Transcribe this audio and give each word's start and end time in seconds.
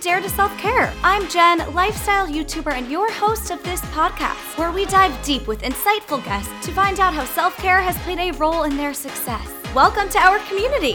Dare 0.00 0.20
to 0.20 0.28
Self 0.28 0.56
Care. 0.58 0.92
I'm 1.02 1.28
Jen, 1.28 1.74
lifestyle 1.74 2.28
YouTuber 2.28 2.72
and 2.72 2.88
your 2.88 3.10
host 3.10 3.50
of 3.50 3.60
this 3.64 3.80
podcast, 3.80 4.56
where 4.56 4.70
we 4.70 4.86
dive 4.86 5.20
deep 5.24 5.48
with 5.48 5.62
insightful 5.62 6.24
guests 6.24 6.52
to 6.66 6.72
find 6.72 7.00
out 7.00 7.14
how 7.14 7.24
self 7.24 7.56
care 7.56 7.80
has 7.80 7.98
played 7.98 8.20
a 8.20 8.30
role 8.38 8.62
in 8.62 8.76
their 8.76 8.94
success. 8.94 9.52
Welcome 9.74 10.08
to 10.10 10.18
our 10.18 10.38
community. 10.40 10.94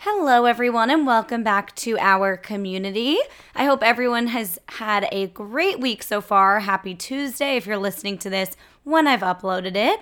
Hello, 0.00 0.44
everyone, 0.44 0.90
and 0.90 1.06
welcome 1.06 1.42
back 1.42 1.74
to 1.76 1.96
our 1.98 2.36
community. 2.36 3.16
I 3.54 3.64
hope 3.64 3.82
everyone 3.82 4.26
has 4.26 4.58
had 4.68 5.08
a 5.10 5.28
great 5.28 5.80
week 5.80 6.02
so 6.02 6.20
far. 6.20 6.60
Happy 6.60 6.94
Tuesday 6.94 7.56
if 7.56 7.66
you're 7.66 7.78
listening 7.78 8.18
to 8.18 8.28
this 8.28 8.56
when 8.86 9.08
I've 9.08 9.20
uploaded 9.20 9.74
it. 9.74 10.00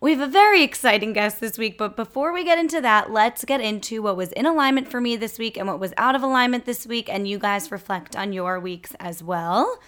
We 0.00 0.12
have 0.12 0.20
a 0.20 0.30
very 0.30 0.62
exciting 0.62 1.12
guest 1.12 1.40
this 1.40 1.58
week, 1.58 1.76
but 1.76 1.96
before 1.96 2.32
we 2.32 2.44
get 2.44 2.60
into 2.60 2.80
that, 2.80 3.10
let's 3.10 3.44
get 3.44 3.60
into 3.60 4.02
what 4.02 4.16
was 4.16 4.30
in 4.32 4.46
alignment 4.46 4.88
for 4.88 5.00
me 5.00 5.16
this 5.16 5.36
week 5.36 5.56
and 5.56 5.66
what 5.66 5.80
was 5.80 5.92
out 5.96 6.14
of 6.14 6.22
alignment 6.22 6.64
this 6.64 6.86
week, 6.86 7.08
and 7.10 7.26
you 7.26 7.40
guys 7.40 7.72
reflect 7.72 8.14
on 8.14 8.32
your 8.32 8.60
weeks 8.60 8.94
as 9.00 9.20
well. 9.20 9.80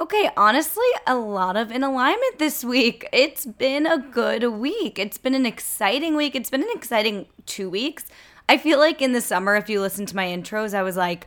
Okay, 0.00 0.30
honestly, 0.36 0.86
a 1.04 1.16
lot 1.16 1.56
of 1.56 1.72
in 1.72 1.82
alignment 1.82 2.38
this 2.38 2.64
week. 2.64 3.08
It's 3.12 3.44
been 3.44 3.86
a 3.86 3.98
good 3.98 4.44
week. 4.44 4.98
It's 4.98 5.18
been 5.18 5.34
an 5.34 5.44
exciting 5.44 6.14
week. 6.14 6.36
It's 6.36 6.50
been 6.50 6.62
an 6.62 6.72
exciting 6.72 7.26
two 7.44 7.68
weeks. 7.68 8.06
I 8.48 8.56
feel 8.56 8.78
like 8.78 9.02
in 9.02 9.12
the 9.12 9.20
summer, 9.20 9.56
if 9.56 9.68
you 9.68 9.80
listen 9.80 10.06
to 10.06 10.16
my 10.16 10.26
intros, 10.26 10.74
I 10.74 10.82
was 10.82 10.96
like, 10.96 11.26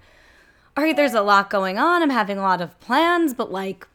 all 0.77 0.83
right, 0.83 0.95
there's 0.95 1.13
a 1.13 1.21
lot 1.21 1.49
going 1.49 1.77
on. 1.77 2.01
I'm 2.01 2.09
having 2.09 2.37
a 2.37 2.41
lot 2.41 2.61
of 2.61 2.79
plans, 2.79 3.33
but 3.33 3.51
like, 3.51 3.85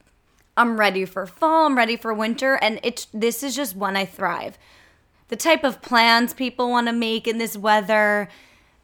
I'm 0.56 0.78
ready 0.78 1.04
for 1.04 1.26
fall, 1.26 1.66
I'm 1.66 1.76
ready 1.76 1.96
for 1.96 2.12
winter, 2.12 2.54
and 2.56 2.78
it's 2.82 3.06
this 3.12 3.42
is 3.42 3.56
just 3.56 3.76
when 3.76 3.96
I 3.96 4.04
thrive. 4.04 4.58
The 5.28 5.36
type 5.36 5.64
of 5.64 5.80
plans 5.80 6.34
people 6.34 6.68
want 6.68 6.88
to 6.88 6.92
make 6.92 7.26
in 7.26 7.38
this 7.38 7.56
weather, 7.56 8.28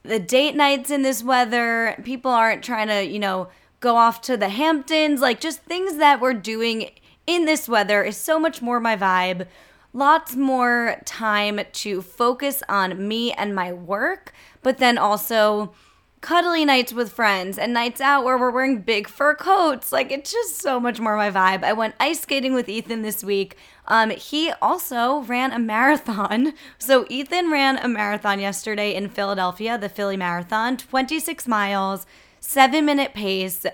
the 0.02 0.18
date 0.18 0.54
nights 0.54 0.90
in 0.90 1.02
this 1.02 1.22
weather, 1.22 2.00
people 2.04 2.30
aren't 2.30 2.64
trying 2.64 2.88
to, 2.88 3.04
you 3.04 3.18
know, 3.18 3.48
go 3.80 3.96
off 3.96 4.20
to 4.22 4.36
the 4.36 4.48
Hamptons, 4.48 5.20
like 5.20 5.40
just 5.40 5.62
things 5.62 5.96
that 5.96 6.20
we're 6.20 6.34
doing 6.34 6.90
in 7.26 7.44
this 7.44 7.68
weather 7.68 8.02
is 8.02 8.16
so 8.16 8.38
much 8.38 8.62
more 8.62 8.80
my 8.80 8.96
vibe 8.96 9.46
lots 9.92 10.36
more 10.36 11.00
time 11.04 11.60
to 11.72 12.02
focus 12.02 12.62
on 12.68 13.08
me 13.08 13.32
and 13.32 13.54
my 13.54 13.72
work, 13.72 14.32
but 14.62 14.78
then 14.78 14.98
also 14.98 15.72
cuddly 16.20 16.64
nights 16.64 16.92
with 16.92 17.12
friends 17.12 17.58
and 17.58 17.72
nights 17.72 18.00
out 18.00 18.24
where 18.24 18.36
we're 18.36 18.50
wearing 18.50 18.80
big 18.80 19.08
fur 19.08 19.34
coats. 19.34 19.92
Like 19.92 20.10
it's 20.10 20.32
just 20.32 20.60
so 20.60 20.80
much 20.80 21.00
more 21.00 21.16
my 21.16 21.30
vibe. 21.30 21.62
I 21.62 21.72
went 21.72 21.94
ice 22.00 22.20
skating 22.20 22.54
with 22.54 22.68
Ethan 22.68 23.02
this 23.02 23.22
week. 23.22 23.56
Um, 23.86 24.10
he 24.10 24.52
also 24.60 25.20
ran 25.22 25.52
a 25.52 25.58
marathon. 25.58 26.54
So 26.78 27.06
Ethan 27.10 27.50
ran 27.50 27.76
a 27.78 27.88
marathon 27.88 28.40
yesterday 28.40 28.94
in 28.94 29.08
Philadelphia, 29.08 29.76
the 29.76 29.88
Philly 29.88 30.16
Marathon, 30.16 30.76
26 30.76 31.46
miles, 31.46 32.06
seven 32.40 32.86
minute 32.86 33.12
pace. 33.14 33.66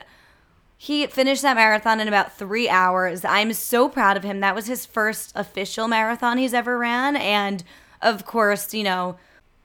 He 0.76 1.06
finished 1.06 1.42
that 1.42 1.56
marathon 1.56 2.00
in 2.00 2.08
about 2.08 2.36
three 2.36 2.68
hours. 2.68 3.24
I'm 3.24 3.52
so 3.52 3.88
proud 3.88 4.16
of 4.16 4.24
him. 4.24 4.40
That 4.40 4.54
was 4.54 4.66
his 4.66 4.84
first 4.84 5.32
official 5.34 5.86
marathon 5.86 6.38
he's 6.38 6.54
ever 6.54 6.76
ran. 6.76 7.16
And 7.16 7.62
of 8.02 8.26
course, 8.26 8.74
you 8.74 8.82
know, 8.82 9.16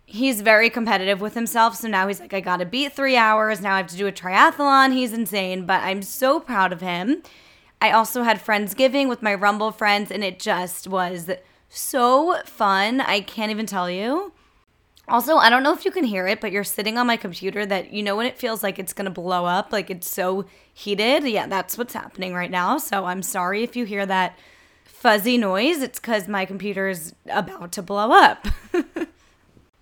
he's 0.09 0.41
very 0.41 0.69
competitive 0.69 1.21
with 1.21 1.35
himself. 1.35 1.75
So 1.75 1.88
now 1.88 2.07
he's 2.07 2.19
like, 2.19 2.33
I 2.33 2.39
gotta 2.39 2.65
beat 2.65 2.93
three 2.93 3.15
hours. 3.15 3.61
Now 3.61 3.75
I 3.75 3.77
have 3.77 3.88
to 3.88 3.97
do 3.97 4.07
a 4.07 4.11
triathlon. 4.11 4.93
He's 4.93 5.13
insane, 5.13 5.65
but 5.65 5.83
I'm 5.83 6.02
so 6.02 6.39
proud 6.39 6.73
of 6.73 6.81
him. 6.81 7.21
I 7.81 7.91
also 7.91 8.23
had 8.23 8.43
Friendsgiving 8.43 9.08
with 9.08 9.21
my 9.21 9.33
Rumble 9.33 9.71
friends, 9.71 10.11
and 10.11 10.23
it 10.23 10.39
just 10.39 10.87
was 10.87 11.30
so 11.69 12.42
fun. 12.45 12.99
I 12.99 13.21
can't 13.21 13.52
even 13.52 13.65
tell 13.65 13.89
you. 13.89 14.33
Also, 15.08 15.37
I 15.37 15.49
don't 15.49 15.64
know 15.64 15.73
if 15.73 15.86
you 15.86 15.92
can 15.92 16.03
hear 16.03 16.27
it, 16.27 16.42
but 16.42 16.52
you're 16.52 16.64
sitting 16.64 16.98
on 16.98 17.08
my 17.08 17.17
computer 17.17 17.65
that 17.65 17.93
you 17.93 18.03
know 18.03 18.15
when 18.15 18.25
it 18.25 18.37
feels 18.37 18.61
like 18.61 18.77
it's 18.77 18.93
gonna 18.93 19.09
blow 19.09 19.45
up, 19.45 19.71
like 19.71 19.89
it's 19.89 20.09
so 20.09 20.45
heated. 20.73 21.23
Yeah, 21.23 21.48
that's 21.48 21.77
what's 21.77 21.93
happening 21.93 22.33
right 22.33 22.52
now. 22.52 22.77
So 22.77 23.05
I'm 23.05 23.21
sorry 23.21 23.64
if 23.64 23.75
you 23.75 23.86
hear 23.86 24.05
that 24.05 24.37
fuzzy 24.83 25.37
noise. 25.37 25.81
It's 25.81 25.99
because 25.99 26.27
my 26.27 26.45
computer 26.45 26.89
is 26.89 27.14
about 27.27 27.71
to 27.73 27.81
blow 27.81 28.11
up. 28.11 28.48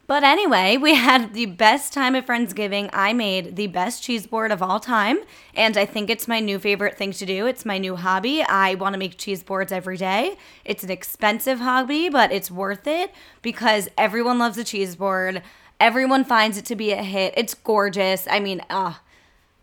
But 0.07 0.23
anyway, 0.23 0.78
we 0.78 0.95
had 0.95 1.34
the 1.34 1.47
best 1.47 1.91
time 1.91 2.16
at 2.16 2.25
Friendsgiving. 2.25 2.90
I 2.94 3.12
made 3.12 3.57
the 3.57 3.68
best 3.68 4.01
cheese 4.01 4.25
board 4.25 4.53
of 4.53 4.63
all 4.63 4.79
time, 4.79 5.19
and 5.53 5.75
I 5.75 5.85
think 5.85 6.09
it's 6.09 6.29
my 6.29 6.40
new 6.40 6.59
favorite 6.59 6.97
thing 6.97 7.12
to 7.12 7.25
do. 7.25 7.45
It's 7.45 7.66
my 7.66 7.78
new 7.78 7.97
hobby. 7.97 8.41
I 8.41 8.75
want 8.75 8.94
to 8.94 9.00
make 9.00 9.17
cheese 9.17 9.44
boards 9.44 9.73
every 9.73 9.97
day. 9.97 10.38
It's 10.63 10.81
an 10.81 10.91
expensive 10.91 11.59
hobby, 11.59 12.07
but 12.07 12.31
it's 12.31 12.50
worth 12.50 12.88
it 12.88 13.12
because 13.41 13.90
everyone 13.97 14.40
loves 14.40 14.57
a 14.57 14.63
cheese 14.63 14.96
board. 14.96 15.41
Everyone 15.78 16.23
finds 16.23 16.57
it 16.57 16.63
to 16.66 16.75
be 16.78 16.94
a 16.94 17.03
hit. 17.03 17.34
It's 17.35 17.53
gorgeous. 17.53 18.25
I 18.31 18.40
mean, 18.40 18.62
ah, 18.69 19.01
uh, 19.01 19.03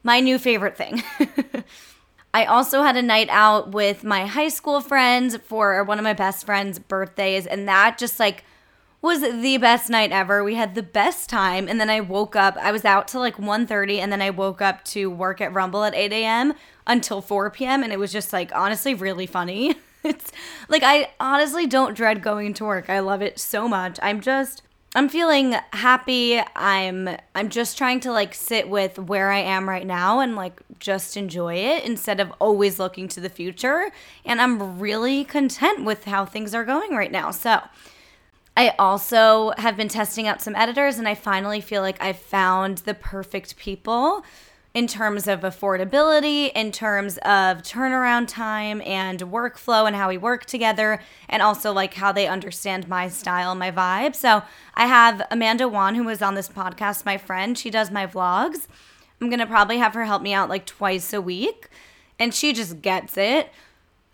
my 0.02 0.20
new 0.20 0.38
favorite 0.38 0.76
thing. 0.76 1.02
I 2.34 2.44
also 2.44 2.82
had 2.82 2.96
a 2.96 3.02
night 3.02 3.28
out 3.30 3.70
with 3.70 4.04
my 4.04 4.26
high 4.26 4.48
school 4.48 4.82
friends 4.82 5.38
for 5.38 5.82
one 5.84 5.98
of 5.98 6.04
my 6.04 6.12
best 6.12 6.44
friends' 6.44 6.78
birthdays, 6.78 7.46
and 7.46 7.66
that 7.66 7.96
just 7.96 8.20
like 8.20 8.44
was 9.04 9.20
the 9.20 9.58
best 9.58 9.90
night 9.90 10.12
ever. 10.12 10.42
We 10.42 10.54
had 10.54 10.74
the 10.74 10.82
best 10.82 11.28
time. 11.28 11.68
And 11.68 11.78
then 11.78 11.90
I 11.90 12.00
woke 12.00 12.34
up. 12.34 12.56
I 12.56 12.72
was 12.72 12.86
out 12.86 13.06
till 13.06 13.20
like 13.20 13.36
1.30 13.36 13.98
and 13.98 14.10
then 14.10 14.22
I 14.22 14.30
woke 14.30 14.62
up 14.62 14.82
to 14.86 15.10
work 15.10 15.42
at 15.42 15.52
Rumble 15.52 15.84
at 15.84 15.94
8 15.94 16.10
a.m. 16.10 16.54
until 16.86 17.20
4 17.20 17.50
p.m. 17.50 17.82
And 17.82 17.92
it 17.92 17.98
was 17.98 18.10
just 18.10 18.32
like 18.32 18.50
honestly 18.54 18.94
really 18.94 19.26
funny. 19.26 19.76
it's 20.04 20.32
like 20.70 20.82
I 20.82 21.10
honestly 21.20 21.66
don't 21.66 21.94
dread 21.94 22.22
going 22.22 22.54
to 22.54 22.64
work. 22.64 22.88
I 22.88 23.00
love 23.00 23.20
it 23.20 23.38
so 23.38 23.68
much. 23.68 23.98
I'm 24.02 24.22
just 24.22 24.62
I'm 24.94 25.10
feeling 25.10 25.56
happy. 25.74 26.40
I'm 26.56 27.10
I'm 27.34 27.50
just 27.50 27.76
trying 27.76 28.00
to 28.00 28.12
like 28.12 28.34
sit 28.34 28.70
with 28.70 28.98
where 28.98 29.30
I 29.30 29.40
am 29.40 29.68
right 29.68 29.86
now 29.86 30.20
and 30.20 30.34
like 30.34 30.62
just 30.78 31.18
enjoy 31.18 31.56
it 31.56 31.84
instead 31.84 32.20
of 32.20 32.32
always 32.38 32.78
looking 32.78 33.08
to 33.08 33.20
the 33.20 33.28
future. 33.28 33.90
And 34.24 34.40
I'm 34.40 34.78
really 34.78 35.24
content 35.24 35.84
with 35.84 36.04
how 36.04 36.24
things 36.24 36.54
are 36.54 36.64
going 36.64 36.92
right 36.92 37.12
now. 37.12 37.32
So, 37.32 37.60
I 38.56 38.68
also 38.78 39.52
have 39.58 39.76
been 39.76 39.88
testing 39.88 40.28
out 40.28 40.40
some 40.40 40.54
editors, 40.54 40.98
and 40.98 41.08
I 41.08 41.14
finally 41.14 41.60
feel 41.60 41.82
like 41.82 42.00
I've 42.00 42.18
found 42.18 42.78
the 42.78 42.94
perfect 42.94 43.56
people 43.56 44.24
in 44.72 44.86
terms 44.88 45.28
of 45.28 45.40
affordability, 45.40 46.50
in 46.52 46.72
terms 46.72 47.16
of 47.18 47.62
turnaround 47.62 48.26
time 48.26 48.80
and 48.82 49.20
workflow 49.20 49.86
and 49.86 49.94
how 49.94 50.08
we 50.08 50.18
work 50.18 50.44
together, 50.46 51.00
and 51.28 51.42
also 51.42 51.72
like 51.72 51.94
how 51.94 52.10
they 52.10 52.26
understand 52.26 52.88
my 52.88 53.08
style, 53.08 53.54
my 53.54 53.70
vibe. 53.70 54.16
So 54.16 54.42
I 54.74 54.86
have 54.86 55.22
Amanda 55.30 55.68
Wan, 55.68 55.94
who 55.94 56.04
was 56.04 56.22
on 56.22 56.34
this 56.34 56.48
podcast, 56.48 57.04
my 57.04 57.18
friend. 57.18 57.56
She 57.56 57.70
does 57.70 57.90
my 57.90 58.06
vlogs. 58.06 58.66
I'm 59.20 59.30
gonna 59.30 59.46
probably 59.46 59.78
have 59.78 59.94
her 59.94 60.04
help 60.04 60.22
me 60.22 60.32
out 60.34 60.48
like 60.48 60.66
twice 60.66 61.12
a 61.12 61.20
week, 61.20 61.68
and 62.18 62.34
she 62.34 62.52
just 62.52 62.82
gets 62.82 63.16
it. 63.16 63.50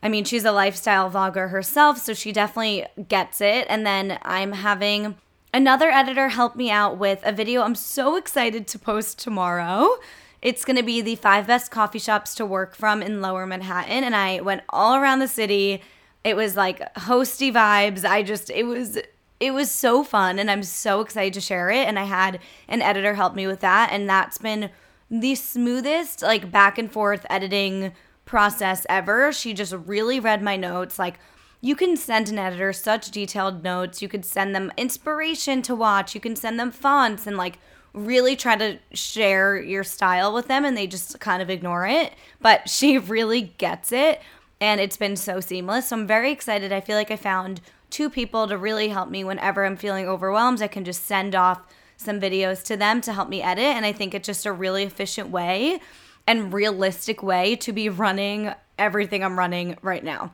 I 0.03 0.09
mean, 0.09 0.25
she's 0.25 0.45
a 0.45 0.53
lifestyle 0.53 1.11
vlogger 1.11 1.51
herself, 1.51 1.99
so 1.99 2.15
she 2.15 2.33
definitely 2.33 2.87
gets 3.09 3.41
it. 3.41 3.67
And 3.69 3.87
then 3.87 4.19
I'm 4.23 4.53
having 4.53 5.17
another 5.53 5.91
editor 5.91 6.29
help 6.29 6.57
me 6.57 6.71
out 6.71 6.97
with 6.97 7.21
a 7.25 7.33
video 7.33 7.63
I'm 7.63 7.75
so 7.75 8.17
excited 8.17 8.67
to 8.69 8.79
post 8.79 9.19
tomorrow. 9.19 9.97
It's 10.43 10.65
to 10.65 10.83
be 10.83 11.03
the 11.03 11.17
five 11.17 11.47
best 11.47 11.71
coffee 11.71 11.99
shops 11.99 12.35
to 12.37 12.47
work 12.47 12.75
from 12.75 13.03
in 13.03 13.21
lower 13.21 13.47
Manhattan. 13.47 14.05
And 14.05 14.17
I 14.17 14.41
went 14.41 14.63
all 14.71 14.95
around 14.95 15.19
the 15.19 15.29
city. 15.29 15.83
It 16.25 16.35
was 16.35 16.57
like 16.57 16.95
hosty 16.95 17.53
vibes. 17.53 18.05
I 18.05 18.23
just, 18.23 18.51
it 18.51 18.65
was. 18.65 18.99
It 19.39 19.55
was 19.55 19.71
so 19.71 20.05
fun 20.05 20.39
and 20.39 20.51
I'm 20.51 20.63
so 20.63 21.01
excited 21.01 21.33
to 21.33 21.41
share 21.41 21.71
it. 21.71 21.89
And 21.89 21.99
I 21.99 22.05
had 22.05 22.41
an 22.69 22.83
editor 22.83 23.15
help 23.15 23.35
me 23.35 23.47
with 23.47 23.61
that. 23.61 23.89
And 23.91 24.07
that's 24.07 24.37
been 24.37 24.69
the 25.11 25.35
smoothest, 25.35 26.21
like 26.21 26.53
back 26.53 26.77
and 26.77 26.93
forth 26.93 27.25
editing 27.31 27.93
process 28.31 28.87
ever. 28.89 29.33
She 29.33 29.53
just 29.53 29.73
really 29.73 30.21
read 30.21 30.41
my 30.41 30.57
notes. 30.57 31.01
Like, 31.01 31.19
you 31.61 31.75
can 31.75 31.97
send 31.97 32.29
an 32.29 32.39
editor 32.39 32.73
such 32.73 33.11
detailed 33.11 33.65
notes. 33.65 34.01
You 34.01 34.09
could 34.09 34.25
send 34.25 34.55
them 34.55 34.71
inspiration 34.77 35.63
to 35.63 35.75
watch. 35.75 36.15
You 36.15 36.21
can 36.21 36.37
send 36.37 36.59
them 36.59 36.71
fonts 36.71 37.27
and 37.27 37.37
like 37.37 37.59
really 37.93 38.37
try 38.37 38.55
to 38.55 38.79
share 38.93 39.61
your 39.61 39.83
style 39.83 40.33
with 40.33 40.47
them 40.47 40.65
and 40.65 40.77
they 40.77 40.87
just 40.87 41.19
kind 41.19 41.43
of 41.43 41.51
ignore 41.51 41.89
it. 41.89 42.15
But 42.41 42.69
she 42.71 42.99
really 42.99 43.43
gets 43.59 43.91
it 43.91 44.23
and 44.61 44.81
it's 44.81 44.97
been 44.97 45.17
so 45.17 45.41
seamless. 45.41 45.89
So 45.89 45.97
I'm 45.97 46.07
very 46.07 46.31
excited. 46.31 46.73
I 46.73 46.81
feel 46.81 46.97
like 46.97 47.11
I 47.11 47.17
found 47.17 47.61
two 47.91 48.09
people 48.09 48.47
to 48.47 48.57
really 48.57 48.91
help 48.91 49.11
me 49.11 49.25
whenever 49.25 49.65
I'm 49.65 49.77
feeling 49.77 50.07
overwhelmed. 50.07 50.63
I 50.63 50.69
can 50.69 50.85
just 50.85 51.05
send 51.05 51.35
off 51.35 51.63
some 51.97 52.21
videos 52.21 52.63
to 52.67 52.77
them 52.77 53.01
to 53.01 53.13
help 53.13 53.29
me 53.29 53.43
edit. 53.43 53.65
And 53.65 53.85
I 53.85 53.91
think 53.91 54.15
it's 54.15 54.27
just 54.27 54.47
a 54.47 54.53
really 54.53 54.85
efficient 54.85 55.31
way 55.31 55.81
and 56.27 56.53
realistic 56.53 57.23
way 57.23 57.57
to 57.57 57.73
be 57.73 57.89
running 57.89 58.53
everything 58.79 59.23
I'm 59.23 59.39
running 59.39 59.77
right 59.83 60.03
now. 60.03 60.33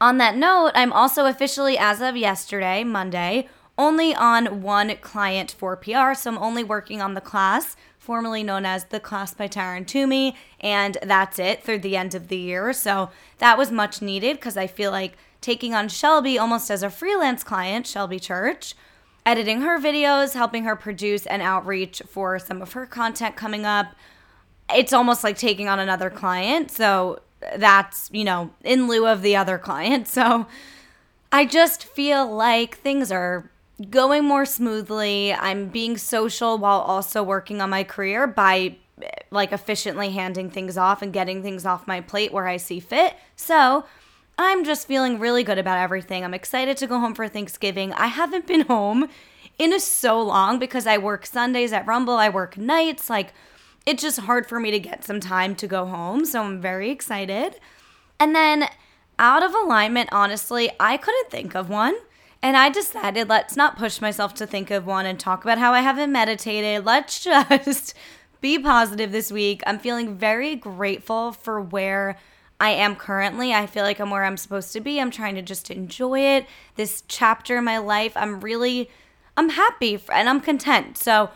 On 0.00 0.18
that 0.18 0.36
note, 0.36 0.72
I'm 0.74 0.92
also 0.92 1.26
officially, 1.26 1.78
as 1.78 2.00
of 2.00 2.16
yesterday, 2.16 2.82
Monday, 2.82 3.48
only 3.78 4.14
on 4.14 4.62
one 4.62 4.96
client 5.00 5.54
for 5.56 5.76
PR. 5.76 6.14
So 6.14 6.30
I'm 6.30 6.38
only 6.38 6.64
working 6.64 7.00
on 7.00 7.14
the 7.14 7.20
class, 7.20 7.76
formerly 7.98 8.42
known 8.42 8.66
as 8.66 8.86
the 8.86 9.00
class 9.00 9.32
by 9.32 9.48
Taryn 9.48 9.86
Toomey, 9.86 10.36
and 10.60 10.98
that's 11.02 11.38
it 11.38 11.62
through 11.62 11.78
the 11.78 11.96
end 11.96 12.14
of 12.14 12.28
the 12.28 12.36
year. 12.36 12.72
So 12.72 13.10
that 13.38 13.56
was 13.56 13.70
much 13.70 14.02
needed 14.02 14.36
because 14.36 14.56
I 14.56 14.66
feel 14.66 14.90
like 14.90 15.16
taking 15.40 15.74
on 15.74 15.88
Shelby 15.88 16.38
almost 16.38 16.70
as 16.70 16.82
a 16.82 16.90
freelance 16.90 17.44
client, 17.44 17.86
Shelby 17.86 18.18
Church, 18.18 18.74
editing 19.24 19.60
her 19.62 19.78
videos, 19.78 20.34
helping 20.34 20.64
her 20.64 20.76
produce 20.76 21.26
and 21.26 21.42
outreach 21.42 22.02
for 22.08 22.38
some 22.38 22.60
of 22.60 22.72
her 22.72 22.86
content 22.86 23.36
coming 23.36 23.64
up. 23.64 23.94
It's 24.74 24.92
almost 24.92 25.24
like 25.24 25.36
taking 25.36 25.68
on 25.68 25.78
another 25.78 26.10
client. 26.10 26.70
So 26.70 27.20
that's, 27.56 28.10
you 28.12 28.24
know, 28.24 28.50
in 28.62 28.88
lieu 28.88 29.06
of 29.06 29.22
the 29.22 29.36
other 29.36 29.58
client. 29.58 30.08
So 30.12 30.46
I 31.34 31.46
just 31.46 31.84
feel 31.84 32.30
like 32.30 32.76
things 32.76 33.10
are 33.10 33.50
going 33.90 34.24
more 34.24 34.44
smoothly. 34.44 35.32
I'm 35.32 35.68
being 35.68 35.96
social 35.96 36.58
while 36.58 36.80
also 36.80 37.22
working 37.22 37.62
on 37.62 37.70
my 37.70 37.84
career 37.84 38.26
by 38.26 38.76
like 39.30 39.50
efficiently 39.50 40.10
handing 40.10 40.50
things 40.50 40.76
off 40.76 41.00
and 41.00 41.12
getting 41.12 41.42
things 41.42 41.64
off 41.64 41.86
my 41.86 42.02
plate 42.02 42.32
where 42.32 42.46
I 42.46 42.58
see 42.58 42.80
fit. 42.80 43.14
So, 43.34 43.84
I'm 44.38 44.64
just 44.64 44.88
feeling 44.88 45.18
really 45.18 45.44
good 45.44 45.58
about 45.58 45.78
everything. 45.78 46.24
I'm 46.24 46.34
excited 46.34 46.76
to 46.78 46.86
go 46.86 46.98
home 46.98 47.14
for 47.14 47.28
Thanksgiving. 47.28 47.92
I 47.92 48.06
haven't 48.06 48.46
been 48.46 48.62
home 48.62 49.08
in 49.58 49.72
a 49.72 49.80
so 49.80 50.20
long 50.20 50.58
because 50.58 50.86
I 50.86 50.98
work 50.98 51.26
Sundays 51.26 51.72
at 51.72 51.86
Rumble, 51.86 52.14
I 52.14 52.28
work 52.28 52.56
nights. 52.56 53.10
Like, 53.10 53.34
it's 53.86 54.02
just 54.02 54.20
hard 54.20 54.46
for 54.46 54.60
me 54.60 54.70
to 54.70 54.78
get 54.78 55.04
some 55.04 55.20
time 55.20 55.54
to 55.56 55.66
go 55.66 55.86
home. 55.86 56.24
So, 56.24 56.42
I'm 56.42 56.60
very 56.60 56.90
excited. 56.90 57.56
And 58.20 58.34
then, 58.34 58.68
out 59.18 59.42
of 59.42 59.54
alignment, 59.54 60.08
honestly, 60.12 60.70
I 60.80 60.96
couldn't 60.96 61.30
think 61.30 61.54
of 61.54 61.68
one. 61.68 61.94
And 62.42 62.56
I 62.56 62.70
decided 62.70 63.28
let's 63.28 63.56
not 63.56 63.78
push 63.78 64.00
myself 64.00 64.34
to 64.34 64.46
think 64.46 64.70
of 64.72 64.84
one 64.84 65.06
and 65.06 65.18
talk 65.18 65.44
about 65.44 65.58
how 65.58 65.72
I 65.72 65.80
haven't 65.80 66.10
meditated. 66.10 66.84
Let's 66.84 67.22
just 67.24 67.94
be 68.40 68.58
positive 68.58 69.12
this 69.12 69.30
week. 69.30 69.62
I'm 69.64 69.78
feeling 69.78 70.16
very 70.16 70.56
grateful 70.56 71.32
for 71.32 71.60
where 71.60 72.18
I 72.58 72.70
am 72.70 72.96
currently. 72.96 73.54
I 73.54 73.66
feel 73.66 73.84
like 73.84 74.00
I'm 74.00 74.10
where 74.10 74.24
I'm 74.24 74.36
supposed 74.36 74.72
to 74.72 74.80
be. 74.80 75.00
I'm 75.00 75.12
trying 75.12 75.36
to 75.36 75.42
just 75.42 75.70
enjoy 75.70 76.20
it. 76.20 76.46
This 76.74 77.04
chapter 77.06 77.58
in 77.58 77.64
my 77.64 77.78
life, 77.78 78.12
I'm 78.16 78.40
really 78.40 78.90
I'm 79.36 79.50
happy 79.50 80.00
and 80.12 80.28
I'm 80.28 80.40
content. 80.40 80.98
So, 80.98 81.30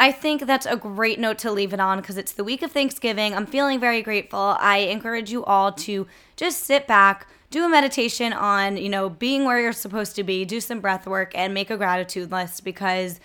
I 0.00 0.12
think 0.12 0.46
that's 0.46 0.64
a 0.64 0.76
great 0.76 1.20
note 1.20 1.36
to 1.40 1.52
leave 1.52 1.74
it 1.74 1.78
on 1.78 2.00
because 2.00 2.16
it's 2.16 2.32
the 2.32 2.42
week 2.42 2.62
of 2.62 2.72
Thanksgiving. 2.72 3.34
I'm 3.34 3.44
feeling 3.44 3.78
very 3.78 4.00
grateful. 4.00 4.56
I 4.58 4.78
encourage 4.78 5.30
you 5.30 5.44
all 5.44 5.72
to 5.72 6.06
just 6.36 6.64
sit 6.64 6.86
back, 6.86 7.28
do 7.50 7.66
a 7.66 7.68
meditation 7.68 8.32
on, 8.32 8.78
you 8.78 8.88
know, 8.88 9.10
being 9.10 9.44
where 9.44 9.60
you're 9.60 9.74
supposed 9.74 10.16
to 10.16 10.24
be, 10.24 10.46
do 10.46 10.58
some 10.58 10.80
breath 10.80 11.06
work, 11.06 11.32
and 11.34 11.52
make 11.52 11.68
a 11.68 11.76
gratitude 11.76 12.32
list 12.32 12.64
because 12.64 13.20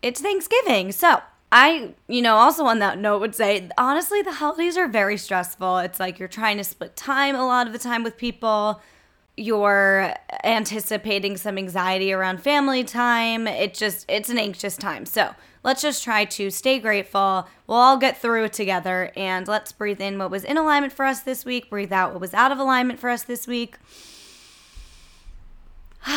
it's 0.00 0.22
Thanksgiving. 0.22 0.90
So, 0.90 1.20
I, 1.52 1.92
you 2.08 2.22
know, 2.22 2.36
also 2.36 2.64
on 2.64 2.78
that 2.78 2.98
note 2.98 3.20
would 3.20 3.34
say 3.34 3.68
honestly, 3.76 4.22
the 4.22 4.32
holidays 4.32 4.78
are 4.78 4.88
very 4.88 5.18
stressful. 5.18 5.78
It's 5.78 6.00
like 6.00 6.18
you're 6.18 6.28
trying 6.28 6.56
to 6.56 6.64
split 6.64 6.96
time 6.96 7.36
a 7.36 7.46
lot 7.46 7.66
of 7.66 7.74
the 7.74 7.78
time 7.78 8.02
with 8.02 8.16
people. 8.16 8.80
You're 9.36 10.14
anticipating 10.44 11.36
some 11.36 11.58
anxiety 11.58 12.10
around 12.10 12.40
family 12.40 12.84
time. 12.84 13.46
It 13.46 13.74
just, 13.74 14.06
it's 14.08 14.30
an 14.30 14.38
anxious 14.38 14.78
time. 14.78 15.04
So 15.04 15.34
let's 15.66 15.82
just 15.82 16.04
try 16.04 16.24
to 16.24 16.48
stay 16.48 16.78
grateful. 16.78 17.48
We'll 17.66 17.78
all 17.78 17.96
get 17.96 18.16
through 18.16 18.44
it 18.44 18.52
together. 18.52 19.10
And 19.16 19.48
let's 19.48 19.72
breathe 19.72 20.00
in 20.00 20.16
what 20.16 20.30
was 20.30 20.44
in 20.44 20.56
alignment 20.56 20.92
for 20.92 21.04
us 21.04 21.22
this 21.22 21.44
week, 21.44 21.68
breathe 21.68 21.92
out 21.92 22.12
what 22.12 22.20
was 22.20 22.32
out 22.32 22.52
of 22.52 22.58
alignment 22.58 23.00
for 23.00 23.10
us 23.10 23.24
this 23.24 23.48
week. 23.48 23.76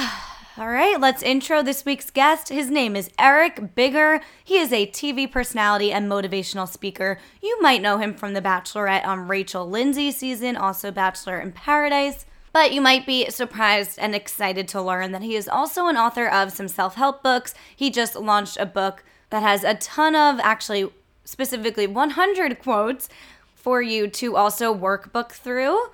All 0.58 0.70
right, 0.70 1.00
let's 1.00 1.24
intro 1.24 1.64
this 1.64 1.84
week's 1.84 2.12
guest. 2.12 2.50
His 2.50 2.70
name 2.70 2.96
is 2.96 3.10
Eric 3.18 3.74
Bigger. 3.74 4.20
He 4.44 4.58
is 4.58 4.72
a 4.72 4.86
TV 4.86 5.32
personality 5.32 5.92
and 5.92 6.12
motivational 6.12 6.68
speaker. 6.68 7.18
You 7.42 7.60
might 7.62 7.82
know 7.82 7.98
him 7.98 8.14
from 8.14 8.34
The 8.34 8.42
Bachelorette 8.42 9.08
on 9.08 9.28
Rachel 9.28 9.68
Lindsay 9.68 10.12
season, 10.12 10.58
also 10.58 10.92
Bachelor 10.92 11.40
in 11.40 11.54
Paradise. 11.54 12.26
But 12.52 12.72
you 12.74 12.82
might 12.82 13.06
be 13.06 13.30
surprised 13.30 13.98
and 13.98 14.14
excited 14.14 14.68
to 14.70 14.82
learn 14.82 15.12
that 15.14 15.22
he 15.22 15.36
is 15.36 15.48
also 15.48 15.88
an 15.88 15.98
author 15.98 16.28
of 16.28 16.52
some 16.52 16.68
self 16.68 16.96
help 16.96 17.24
books. 17.24 17.56
He 17.76 17.90
just 17.90 18.16
launched 18.16 18.58
a 18.58 18.66
book 18.66 19.04
that 19.30 19.42
has 19.44 19.64
a 19.64 19.76
ton 19.76 20.16
of, 20.16 20.40
actually, 20.40 20.92
specifically 21.24 21.88
100 21.88 22.60
quotes 22.60 23.10
for 23.56 23.82
you 23.82 24.08
to 24.08 24.36
also 24.36 24.74
workbook 24.74 25.32
through. 25.32 25.90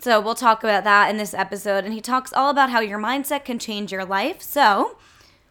So 0.00 0.20
we'll 0.20 0.34
talk 0.34 0.62
about 0.62 0.84
that 0.84 1.10
in 1.10 1.16
this 1.16 1.34
episode. 1.34 1.84
And 1.84 1.92
he 1.92 2.00
talks 2.00 2.32
all 2.32 2.50
about 2.50 2.70
how 2.70 2.80
your 2.80 2.98
mindset 2.98 3.44
can 3.44 3.58
change 3.58 3.90
your 3.90 4.04
life. 4.04 4.40
So 4.40 4.96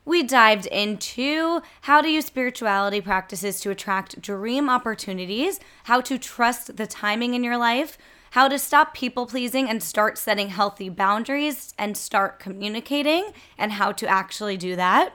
we 0.05 0.23
dived 0.23 0.65
into 0.67 1.61
how 1.81 2.01
to 2.01 2.09
use 2.09 2.25
spirituality 2.25 3.01
practices 3.01 3.59
to 3.59 3.71
attract 3.71 4.21
dream 4.21 4.69
opportunities, 4.69 5.59
how 5.83 5.99
to 6.01 6.17
trust 6.17 6.77
the 6.77 6.87
timing 6.87 7.33
in 7.33 7.43
your 7.43 7.57
life, 7.57 7.97
how 8.31 8.47
to 8.47 8.57
stop 8.57 8.93
people 8.93 9.25
pleasing 9.25 9.69
and 9.69 9.83
start 9.83 10.17
setting 10.17 10.47
healthy 10.49 10.87
boundaries 10.87 11.73
and 11.77 11.97
start 11.97 12.39
communicating, 12.39 13.31
and 13.57 13.73
how 13.73 13.91
to 13.91 14.07
actually 14.07 14.55
do 14.55 14.77
that. 14.77 15.13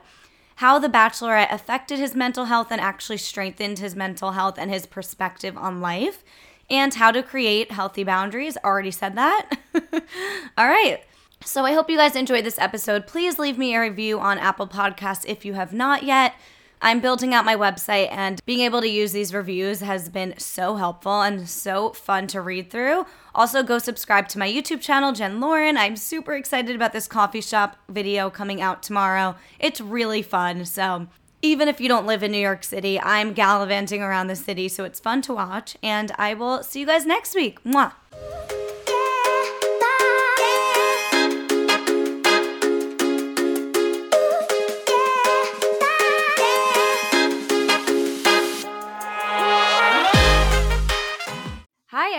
How 0.57 0.79
the 0.79 0.89
Bachelorette 0.89 1.51
affected 1.51 1.99
his 1.99 2.15
mental 2.15 2.45
health 2.45 2.71
and 2.71 2.79
actually 2.79 3.17
strengthened 3.17 3.79
his 3.79 3.95
mental 3.95 4.31
health 4.31 4.55
and 4.57 4.69
his 4.69 4.85
perspective 4.85 5.57
on 5.57 5.81
life 5.81 6.23
and 6.69 6.93
how 6.93 7.11
to 7.11 7.23
create 7.23 7.71
healthy 7.71 8.03
boundaries. 8.03 8.57
Already 8.63 8.91
said 8.91 9.15
that. 9.15 9.57
All 10.57 10.67
right. 10.67 11.03
So 11.45 11.65
I 11.65 11.73
hope 11.73 11.89
you 11.89 11.97
guys 11.97 12.15
enjoyed 12.15 12.45
this 12.45 12.59
episode. 12.59 13.05
Please 13.05 13.37
leave 13.37 13.57
me 13.57 13.75
a 13.75 13.81
review 13.81 14.19
on 14.19 14.37
Apple 14.37 14.67
Podcasts 14.67 15.25
if 15.27 15.43
you 15.43 15.53
have 15.53 15.73
not 15.73 16.03
yet. 16.03 16.35
I'm 16.83 16.99
building 16.99 17.33
out 17.33 17.45
my 17.45 17.55
website, 17.55 18.09
and 18.11 18.41
being 18.45 18.59
able 18.59 18.81
to 18.81 18.89
use 18.89 19.13
these 19.13 19.33
reviews 19.33 19.79
has 19.79 20.09
been 20.09 20.33
so 20.37 20.75
helpful 20.75 21.21
and 21.21 21.47
so 21.47 21.91
fun 21.91 22.27
to 22.27 22.41
read 22.41 22.69
through. 22.69 23.05
Also, 23.33 23.63
go 23.63 23.79
subscribe 23.79 24.27
to 24.27 24.37
my 24.37 24.51
YouTube 24.51 24.81
channel, 24.81 25.13
Jen 25.13 25.39
Lauren. 25.39 25.77
I'm 25.77 25.95
super 25.95 26.33
excited 26.33 26.75
about 26.75 26.91
this 26.91 27.07
coffee 27.07 27.39
shop 27.39 27.77
video 27.87 28.29
coming 28.29 28.61
out 28.61 28.83
tomorrow. 28.83 29.37
It's 29.61 29.79
really 29.79 30.21
fun. 30.21 30.65
So, 30.65 31.07
even 31.41 31.69
if 31.69 31.79
you 31.79 31.87
don't 31.87 32.05
live 32.05 32.21
in 32.21 32.33
New 32.33 32.37
York 32.37 32.65
City, 32.65 32.99
I'm 32.99 33.31
gallivanting 33.31 34.01
around 34.01 34.27
the 34.27 34.35
city, 34.35 34.67
so 34.67 34.83
it's 34.83 34.99
fun 34.99 35.21
to 35.21 35.33
watch. 35.33 35.77
And 35.81 36.11
I 36.17 36.33
will 36.33 36.63
see 36.63 36.81
you 36.81 36.85
guys 36.85 37.05
next 37.05 37.33
week. 37.33 37.63
Mwah. 37.63 37.93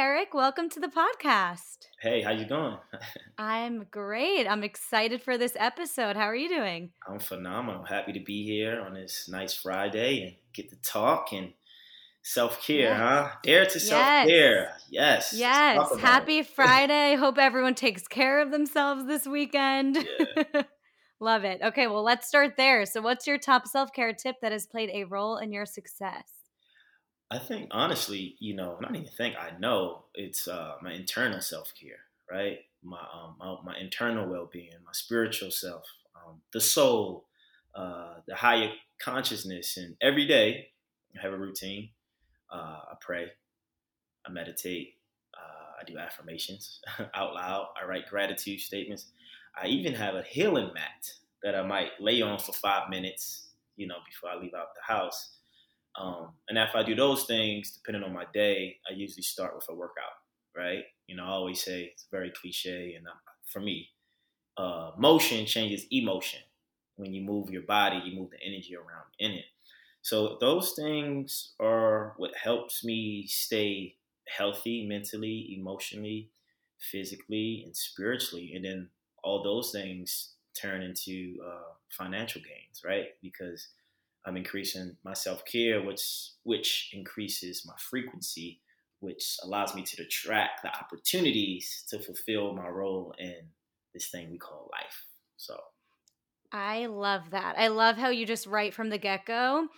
Eric. 0.04 0.34
Welcome 0.34 0.68
to 0.68 0.80
the 0.80 0.88
podcast. 0.88 1.86
Hey, 1.98 2.20
how 2.20 2.30
you 2.30 2.44
doing? 2.44 2.76
I'm 3.38 3.86
great. 3.90 4.46
I'm 4.46 4.62
excited 4.62 5.22
for 5.22 5.38
this 5.38 5.56
episode. 5.58 6.14
How 6.14 6.24
are 6.24 6.36
you 6.36 6.50
doing? 6.50 6.90
I'm 7.08 7.18
phenomenal. 7.18 7.84
Happy 7.84 8.12
to 8.12 8.20
be 8.20 8.44
here 8.44 8.82
on 8.82 8.92
this 8.92 9.30
nice 9.30 9.54
Friday 9.54 10.22
and 10.22 10.34
get 10.52 10.68
to 10.68 10.76
talk 10.82 11.32
and 11.32 11.54
self 12.20 12.60
care, 12.60 12.90
yes. 12.90 12.98
huh? 12.98 13.28
Dare 13.44 13.64
to 13.64 13.80
self 13.80 14.28
care. 14.28 14.76
Yes. 14.90 15.32
Yes. 15.34 15.98
Happy 15.98 16.38
it. 16.40 16.48
Friday. 16.48 17.14
Hope 17.14 17.38
everyone 17.38 17.74
takes 17.74 18.06
care 18.06 18.42
of 18.42 18.50
themselves 18.50 19.06
this 19.06 19.26
weekend. 19.26 20.06
Yeah. 20.20 20.64
Love 21.18 21.44
it. 21.44 21.62
Okay, 21.62 21.86
well, 21.86 22.02
let's 22.02 22.28
start 22.28 22.58
there. 22.58 22.84
So, 22.84 23.00
what's 23.00 23.26
your 23.26 23.38
top 23.38 23.66
self 23.66 23.90
care 23.94 24.12
tip 24.12 24.36
that 24.42 24.52
has 24.52 24.66
played 24.66 24.90
a 24.92 25.04
role 25.04 25.38
in 25.38 25.50
your 25.50 25.64
success? 25.64 26.43
I 27.34 27.38
think 27.40 27.66
honestly, 27.72 28.36
you 28.38 28.54
know, 28.54 28.78
not 28.80 28.94
even 28.94 29.08
think 29.08 29.34
I 29.34 29.58
know 29.58 30.04
it's 30.14 30.46
uh, 30.46 30.76
my 30.80 30.92
internal 30.92 31.40
self 31.40 31.72
care, 31.74 31.98
right? 32.30 32.58
My, 32.84 32.98
um, 32.98 33.34
my, 33.40 33.72
my 33.72 33.76
internal 33.76 34.28
well 34.28 34.48
being, 34.52 34.70
my 34.86 34.92
spiritual 34.92 35.50
self, 35.50 35.82
um, 36.14 36.36
the 36.52 36.60
soul, 36.60 37.24
uh, 37.74 38.14
the 38.28 38.36
higher 38.36 38.70
consciousness, 39.00 39.76
and 39.76 39.96
every 40.00 40.28
day 40.28 40.68
I 41.18 41.22
have 41.22 41.32
a 41.32 41.36
routine. 41.36 41.88
Uh, 42.52 42.78
I 42.92 42.94
pray, 43.00 43.26
I 44.24 44.30
meditate, 44.30 44.94
uh, 45.34 45.80
I 45.80 45.84
do 45.84 45.98
affirmations 45.98 46.78
out 47.14 47.34
loud. 47.34 47.66
I 47.82 47.84
write 47.84 48.08
gratitude 48.08 48.60
statements. 48.60 49.08
I 49.60 49.66
even 49.66 49.92
have 49.94 50.14
a 50.14 50.22
healing 50.22 50.70
mat 50.72 51.10
that 51.42 51.56
I 51.56 51.66
might 51.66 52.00
lay 52.00 52.22
on 52.22 52.38
for 52.38 52.52
five 52.52 52.90
minutes, 52.90 53.48
you 53.76 53.88
know, 53.88 53.96
before 54.06 54.30
I 54.30 54.36
leave 54.36 54.54
out 54.54 54.68
the 54.76 54.94
house 54.94 55.34
um, 55.96 56.34
and 56.48 56.58
if 56.58 56.74
I 56.74 56.82
do 56.82 56.94
those 56.94 57.26
things, 57.26 57.72
depending 57.72 58.02
on 58.02 58.12
my 58.12 58.26
day, 58.32 58.78
I 58.88 58.94
usually 58.94 59.22
start 59.22 59.54
with 59.54 59.66
a 59.68 59.74
workout, 59.74 60.12
right? 60.56 60.84
You 61.06 61.16
know, 61.16 61.24
I 61.24 61.28
always 61.28 61.62
say 61.62 61.84
it's 61.84 62.06
very 62.10 62.30
cliche, 62.32 62.94
and 62.94 63.06
for 63.46 63.60
me, 63.60 63.90
uh, 64.56 64.92
motion 64.98 65.46
changes 65.46 65.86
emotion. 65.90 66.40
When 66.96 67.12
you 67.12 67.22
move 67.22 67.50
your 67.50 67.62
body, 67.62 67.98
you 68.04 68.18
move 68.18 68.30
the 68.30 68.40
energy 68.42 68.76
around 68.76 69.06
in 69.18 69.32
it. 69.32 69.46
So 70.02 70.36
those 70.40 70.72
things 70.74 71.54
are 71.58 72.14
what 72.18 72.36
helps 72.36 72.84
me 72.84 73.26
stay 73.26 73.96
healthy 74.28 74.86
mentally, 74.86 75.54
emotionally, 75.58 76.30
physically, 76.78 77.62
and 77.64 77.76
spiritually. 77.76 78.52
And 78.54 78.64
then 78.64 78.90
all 79.22 79.42
those 79.42 79.72
things 79.72 80.34
turn 80.54 80.82
into 80.82 81.38
uh, 81.44 81.72
financial 81.90 82.42
gains, 82.42 82.82
right? 82.84 83.08
Because 83.22 83.68
I'm 84.26 84.36
increasing 84.36 84.96
my 85.04 85.14
self 85.14 85.44
care, 85.44 85.82
which 85.82 86.30
which 86.44 86.90
increases 86.92 87.64
my 87.66 87.74
frequency, 87.78 88.60
which 89.00 89.36
allows 89.42 89.74
me 89.74 89.82
to 89.82 90.02
attract 90.02 90.62
the 90.62 90.74
opportunities 90.74 91.84
to 91.90 91.98
fulfill 91.98 92.54
my 92.54 92.68
role 92.68 93.14
in 93.18 93.48
this 93.92 94.08
thing 94.08 94.30
we 94.30 94.38
call 94.38 94.70
life. 94.72 95.04
So 95.36 95.58
I 96.52 96.86
love 96.86 97.30
that. 97.30 97.56
I 97.58 97.68
love 97.68 97.96
how 97.96 98.08
you 98.08 98.26
just 98.26 98.46
right 98.46 98.72
from 98.72 98.90
the 98.90 98.98
get 98.98 99.26
go 99.26 99.68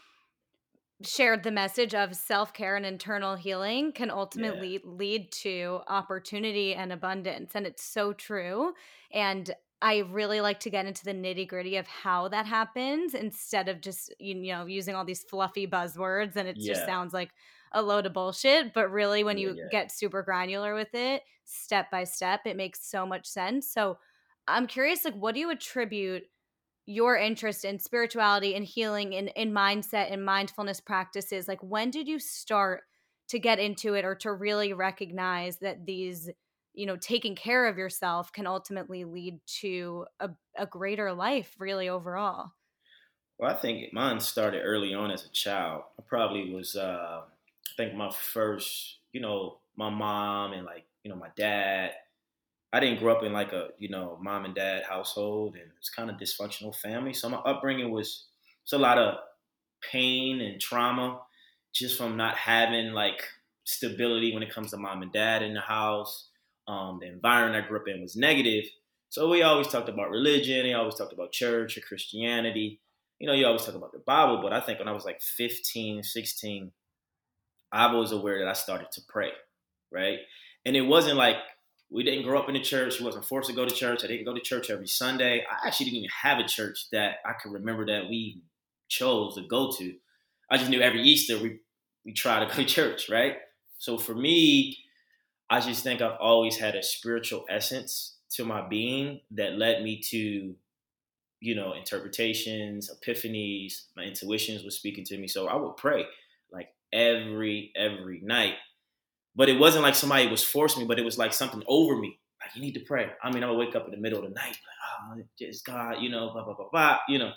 shared 1.05 1.43
the 1.43 1.51
message 1.51 1.95
of 1.95 2.15
self 2.17 2.53
care 2.53 2.77
and 2.77 2.87
internal 2.87 3.37
healing 3.37 3.93
can 3.93 4.11
ultimately 4.11 4.75
yeah. 4.75 4.79
lead 4.85 5.31
to 5.31 5.81
opportunity 5.89 6.75
and 6.75 6.93
abundance. 6.93 7.53
And 7.55 7.67
it's 7.67 7.83
so 7.83 8.13
true. 8.13 8.73
And 9.13 9.51
I 9.83 9.99
really 9.99 10.41
like 10.41 10.61
to 10.61 10.71
get 10.71 10.87
into 10.87 11.05
the 11.05 11.13
nitty 11.13 11.49
gritty 11.49 11.77
of 11.77 11.87
how 11.87 12.29
that 12.29 12.47
happens 12.47 13.15
instead 13.15 13.69
of 13.69 13.81
just, 13.81 14.15
you 14.19 14.35
know, 14.35 14.67
using 14.67 14.95
all 14.95 15.05
these 15.05 15.25
fluffy 15.25 15.67
buzzwords 15.67 16.37
and 16.37 16.49
it 16.49 16.57
yeah. 16.59 16.73
just 16.73 16.87
sounds 16.87 17.13
like 17.13 17.31
a 17.73 17.83
load 17.83 18.07
of 18.07 18.15
bullshit. 18.15 18.73
But 18.73 18.91
really, 18.91 19.23
when 19.23 19.37
you 19.39 19.55
yeah, 19.55 19.65
get 19.71 19.93
super 19.93 20.23
granular 20.23 20.75
with 20.75 20.95
it, 20.95 21.23
step 21.45 21.91
by 21.91 22.05
step, 22.05 22.41
it 22.47 22.57
makes 22.57 22.89
so 22.89 23.05
much 23.05 23.27
sense. 23.27 23.71
So 23.71 23.99
I'm 24.49 24.67
curious, 24.67 25.05
like, 25.05 25.15
what 25.15 25.35
do 25.35 25.41
you 25.41 25.51
attribute 25.51 26.25
your 26.87 27.17
interest 27.17 27.65
in 27.65 27.79
spirituality 27.79 28.55
and 28.55 28.65
healing 28.65 29.15
and 29.15 29.29
in, 29.37 29.49
in 29.49 29.55
mindset 29.55 30.13
and 30.13 30.25
mindfulness 30.25 30.81
practices 30.81 31.49
like 31.49 31.61
when 31.61 31.91
did 31.91 32.07
you 32.07 32.21
start 32.21 32.85
to 33.29 33.41
get 33.41 33.59
into 33.59 33.95
it 33.95 34.05
or 34.05 34.15
to 34.15 34.33
really 34.33 34.73
recognize 34.73 35.59
that 35.59 35.85
these 35.85 36.31
you 36.77 36.87
know 36.87 36.97
taking 36.97 37.35
care 37.37 37.67
of 37.67 37.79
yourself 37.79 38.33
can 38.33 38.47
ultimately 38.47 39.05
lead 39.05 39.41
to 39.47 40.07
a, 40.21 40.31
a 40.57 40.67
greater 40.67 41.13
life 41.13 41.57
really 41.59 41.89
overall 41.89 42.53
well 43.39 43.51
i 43.51 43.55
think 43.55 43.93
mine 43.93 44.21
started 44.21 44.61
early 44.63 44.95
on 44.95 45.11
as 45.11 45.25
a 45.25 45.31
child 45.31 45.85
i 45.99 46.03
probably 46.03 46.53
was 46.53 46.77
uh 46.77 47.23
i 47.25 47.71
think 47.77 47.95
my 47.95 48.11
first 48.11 48.99
you 49.13 49.21
know 49.21 49.59
my 49.77 49.91
mom 49.91 50.53
and 50.53 50.65
like 50.65 50.87
you 51.03 51.11
know 51.11 51.17
my 51.17 51.31
dad 51.37 51.93
I 52.73 52.81
didn't 52.81 53.01
grow 53.01 53.17
up 53.17 53.23
in 53.25 53.33
like 53.33 53.53
a 53.53 53.71
you 53.79 53.89
know 53.89 54.19
mom 54.21 54.45
and 54.45 54.55
dad 54.55 54.85
household, 54.85 55.57
and 55.57 55.73
it's 55.79 55.91
kind 55.91 56.11
of 56.11 56.17
dysfunctional 56.19 56.77
family. 56.77 57.15
So 57.15 57.29
my 57.29 57.39
upbringing 57.39 57.91
was 57.91 58.27
it's 58.63 58.75
a 58.75 58.79
lot 58.79 58.99
of 58.99 59.19
pain 59.81 60.41
and 60.41 60.61
trauma 60.61 61.23
just 61.73 61.99
from 61.99 62.17
not 62.17 62.37
having 62.37 62.93
like 62.93 63.29
stability 63.65 64.33
when 64.35 64.43
it 64.43 64.51
comes 64.51 64.71
to 64.71 64.77
mom 64.77 65.03
and 65.03 65.13
dad 65.13 65.43
in 65.43 65.55
the 65.55 65.61
house. 65.61 66.31
Um, 66.69 66.99
the 67.01 67.07
environment 67.07 67.65
I 67.65 67.69
grew 67.69 67.79
up 67.79 67.89
in 67.89 68.03
was 68.03 68.17
negative. 68.17 68.65
So 69.09 69.29
we 69.29 69.43
always 69.43 69.69
talked 69.69 69.89
about 69.89 70.11
religion. 70.11 70.65
They 70.65 70.75
always 70.75 70.97
talked 70.97 71.13
about 71.13 71.33
church 71.33 71.79
or 71.79 71.81
Christianity. 71.81 72.81
You 73.19 73.27
know, 73.27 73.33
you 73.33 73.47
always 73.47 73.65
talk 73.65 73.75
about 73.75 73.93
the 73.93 74.01
Bible, 74.01 74.41
but 74.43 74.53
I 74.53 74.61
think 74.61 74.79
when 74.79 74.89
I 74.89 74.93
was 74.93 75.05
like 75.05 75.23
15, 75.23 76.03
16, 76.03 76.73
I 77.73 77.95
was 77.95 78.13
aware 78.13 78.41
that 78.41 78.49
I 78.49 78.53
started 78.53 78.91
to 78.93 79.01
pray, 79.09 79.31
right? 79.91 80.19
And 80.65 80.77
it 80.77 80.83
wasn't 80.83 81.17
like 81.17 81.37
we 81.91 82.03
didn't 82.03 82.25
grow 82.25 82.39
up 82.39 82.49
in 82.49 82.55
the 82.55 82.61
church. 82.61 82.95
She 82.95 83.05
wasn't 83.05 83.25
forced 83.25 83.49
to 83.49 83.55
go 83.55 83.65
to 83.65 83.75
church. 83.75 84.05
I 84.05 84.09
didn't 84.09 84.25
go 84.25 84.35
to 84.35 84.41
church 84.41 84.71
every 84.71 84.89
Sunday. 84.89 85.45
I 85.51 85.67
actually 85.67 85.87
didn't 85.87 85.99
even 85.99 86.11
have 86.23 86.39
a 86.39 86.49
church 86.49 86.87
that 86.93 87.17
I 87.25 87.33
could 87.41 87.53
remember 87.53 87.87
that 87.87 88.09
we 88.09 88.43
chose 88.89 89.37
to 89.37 89.43
go 89.47 89.71
to. 89.79 89.95
I 90.51 90.59
just 90.59 90.71
knew 90.71 90.81
every 90.81 91.03
Easter 91.03 91.39
we 91.39 91.61
we 92.05 92.13
try 92.13 92.41
to 92.41 92.47
go 92.47 92.55
to 92.55 92.65
church, 92.65 93.09
right? 93.09 93.37
So 93.79 93.99
for 93.99 94.15
me, 94.15 94.79
I 95.51 95.61
just 95.61 95.85
think 95.85 96.03
I've 96.03 96.19
always 96.21 96.59
had 96.59 96.75
a 96.75 96.83
spiritual 96.83 97.45
essence 97.49 98.17
to 98.33 98.45
my 98.45 98.67
being 98.67 99.21
that 99.33 99.59
led 99.59 99.83
me 99.83 100.01
to, 100.11 100.55
you 101.41 101.55
know, 101.55 101.75
interpretations, 101.75 102.91
epiphanies, 102.91 103.85
my 103.97 104.05
intuitions 104.05 104.65
were 104.65 104.71
speaking 104.71 105.05
to 105.05 105.19
me. 105.19 105.29
So 105.29 105.49
I 105.49 105.57
would 105.57 105.77
pray 105.77 106.05
like 106.53 106.69
every 106.93 107.73
every 107.77 108.21
night 108.23 108.55
but 109.37 109.49
it 109.51 109.59
wasn't 109.59 109.85
like 109.85 109.95
somebody 109.95 110.29
was 110.29 110.43
forcing 110.43 110.83
me, 110.83 110.89
but 110.89 110.99
it 110.99 111.05
was 111.05 111.19
like 111.19 111.33
something 111.33 111.63
over 111.69 111.97
me. 111.97 112.19
Like 112.41 112.57
you 112.57 112.63
need 112.63 112.75
to 112.75 112.81
pray. 112.81 113.09
I 113.23 113.31
mean, 113.31 113.45
I 113.45 113.51
would 113.51 113.59
wake 113.59 113.77
up 113.77 113.85
in 113.85 113.91
the 113.91 113.99
middle 113.99 114.19
of 114.19 114.29
the 114.29 114.35
night, 114.35 114.57
like, 114.57 115.19
oh, 115.19 115.23
just 115.39 115.65
God, 115.65 116.01
you 116.01 116.09
know, 116.09 116.31
blah 116.33 116.45
blah 116.45 116.55
blah 116.55 116.69
blah, 116.73 116.99
you 117.09 117.19
know. 117.19 117.33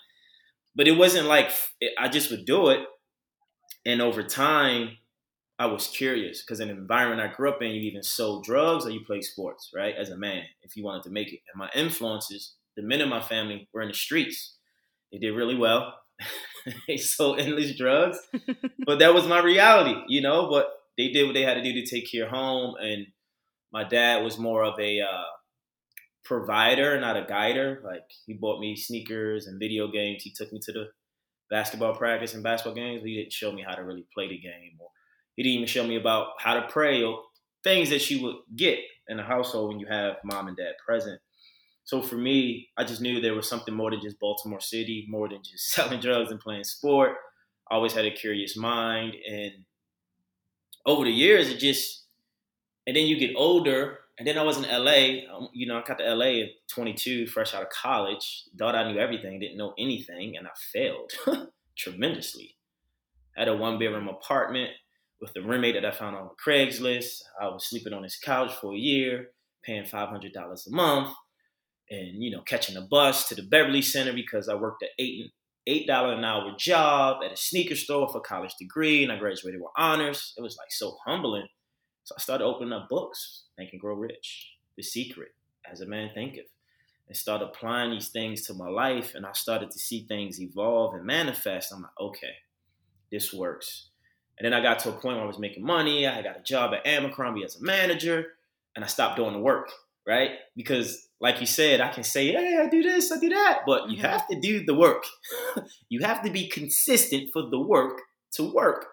But 0.75 0.88
it 0.88 0.94
wasn't 0.94 1.28
like 1.28 1.51
I 2.00 2.08
just 2.08 2.32
would 2.32 2.46
do 2.46 2.70
it, 2.70 2.82
and 3.86 4.01
over 4.01 4.24
time, 4.24 4.99
I 5.60 5.66
was 5.66 5.88
curious 5.88 6.42
because 6.42 6.62
in 6.62 6.70
the 6.70 6.74
environment 6.74 7.20
I 7.22 7.36
grew 7.36 7.50
up 7.50 7.62
in, 7.62 7.72
you 7.72 7.82
even 7.82 8.01
sold 8.01 8.46
drugs 8.46 8.86
or 8.86 8.92
you 8.92 9.04
play 9.06 9.20
sports, 9.20 9.72
right? 9.75 9.94
As 9.94 10.10
a 10.10 10.18
man, 10.18 10.44
if 10.63 10.78
you 10.78 10.86
wanted 10.86 11.04
to 11.04 11.10
make 11.10 11.34
it. 11.34 11.42
And 11.54 11.60
my 11.60 11.70
influences, 11.75 12.54
the 12.78 12.82
men 12.82 13.01
in 13.01 13.10
my 13.10 13.20
family 13.20 13.68
were 13.74 13.82
in 13.82 13.89
the 13.89 13.94
streets. 13.94 14.56
They 15.12 15.18
did 15.18 15.36
really 15.36 15.58
well. 15.58 15.96
they 16.88 16.96
sold 16.96 17.39
endless 17.39 17.75
drugs, 17.75 18.18
but 18.86 19.00
that 19.00 19.13
was 19.13 19.28
my 19.28 19.42
reality, 19.42 20.00
you 20.08 20.22
know. 20.22 20.50
But 20.50 20.70
they 20.98 21.10
did 21.10 21.25
what 21.25 21.34
they 21.34 21.44
had 21.44 21.56
to 21.56 21.63
do 21.63 21.74
to 21.74 21.86
take 21.86 22.10
care 22.10 22.25
of 22.25 22.32
home. 22.32 22.75
And 22.80 23.08
my 23.74 23.84
dad 23.84 24.24
was 24.24 24.38
more 24.38 24.63
of 24.63 24.80
a 24.80 25.01
uh, 25.01 25.24
provider, 26.24 27.00
not 27.01 27.18
a 27.18 27.25
guider. 27.28 27.82
Like 27.84 28.04
he 28.25 28.34
bought 28.34 28.62
me 28.62 28.78
sneakers 28.78 29.48
and 29.48 29.60
video 29.60 29.89
games. 29.89 30.24
He 30.24 30.32
took 30.32 30.54
me 30.54 30.60
to 30.63 30.72
the 30.72 30.86
basketball 31.50 31.96
practice 31.96 32.34
and 32.34 32.44
basketball 32.44 32.75
games, 32.75 33.01
but 33.01 33.10
he 33.10 33.18
didn't 33.18 33.34
show 33.34 33.51
me 33.51 33.63
how 33.68 33.75
to 33.75 33.84
really 33.84 34.06
play 34.13 34.30
the 34.30 34.38
game. 34.38 34.78
Or 34.80 34.89
he 35.39 35.43
didn't 35.43 35.55
even 35.55 35.67
show 35.67 35.88
me 35.88 35.96
about 35.96 36.31
how 36.38 36.53
to 36.55 36.67
pray 36.67 37.01
or 37.01 37.22
things 37.63 37.89
that 37.91 38.10
you 38.10 38.22
would 38.22 38.36
get 38.58 38.77
in 39.08 39.22
a 39.22 39.24
household 39.24 39.69
when 39.69 39.79
you 39.79 39.86
have 39.86 40.17
mom 40.25 40.50
and 40.50 40.58
dad 40.58 40.74
present. 40.86 41.22
So 41.86 42.01
for 42.01 42.15
me, 42.15 42.67
I 42.77 42.84
just 42.84 43.00
knew 43.00 43.22
there 43.22 43.36
was 43.36 43.48
something 43.48 43.74
more 43.74 43.89
than 43.89 44.01
just 44.01 44.19
Baltimore 44.19 44.60
City, 44.60 45.08
more 45.08 45.29
than 45.29 45.41
just 45.41 45.69
selling 45.72 46.01
drugs 46.01 46.29
and 46.31 46.41
playing 46.41 46.65
sport. 46.65 47.12
I 47.72 47.75
always 47.75 47.93
had 47.93 48.03
a 48.03 48.12
curious 48.12 48.58
mind 48.58 49.13
and 49.31 49.63
over 50.86 51.05
the 51.05 51.12
years, 51.12 51.50
it 51.50 51.60
just, 51.60 52.03
and 52.86 52.98
then 52.98 53.05
you 53.05 53.17
get 53.17 53.31
older. 53.38 54.00
And 54.17 54.27
then 54.27 54.38
I 54.38 54.43
was 54.43 54.58
in 54.58 54.63
LA. 54.63 55.34
Um, 55.34 55.48
you 55.53 55.67
know, 55.67 55.77
I 55.77 55.84
got 55.84 56.00
to 56.00 56.15
LA 56.15 56.41
at 56.41 56.50
22, 56.67 57.27
fresh 57.27 57.53
out 57.53 57.62
of 57.62 57.69
college. 57.69 58.43
Thought 58.58 58.75
I 58.75 58.91
knew 58.91 59.00
everything, 59.00 59.39
didn't 59.39 59.58
know 59.58 59.74
anything, 59.79 60.36
and 60.36 60.48
I 60.48 60.51
failed 60.74 61.13
tremendously. 61.77 62.58
Had 63.38 63.48
a 63.48 63.55
one 63.55 63.79
bedroom 63.79 64.10
apartment 64.10 64.72
with 65.22 65.34
the 65.34 65.42
roommate 65.42 65.76
that 65.76 65.86
I 65.86 65.92
found 65.92 66.16
on 66.16 66.30
Craigslist. 66.46 67.22
I 67.42 67.48
was 67.48 67.68
sleeping 67.68 67.94
on 67.94 68.04
his 68.04 68.18
couch 68.18 68.54
for 68.54 68.74
a 68.74 68.78
year, 68.78 69.32
paying 69.64 69.84
$500 69.84 70.68
a 70.68 70.76
month, 70.76 71.14
and 71.90 72.24
you 72.24 72.32
know, 72.32 72.42
catching 72.42 72.78
a 72.78 72.82
bus 72.82 73.28
to 73.30 73.36
the 73.36 73.44
Beverly 73.44 73.82
Center 73.82 74.14
because 74.14 74.48
I 74.48 74.56
worked 74.56 74.84
at 74.84 74.90
eight 75.00 75.32
eight 75.68 75.88
dollar 75.88 76.14
an 76.14 76.24
hour 76.24 76.52
job 76.58 77.22
at 77.24 77.32
a 77.32 77.38
sneaker 77.38 77.76
store 77.76 78.10
for 78.10 78.20
a 78.20 78.22
college 78.22 78.56
degree, 78.60 79.04
and 79.04 79.12
I 79.12 79.18
graduated 79.18 79.62
with 79.62 79.72
honors. 79.78 80.34
It 80.38 80.42
was 80.42 80.58
like 80.58 80.72
so 80.72 80.98
humbling. 81.06 81.48
So 82.04 82.16
I 82.18 82.22
started 82.22 82.46
opening 82.46 82.74
up 82.74 82.90
books, 82.90 83.46
Think 83.56 83.72
and 83.72 83.82
Grow 83.82 83.94
Rich, 83.96 84.50
The 84.78 84.84
Secret, 84.84 85.30
As 85.72 85.82
a 85.82 85.86
Man 85.86 86.10
Thinketh, 86.16 86.48
and 87.08 87.16
started 87.16 87.46
applying 87.46 87.92
these 87.92 88.10
things 88.10 88.48
to 88.48 88.54
my 88.56 88.68
life. 88.68 89.14
And 89.14 89.26
I 89.26 89.32
started 89.34 89.70
to 89.70 89.80
see 89.80 90.06
things 90.08 90.42
evolve 90.42 90.96
and 90.96 91.06
manifest. 91.06 91.72
I'm 91.72 91.84
like, 91.84 91.92
okay, 92.00 92.34
this 93.12 93.32
works. 93.32 93.88
And 94.39 94.46
then 94.46 94.53
I 94.53 94.63
got 94.63 94.79
to 94.79 94.89
a 94.89 94.93
point 94.93 95.17
where 95.17 95.25
I 95.25 95.27
was 95.27 95.38
making 95.38 95.65
money. 95.65 96.08
I 96.08 96.22
got 96.22 96.38
a 96.38 96.43
job 96.43 96.74
at 96.74 96.88
Abercrombie 96.88 97.43
as 97.43 97.58
a 97.58 97.63
manager, 97.63 98.27
and 98.75 98.86
I 98.86 98.88
stopped 98.88 99.17
doing 99.17 99.34
the 99.34 99.39
work, 99.39 99.69
right? 100.08 100.31
Because 100.55 101.10
like 101.19 101.41
you 101.41 101.46
said, 101.46 101.81
I 101.81 101.89
can 101.89 102.03
say, 102.03 102.31
hey, 102.31 102.58
I 102.63 102.69
do 102.69 102.81
this, 102.81 103.12
I 103.12 103.19
do 103.19 103.29
that, 103.29 103.62
but 103.65 103.89
you 103.89 103.98
mm-hmm. 103.98 104.05
have 104.05 104.27
to 104.29 104.39
do 104.39 104.65
the 104.65 104.74
work. 104.74 105.03
you 105.89 106.00
have 106.01 106.24
to 106.24 106.29
be 106.29 106.48
consistent 106.48 107.31
for 107.34 107.50
the 107.50 107.60
work 107.60 108.01
to 108.34 108.43
work. 108.43 108.86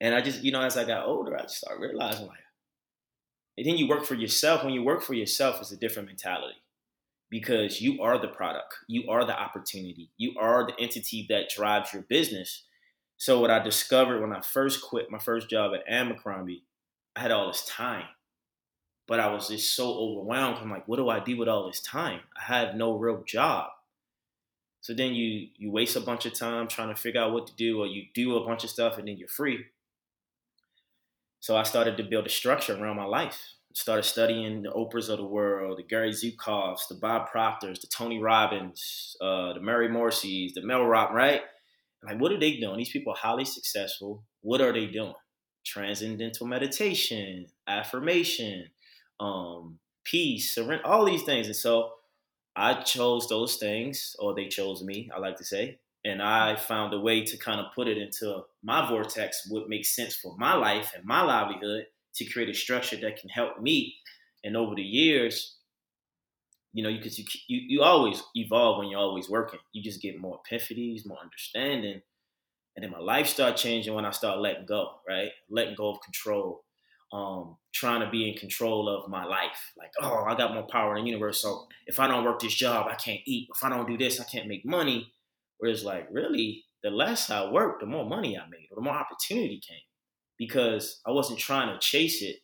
And 0.00 0.14
I 0.14 0.22
just, 0.22 0.42
you 0.42 0.50
know, 0.50 0.62
as 0.62 0.76
I 0.76 0.84
got 0.84 1.06
older, 1.06 1.36
I 1.36 1.42
just 1.42 1.58
started 1.58 1.80
realizing 1.80 2.26
like, 2.26 2.38
and 3.56 3.66
then 3.66 3.76
you 3.76 3.88
work 3.88 4.04
for 4.04 4.14
yourself. 4.14 4.64
When 4.64 4.72
you 4.72 4.82
work 4.82 5.02
for 5.02 5.14
yourself, 5.14 5.60
it's 5.60 5.70
a 5.70 5.76
different 5.76 6.08
mentality 6.08 6.56
because 7.30 7.80
you 7.80 8.02
are 8.02 8.18
the 8.18 8.28
product, 8.28 8.74
you 8.88 9.08
are 9.08 9.24
the 9.24 9.38
opportunity, 9.38 10.10
you 10.16 10.34
are 10.40 10.66
the 10.66 10.82
entity 10.82 11.26
that 11.28 11.50
drives 11.54 11.92
your 11.92 12.02
business. 12.02 12.64
So 13.20 13.40
what 13.40 13.50
I 13.50 13.60
discovered 13.60 14.20
when 14.20 14.32
I 14.32 14.40
first 14.40 14.82
quit 14.82 15.10
my 15.10 15.18
first 15.18 15.48
job 15.48 15.72
at 15.74 15.84
Abercrombie, 15.86 16.64
I 17.14 17.20
had 17.20 17.30
all 17.30 17.46
this 17.46 17.64
time 17.64 18.06
but 19.10 19.18
I 19.18 19.26
was 19.26 19.48
just 19.48 19.74
so 19.74 19.92
overwhelmed. 19.92 20.58
I'm 20.62 20.70
like, 20.70 20.86
what 20.86 20.98
do 20.98 21.08
I 21.08 21.18
do 21.18 21.36
with 21.36 21.48
all 21.48 21.66
this 21.66 21.80
time? 21.80 22.20
I 22.38 22.44
have 22.44 22.76
no 22.76 22.96
real 22.96 23.24
job. 23.26 23.66
So 24.82 24.94
then 24.94 25.14
you 25.14 25.48
you 25.56 25.72
waste 25.72 25.96
a 25.96 26.00
bunch 26.00 26.26
of 26.26 26.32
time 26.32 26.68
trying 26.68 26.90
to 26.90 26.94
figure 26.94 27.20
out 27.20 27.32
what 27.32 27.48
to 27.48 27.56
do, 27.56 27.80
or 27.80 27.88
you 27.88 28.04
do 28.14 28.36
a 28.36 28.46
bunch 28.46 28.62
of 28.62 28.70
stuff 28.70 28.98
and 28.98 29.08
then 29.08 29.16
you're 29.16 29.26
free. 29.26 29.64
So 31.40 31.56
I 31.56 31.64
started 31.64 31.96
to 31.96 32.04
build 32.04 32.26
a 32.26 32.30
structure 32.30 32.80
around 32.80 32.98
my 32.98 33.04
life. 33.04 33.36
Started 33.72 34.04
studying 34.04 34.62
the 34.62 34.70
Oprahs 34.70 35.08
of 35.08 35.18
the 35.18 35.24
world, 35.24 35.78
the 35.78 35.82
Gary 35.82 36.12
Zukavs, 36.12 36.86
the 36.88 36.94
Bob 36.94 37.32
Proctors, 37.32 37.80
the 37.80 37.88
Tony 37.88 38.20
Robbins, 38.22 39.16
uh, 39.20 39.54
the 39.54 39.60
Mary 39.60 39.88
Morrisseys, 39.88 40.54
the 40.54 40.62
Mel 40.62 40.86
Robb, 40.86 41.12
right? 41.12 41.42
Like, 42.02 42.20
what 42.20 42.32
are 42.32 42.40
they 42.40 42.56
doing? 42.56 42.78
These 42.78 42.90
people 42.90 43.12
are 43.12 43.16
highly 43.16 43.44
successful. 43.44 44.24
What 44.40 44.60
are 44.60 44.72
they 44.72 44.86
doing? 44.86 45.14
Transcendental 45.64 46.46
meditation, 46.46 47.46
affirmation, 47.66 48.70
um, 49.18 49.78
peace, 50.04 50.54
surrender, 50.54 50.86
all 50.86 51.04
these 51.04 51.22
things. 51.22 51.46
And 51.46 51.56
so 51.56 51.92
I 52.56 52.74
chose 52.82 53.28
those 53.28 53.56
things, 53.56 54.16
or 54.18 54.34
they 54.34 54.48
chose 54.48 54.82
me, 54.82 55.10
I 55.14 55.18
like 55.18 55.36
to 55.36 55.44
say. 55.44 55.78
And 56.04 56.22
I 56.22 56.56
found 56.56 56.94
a 56.94 57.00
way 57.00 57.24
to 57.24 57.36
kind 57.36 57.60
of 57.60 57.66
put 57.74 57.86
it 57.86 57.98
into 57.98 58.42
my 58.62 58.88
vortex, 58.88 59.46
what 59.50 59.68
makes 59.68 59.94
sense 59.94 60.16
for 60.16 60.34
my 60.38 60.54
life 60.54 60.92
and 60.96 61.04
my 61.04 61.22
livelihood 61.22 61.84
to 62.14 62.24
create 62.24 62.48
a 62.48 62.54
structure 62.54 62.96
that 62.96 63.20
can 63.20 63.28
help 63.28 63.60
me. 63.60 63.96
And 64.42 64.56
over 64.56 64.74
the 64.74 64.82
years, 64.82 65.56
you 66.72 66.84
know, 66.84 66.92
because 66.92 67.18
you, 67.18 67.24
you 67.48 67.60
you 67.68 67.82
always 67.82 68.22
evolve 68.34 68.78
when 68.78 68.88
you're 68.88 69.00
always 69.00 69.28
working. 69.28 69.60
You 69.72 69.82
just 69.82 70.00
get 70.00 70.20
more 70.20 70.40
epiphanies, 70.50 71.06
more 71.06 71.18
understanding, 71.22 72.00
and 72.76 72.84
then 72.84 72.90
my 72.90 72.98
life 72.98 73.26
started 73.26 73.56
changing 73.56 73.94
when 73.94 74.04
I 74.04 74.10
started 74.10 74.40
letting 74.40 74.66
go, 74.66 75.00
right? 75.08 75.30
Letting 75.48 75.74
go 75.74 75.90
of 75.90 76.00
control, 76.00 76.64
um, 77.12 77.56
trying 77.72 78.00
to 78.00 78.10
be 78.10 78.28
in 78.30 78.36
control 78.36 78.88
of 78.88 79.10
my 79.10 79.24
life. 79.24 79.72
Like, 79.76 79.90
oh, 80.00 80.24
I 80.24 80.36
got 80.36 80.54
more 80.54 80.66
power 80.66 80.96
in 80.96 81.04
the 81.04 81.10
universe, 81.10 81.40
so 81.40 81.66
if 81.86 81.98
I 81.98 82.06
don't 82.06 82.24
work 82.24 82.40
this 82.40 82.54
job, 82.54 82.86
I 82.88 82.94
can't 82.94 83.20
eat. 83.26 83.48
If 83.54 83.64
I 83.64 83.68
don't 83.68 83.88
do 83.88 83.98
this, 83.98 84.20
I 84.20 84.24
can't 84.24 84.48
make 84.48 84.64
money. 84.64 85.12
Whereas, 85.58 85.84
like, 85.84 86.08
really, 86.10 86.64
the 86.82 86.90
less 86.90 87.28
I 87.30 87.50
worked, 87.50 87.80
the 87.80 87.86
more 87.86 88.08
money 88.08 88.38
I 88.38 88.48
made, 88.48 88.68
or 88.70 88.76
the 88.76 88.80
more 88.82 88.94
opportunity 88.94 89.60
came, 89.66 89.76
because 90.38 91.00
I 91.04 91.10
wasn't 91.10 91.40
trying 91.40 91.68
to 91.68 91.78
chase 91.80 92.22
it. 92.22 92.36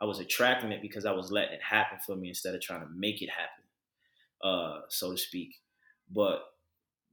I 0.00 0.06
was 0.06 0.18
attracting 0.18 0.72
it 0.72 0.82
because 0.82 1.04
I 1.04 1.12
was 1.12 1.30
letting 1.30 1.54
it 1.54 1.62
happen 1.62 1.98
for 2.06 2.16
me 2.16 2.28
instead 2.28 2.54
of 2.54 2.60
trying 2.60 2.80
to 2.80 2.88
make 2.96 3.20
it 3.20 3.30
happen 3.30 3.63
uh, 4.44 4.80
so 4.88 5.12
to 5.12 5.18
speak. 5.18 5.56
But 6.10 6.44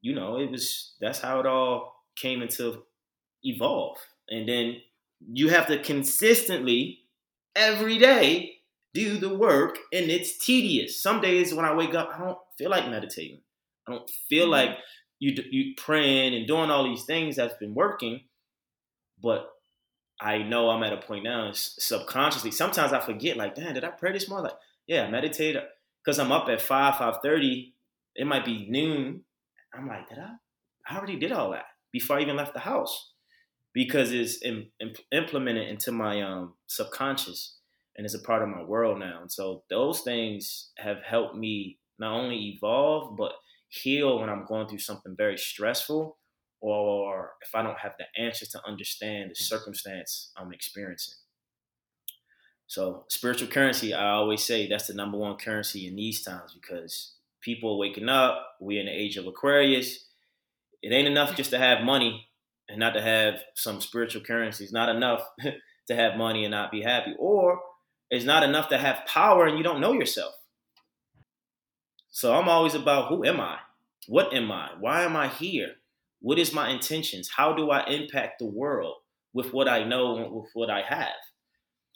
you 0.01 0.13
know, 0.13 0.37
it 0.37 0.51
was 0.51 0.93
that's 0.99 1.19
how 1.19 1.39
it 1.39 1.45
all 1.45 1.95
came 2.15 2.41
into 2.41 2.83
evolve. 3.43 3.97
And 4.29 4.47
then 4.47 4.77
you 5.31 5.49
have 5.49 5.67
to 5.67 5.81
consistently 5.81 6.99
every 7.55 7.97
day 7.97 8.53
do 8.93 9.17
the 9.17 9.33
work 9.33 9.77
and 9.93 10.09
it's 10.09 10.37
tedious. 10.37 11.01
Some 11.01 11.21
days 11.21 11.53
when 11.53 11.65
I 11.65 11.73
wake 11.73 11.95
up, 11.95 12.11
I 12.13 12.19
don't 12.19 12.37
feel 12.57 12.69
like 12.69 12.89
meditating. 12.89 13.39
I 13.87 13.91
don't 13.91 14.09
feel 14.29 14.45
mm-hmm. 14.45 14.51
like 14.51 14.77
you 15.19 15.35
you 15.49 15.73
praying 15.77 16.35
and 16.35 16.47
doing 16.47 16.69
all 16.71 16.83
these 16.83 17.03
things 17.03 17.35
that's 17.35 17.57
been 17.57 17.75
working, 17.75 18.21
but 19.21 19.49
I 20.19 20.39
know 20.39 20.69
I'm 20.69 20.83
at 20.83 20.93
a 20.93 20.97
point 20.97 21.23
now 21.23 21.51
subconsciously. 21.53 22.51
Sometimes 22.51 22.93
I 22.93 22.99
forget, 22.99 23.37
like, 23.37 23.55
damn, 23.55 23.73
did 23.73 23.83
I 23.83 23.89
pray 23.89 24.11
this 24.11 24.29
morning? 24.29 24.51
Like, 24.51 24.59
yeah, 24.85 25.05
I 25.05 25.09
meditated 25.09 25.63
because 26.03 26.19
I'm 26.19 26.31
up 26.31 26.47
at 26.49 26.61
five, 26.61 26.97
five 26.97 27.15
thirty. 27.23 27.73
It 28.15 28.27
might 28.27 28.45
be 28.45 28.67
noon. 28.69 29.23
I'm 29.73 29.87
like, 29.87 30.09
did 30.09 30.19
I? 30.19 30.31
I 30.87 30.97
already 30.97 31.17
did 31.17 31.31
all 31.31 31.51
that 31.51 31.65
before 31.91 32.17
I 32.17 32.21
even 32.21 32.35
left 32.35 32.53
the 32.53 32.59
house 32.59 33.11
because 33.73 34.11
it's 34.11 34.39
implemented 35.11 35.67
into 35.67 35.91
my 35.91 36.21
um, 36.21 36.55
subconscious 36.67 37.57
and 37.95 38.05
it's 38.05 38.15
a 38.15 38.21
part 38.21 38.41
of 38.41 38.49
my 38.49 38.63
world 38.63 38.99
now. 38.99 39.19
And 39.21 39.31
so 39.31 39.63
those 39.69 40.01
things 40.01 40.71
have 40.77 40.97
helped 41.05 41.35
me 41.35 41.77
not 41.99 42.13
only 42.13 42.55
evolve 42.57 43.15
but 43.17 43.33
heal 43.69 44.19
when 44.19 44.29
I'm 44.29 44.45
going 44.45 44.67
through 44.67 44.79
something 44.79 45.15
very 45.15 45.37
stressful 45.37 46.17
or 46.59 47.31
if 47.41 47.55
I 47.55 47.63
don't 47.63 47.79
have 47.79 47.93
the 47.97 48.21
answers 48.21 48.49
to 48.49 48.61
understand 48.67 49.31
the 49.31 49.35
circumstance 49.35 50.31
I'm 50.37 50.53
experiencing. 50.53 51.15
So 52.71 53.03
spiritual 53.09 53.49
currency, 53.49 53.93
I 53.93 54.11
always 54.11 54.45
say 54.45 54.65
that's 54.65 54.87
the 54.87 54.93
number 54.93 55.17
one 55.17 55.35
currency 55.35 55.87
in 55.87 55.97
these 55.97 56.23
times 56.23 56.53
because 56.53 57.15
people 57.41 57.73
are 57.73 57.77
waking 57.77 58.07
up. 58.07 58.55
We're 58.61 58.79
in 58.79 58.85
the 58.85 58.93
age 58.93 59.17
of 59.17 59.27
Aquarius. 59.27 60.05
It 60.81 60.93
ain't 60.93 61.09
enough 61.09 61.35
just 61.35 61.49
to 61.49 61.57
have 61.57 61.83
money 61.83 62.29
and 62.69 62.79
not 62.79 62.93
to 62.93 63.01
have 63.01 63.41
some 63.55 63.81
spiritual 63.81 64.21
currency. 64.21 64.63
It's 64.63 64.71
not 64.71 64.87
enough 64.87 65.21
to 65.87 65.95
have 65.97 66.15
money 66.15 66.45
and 66.45 66.51
not 66.51 66.71
be 66.71 66.81
happy. 66.81 67.13
Or 67.19 67.59
it's 68.09 68.23
not 68.23 68.41
enough 68.41 68.69
to 68.69 68.77
have 68.77 69.05
power 69.05 69.47
and 69.47 69.57
you 69.57 69.65
don't 69.65 69.81
know 69.81 69.91
yourself. 69.91 70.33
So 72.09 72.33
I'm 72.33 72.47
always 72.47 72.73
about 72.73 73.09
who 73.09 73.25
am 73.25 73.41
I? 73.41 73.57
What 74.07 74.33
am 74.33 74.49
I? 74.49 74.69
Why 74.79 75.01
am 75.03 75.17
I 75.17 75.27
here? 75.27 75.73
What 76.21 76.39
is 76.39 76.53
my 76.53 76.69
intentions? 76.69 77.31
How 77.35 77.51
do 77.51 77.69
I 77.69 77.85
impact 77.87 78.39
the 78.39 78.45
world 78.45 78.95
with 79.33 79.51
what 79.51 79.67
I 79.67 79.83
know 79.83 80.15
and 80.15 80.31
with 80.33 80.51
what 80.53 80.69
I 80.69 80.83
have? 80.83 81.09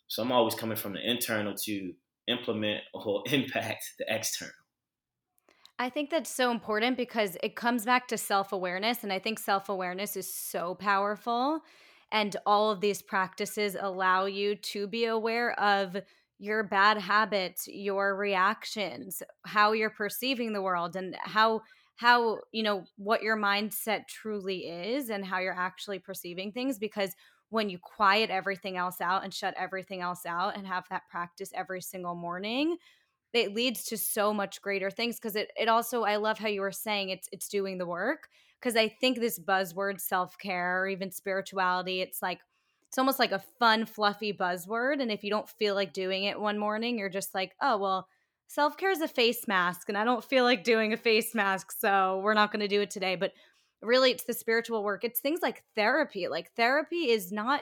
So 0.07 0.23
I'm 0.23 0.31
always 0.31 0.55
coming 0.55 0.77
from 0.77 0.93
the 0.93 1.09
internal 1.09 1.55
to 1.63 1.93
implement 2.27 2.83
or 2.93 3.23
impact 3.31 3.83
the 3.99 4.05
external. 4.07 4.53
I 5.77 5.89
think 5.89 6.09
that's 6.09 6.29
so 6.29 6.51
important 6.51 6.95
because 6.95 7.37
it 7.43 7.55
comes 7.55 7.85
back 7.85 8.07
to 8.07 8.17
self 8.17 8.53
awareness. 8.53 9.03
And 9.03 9.11
I 9.11 9.19
think 9.19 9.39
self 9.39 9.67
awareness 9.67 10.15
is 10.15 10.33
so 10.33 10.75
powerful. 10.75 11.61
And 12.11 12.35
all 12.45 12.71
of 12.71 12.81
these 12.81 13.01
practices 13.01 13.75
allow 13.79 14.25
you 14.25 14.55
to 14.55 14.87
be 14.87 15.05
aware 15.05 15.59
of 15.59 15.97
your 16.37 16.63
bad 16.63 16.97
habits, 16.97 17.67
your 17.67 18.15
reactions, 18.15 19.21
how 19.45 19.71
you're 19.71 19.89
perceiving 19.89 20.53
the 20.53 20.61
world, 20.61 20.95
and 20.95 21.15
how 21.21 21.61
how 21.97 22.39
you 22.51 22.63
know 22.63 22.85
what 22.97 23.21
your 23.21 23.37
mindset 23.37 24.07
truly 24.07 24.67
is 24.67 25.09
and 25.09 25.25
how 25.25 25.39
you're 25.39 25.57
actually 25.57 25.99
perceiving 25.99 26.51
things 26.51 26.77
because 26.77 27.15
when 27.55 27.69
you 27.69 27.79
quiet 27.79 28.29
everything 28.29 28.75
else 28.75 28.99
out 28.99 29.23
and 29.23 29.33
shut 29.33 29.53
everything 29.57 30.01
else 30.01 30.25
out 30.25 30.57
and 30.57 30.67
have 30.67 30.83
that 30.89 31.07
practice 31.09 31.51
every 31.55 31.81
single 31.81 32.13
morning 32.13 32.75
it 33.33 33.53
leads 33.53 33.83
to 33.83 33.97
so 33.97 34.33
much 34.33 34.61
greater 34.61 34.89
things 34.89 35.15
because 35.15 35.35
it, 35.37 35.49
it 35.57 35.69
also 35.69 36.03
i 36.03 36.17
love 36.17 36.37
how 36.37 36.49
you 36.49 36.59
were 36.59 36.71
saying 36.71 37.09
it's 37.09 37.29
it's 37.31 37.47
doing 37.47 37.77
the 37.77 37.85
work 37.85 38.27
because 38.59 38.75
i 38.75 38.87
think 38.87 39.19
this 39.19 39.39
buzzword 39.39 40.01
self-care 40.01 40.81
or 40.81 40.87
even 40.87 41.09
spirituality 41.09 42.01
it's 42.01 42.21
like 42.21 42.39
it's 42.87 42.97
almost 42.97 43.19
like 43.19 43.31
a 43.31 43.43
fun 43.57 43.85
fluffy 43.85 44.33
buzzword 44.33 45.01
and 45.01 45.09
if 45.09 45.23
you 45.23 45.29
don't 45.29 45.49
feel 45.49 45.75
like 45.75 45.93
doing 45.93 46.25
it 46.25 46.39
one 46.39 46.59
morning 46.59 46.99
you're 46.99 47.09
just 47.09 47.33
like 47.33 47.53
oh 47.61 47.77
well 47.77 48.07
self-care 48.47 48.91
is 48.91 49.01
a 49.01 49.07
face 49.07 49.47
mask 49.47 49.87
and 49.87 49.97
i 49.97 50.03
don't 50.03 50.25
feel 50.25 50.43
like 50.43 50.65
doing 50.65 50.91
a 50.91 50.97
face 50.97 51.33
mask 51.33 51.71
so 51.71 52.19
we're 52.21 52.33
not 52.33 52.51
going 52.51 52.59
to 52.59 52.67
do 52.67 52.81
it 52.81 52.91
today. 52.91 53.15
But 53.15 53.31
really 53.85 54.11
it's 54.11 54.25
the 54.25 54.33
spiritual 54.33 54.83
work 54.83 55.03
it's 55.03 55.19
things 55.19 55.41
like 55.41 55.63
therapy 55.75 56.27
like 56.27 56.51
therapy 56.53 57.09
is 57.09 57.31
not 57.31 57.61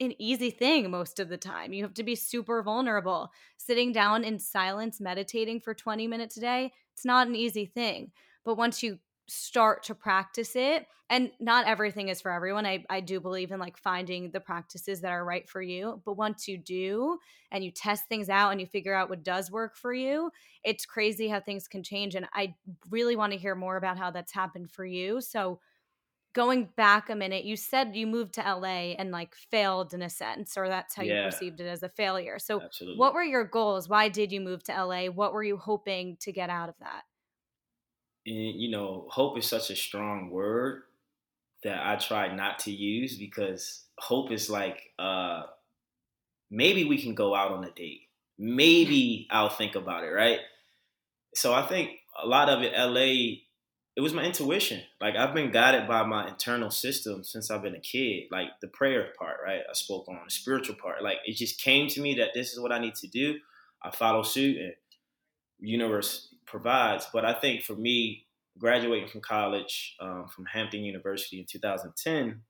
an 0.00 0.12
easy 0.20 0.50
thing 0.50 0.90
most 0.90 1.20
of 1.20 1.28
the 1.28 1.36
time 1.36 1.72
you 1.72 1.82
have 1.82 1.94
to 1.94 2.02
be 2.02 2.14
super 2.14 2.62
vulnerable 2.62 3.30
sitting 3.56 3.92
down 3.92 4.24
in 4.24 4.38
silence 4.38 5.00
meditating 5.00 5.60
for 5.60 5.74
20 5.74 6.06
minutes 6.06 6.36
a 6.36 6.40
day 6.40 6.72
it's 6.92 7.04
not 7.04 7.28
an 7.28 7.36
easy 7.36 7.66
thing 7.66 8.10
but 8.44 8.56
once 8.56 8.82
you 8.82 8.98
start 9.26 9.82
to 9.84 9.94
practice 9.94 10.54
it 10.54 10.86
and 11.10 11.30
not 11.40 11.66
everything 11.66 12.08
is 12.08 12.20
for 12.20 12.30
everyone 12.30 12.66
I, 12.66 12.84
I 12.90 13.00
do 13.00 13.20
believe 13.20 13.52
in 13.52 13.58
like 13.58 13.78
finding 13.78 14.30
the 14.30 14.40
practices 14.40 15.00
that 15.00 15.12
are 15.12 15.24
right 15.24 15.48
for 15.48 15.62
you 15.62 16.02
but 16.04 16.14
once 16.16 16.46
you 16.46 16.58
do 16.58 17.18
and 17.50 17.64
you 17.64 17.70
test 17.70 18.04
things 18.08 18.28
out 18.28 18.50
and 18.50 18.60
you 18.60 18.66
figure 18.66 18.94
out 18.94 19.08
what 19.08 19.22
does 19.22 19.50
work 19.50 19.76
for 19.76 19.94
you 19.94 20.30
it's 20.62 20.84
crazy 20.84 21.28
how 21.28 21.40
things 21.40 21.68
can 21.68 21.82
change 21.82 22.14
and 22.14 22.26
i 22.34 22.54
really 22.90 23.16
want 23.16 23.32
to 23.32 23.38
hear 23.38 23.54
more 23.54 23.76
about 23.76 23.98
how 23.98 24.10
that's 24.10 24.32
happened 24.32 24.70
for 24.70 24.84
you 24.84 25.20
so 25.20 25.58
going 26.34 26.68
back 26.76 27.08
a 27.08 27.14
minute 27.14 27.44
you 27.44 27.56
said 27.56 27.96
you 27.96 28.06
moved 28.06 28.34
to 28.34 28.40
la 28.42 28.64
and 28.64 29.10
like 29.10 29.34
failed 29.34 29.94
in 29.94 30.02
a 30.02 30.10
sense 30.10 30.56
or 30.56 30.68
that's 30.68 30.94
how 30.94 31.02
yeah. 31.02 31.24
you 31.24 31.30
perceived 31.30 31.60
it 31.60 31.66
as 31.66 31.82
a 31.82 31.88
failure 31.88 32.38
so 32.38 32.60
Absolutely. 32.60 32.98
what 32.98 33.14
were 33.14 33.22
your 33.22 33.44
goals 33.44 33.88
why 33.88 34.08
did 34.08 34.32
you 34.32 34.40
move 34.40 34.62
to 34.64 34.84
la 34.84 35.06
what 35.06 35.32
were 35.32 35.44
you 35.44 35.56
hoping 35.56 36.16
to 36.20 36.32
get 36.32 36.50
out 36.50 36.68
of 36.68 36.74
that 36.80 37.04
and 38.26 38.60
you 38.60 38.70
know, 38.70 39.06
hope 39.10 39.38
is 39.38 39.46
such 39.46 39.70
a 39.70 39.76
strong 39.76 40.30
word 40.30 40.82
that 41.62 41.86
I 41.86 41.96
try 41.96 42.34
not 42.34 42.58
to 42.60 42.70
use 42.70 43.16
because 43.16 43.84
hope 43.98 44.30
is 44.30 44.50
like 44.50 44.80
uh 44.98 45.44
maybe 46.50 46.84
we 46.84 47.00
can 47.00 47.14
go 47.14 47.34
out 47.34 47.52
on 47.52 47.64
a 47.64 47.70
date. 47.70 48.02
Maybe 48.38 49.28
I'll 49.30 49.48
think 49.48 49.74
about 49.74 50.04
it, 50.04 50.10
right? 50.10 50.40
So 51.34 51.52
I 51.52 51.66
think 51.66 51.90
a 52.22 52.26
lot 52.26 52.48
of 52.48 52.62
it 52.62 52.72
LA 52.76 53.40
it 53.96 54.00
was 54.00 54.12
my 54.12 54.24
intuition. 54.24 54.82
Like 55.00 55.14
I've 55.14 55.34
been 55.34 55.52
guided 55.52 55.86
by 55.86 56.04
my 56.04 56.28
internal 56.28 56.70
system 56.70 57.22
since 57.22 57.50
I've 57.50 57.62
been 57.62 57.76
a 57.76 57.80
kid. 57.80 58.24
Like 58.30 58.48
the 58.60 58.68
prayer 58.68 59.12
part, 59.18 59.38
right? 59.44 59.60
I 59.68 59.72
spoke 59.72 60.08
on 60.08 60.18
the 60.24 60.30
spiritual 60.30 60.74
part. 60.74 61.02
Like 61.02 61.18
it 61.24 61.36
just 61.36 61.60
came 61.60 61.88
to 61.88 62.00
me 62.00 62.14
that 62.14 62.30
this 62.34 62.52
is 62.52 62.60
what 62.60 62.72
I 62.72 62.80
need 62.80 62.96
to 62.96 63.06
do. 63.06 63.38
I 63.82 63.90
follow 63.90 64.22
suit 64.22 64.56
and 64.56 64.74
universe 65.60 66.33
provides. 66.46 67.06
But 67.12 67.24
I 67.24 67.32
think 67.32 67.62
for 67.62 67.74
me, 67.74 68.26
graduating 68.58 69.08
from 69.08 69.20
college 69.20 69.96
um, 70.00 70.28
from 70.28 70.46
Hampton 70.46 70.84
University 70.84 71.38
in 71.38 71.46
2010, 71.46 72.40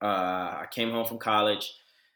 uh, 0.00 0.04
I 0.04 0.66
came 0.70 0.90
home 0.90 1.06
from 1.06 1.18
college 1.18 1.72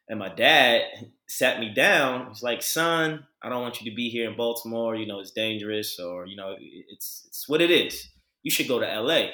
and 0.08 0.18
my 0.18 0.28
dad 0.28 0.82
sat 1.26 1.58
me 1.58 1.72
down. 1.72 2.28
He's 2.28 2.42
like, 2.42 2.62
son, 2.62 3.26
I 3.42 3.48
don't 3.48 3.62
want 3.62 3.80
you 3.80 3.90
to 3.90 3.96
be 3.96 4.08
here 4.08 4.28
in 4.28 4.36
Baltimore. 4.36 4.94
You 4.94 5.06
know, 5.06 5.20
it's 5.20 5.30
dangerous 5.30 5.98
or, 5.98 6.26
you 6.26 6.36
know, 6.36 6.54
it's, 6.58 7.24
it's 7.28 7.48
what 7.48 7.60
it 7.60 7.70
is. 7.70 8.08
You 8.42 8.50
should 8.50 8.68
go 8.68 8.78
to 8.78 8.86
LA. 8.86 9.30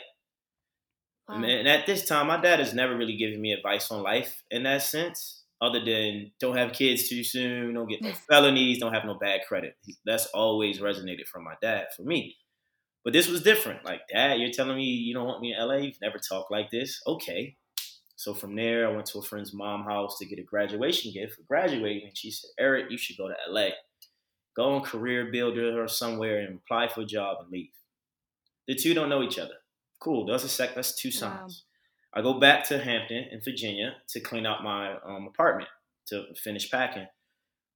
Wow. 1.29 1.43
And 1.45 1.69
at 1.69 1.87
this 1.87 2.07
time, 2.07 2.29
my 2.29 2.41
dad 2.41 2.59
has 2.59 2.73
never 2.73 2.97
really 2.97 3.17
given 3.17 3.41
me 3.41 3.53
advice 3.53 3.91
on 3.91 4.03
life 4.03 4.43
in 4.51 4.63
that 4.63 4.83
sense 4.83 5.38
other 5.61 5.85
than 5.85 6.31
don't 6.41 6.57
have 6.57 6.73
kids 6.73 7.09
too 7.09 7.25
soon, 7.25 7.75
don't 7.75 7.89
get 7.89 8.03
no 8.03 8.13
felonies, 8.29 8.79
don't 8.79 8.95
have 8.95 9.05
no 9.05 9.15
bad 9.15 9.41
credit. 9.49 9.77
That's 10.05 10.27
always 10.27 10.81
resonated 10.81 11.27
from 11.27 11.45
my 11.45 11.55
dad 11.61 11.87
for 11.97 12.03
me. 12.03 12.37
But 13.05 13.13
this 13.13 13.29
was 13.29 13.43
different. 13.43 13.85
Like, 13.85 14.03
Dad, 14.13 14.39
you're 14.39 14.51
telling 14.51 14.77
me 14.77 14.85
you 14.85 15.15
don't 15.15 15.27
want 15.27 15.41
me 15.41 15.55
in 15.55 15.67
LA? 15.67 15.77
You've 15.77 16.01
never 16.03 16.19
talked 16.19 16.51
like 16.51 16.71
this. 16.71 17.01
Okay. 17.07 17.57
So 18.17 18.35
from 18.35 18.57
there, 18.57 18.87
I 18.87 18.91
went 18.91 19.07
to 19.07 19.19
a 19.21 19.23
friend's 19.23 19.55
mom 19.55 19.85
house 19.85 20.19
to 20.19 20.27
get 20.27 20.41
a 20.41 20.43
graduation 20.43 21.13
gift 21.13 21.37
for 21.37 21.43
graduating. 21.43 22.09
And 22.09 22.19
she 22.19 22.31
said, 22.31 22.51
Eric, 22.59 22.87
you 22.91 22.99
should 22.99 23.17
go 23.17 23.29
to 23.29 23.35
LA. 23.49 23.69
Go 24.57 24.75
on 24.75 24.83
Career 24.83 25.31
Builder 25.31 25.83
or 25.83 25.87
somewhere 25.89 26.41
and 26.41 26.59
apply 26.59 26.89
for 26.89 27.03
a 27.03 27.07
job 27.07 27.39
and 27.41 27.51
leave. 27.51 27.71
The 28.67 28.75
two 28.75 28.93
don't 28.93 29.09
know 29.09 29.23
each 29.23 29.39
other. 29.39 29.55
Cool. 30.01 30.27
That's 30.27 30.45
a 30.45 30.49
sec. 30.49 30.75
That's 30.75 30.95
two 30.95 31.11
signs. 31.13 31.65
I 32.15 32.23
go 32.23 32.41
back 32.41 32.67
to 32.69 32.79
Hampton 32.79 33.27
in 33.31 33.41
Virginia 33.43 33.97
to 34.09 34.21
clean 34.21 34.47
out 34.47 34.65
my 34.65 34.95
um, 35.07 35.27
apartment 35.29 35.69
to 36.09 36.25
finish 36.35 36.71
packing. 36.71 37.07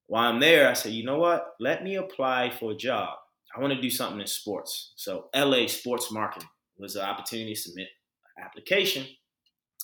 While 0.06 0.30
I'm 0.30 0.40
there, 0.40 0.68
I 0.68 0.72
said, 0.72 0.92
you 0.92 1.04
know 1.04 1.18
what? 1.18 1.54
Let 1.60 1.84
me 1.84 1.96
apply 1.96 2.50
for 2.50 2.72
a 2.72 2.76
job. 2.76 3.10
I 3.54 3.60
want 3.60 3.72
to 3.72 3.80
do 3.80 3.90
something 3.90 4.20
in 4.20 4.26
sports. 4.26 4.92
So 4.96 5.28
LA 5.34 5.66
sports 5.66 6.10
marketing 6.10 6.48
was 6.78 6.96
an 6.96 7.02
opportunity 7.02 7.54
to 7.54 7.60
submit 7.60 7.88
an 8.36 8.44
application. 8.44 9.06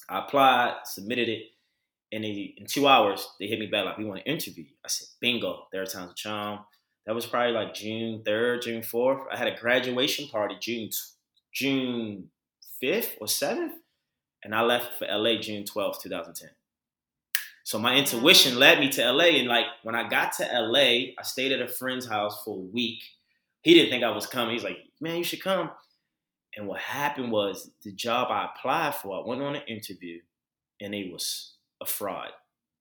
I 0.09 0.21
applied, 0.21 0.77
submitted 0.85 1.29
it, 1.29 1.43
and 2.13 2.25
in 2.25 2.67
two 2.67 2.89
hours 2.89 3.29
they 3.39 3.47
hit 3.47 3.59
me 3.59 3.67
back 3.67 3.85
like, 3.85 3.99
"We 3.99 4.07
want 4.07 4.21
to 4.25 4.31
interview 4.31 4.65
you." 4.65 4.77
I 4.85 4.89
said, 4.89 5.09
"Bingo!" 5.21 5.67
Third 5.71 5.91
time's 5.91 6.13
a 6.13 6.15
charm. 6.15 6.61
That 7.07 7.15
was 7.15 7.27
probably 7.27 7.53
like 7.53 7.75
June 7.75 8.23
third, 8.25 8.63
June 8.63 8.83
fourth. 8.83 9.27
I 9.31 9.37
had 9.37 9.49
a 9.49 9.59
graduation 9.59 10.29
party 10.29 10.57
June 10.61 10.91
June 11.53 12.31
fifth 12.81 13.17
or 13.21 13.29
seventh, 13.29 13.75
and 14.45 14.55
I 14.55 14.63
left 14.63 14.99
for 14.99 15.07
LA 15.07 15.41
June 15.41 15.65
twelfth, 15.65 16.03
two 16.03 16.09
thousand 16.09 16.35
ten. 16.35 16.51
So 17.65 17.79
my 17.79 17.97
intuition 17.97 18.59
led 18.59 18.81
me 18.81 18.89
to 18.91 19.13
LA, 19.13 19.25
and 19.25 19.49
like 19.49 19.67
when 19.83 19.95
I 19.95 20.09
got 20.09 20.33
to 20.35 20.45
LA, 20.45 21.13
I 21.19 21.23
stayed 21.23 21.53
at 21.53 21.61
a 21.61 21.69
friend's 21.69 22.07
house 22.07 22.43
for 22.45 22.57
a 22.57 22.61
week. 22.61 23.03
He 23.63 23.75
didn't 23.75 23.91
think 23.91 24.05
I 24.05 24.11
was 24.11 24.27
coming. 24.27 24.55
He's 24.55 24.65
like, 24.65 24.79
"Man, 25.01 25.17
you 25.17 25.25
should 25.25 25.43
come." 25.43 25.71
And 26.57 26.67
what 26.67 26.81
happened 26.81 27.31
was 27.31 27.71
the 27.85 27.93
job 27.93 28.29
I 28.31 28.47
applied 28.47 28.95
for, 28.95 29.23
I 29.23 29.29
went 29.29 29.43
on 29.43 29.55
an 29.55 29.63
interview, 29.69 30.21
and 30.81 30.95
it 30.95 31.13
was 31.13 31.55
a 31.81 31.87
fraud. 31.87 32.31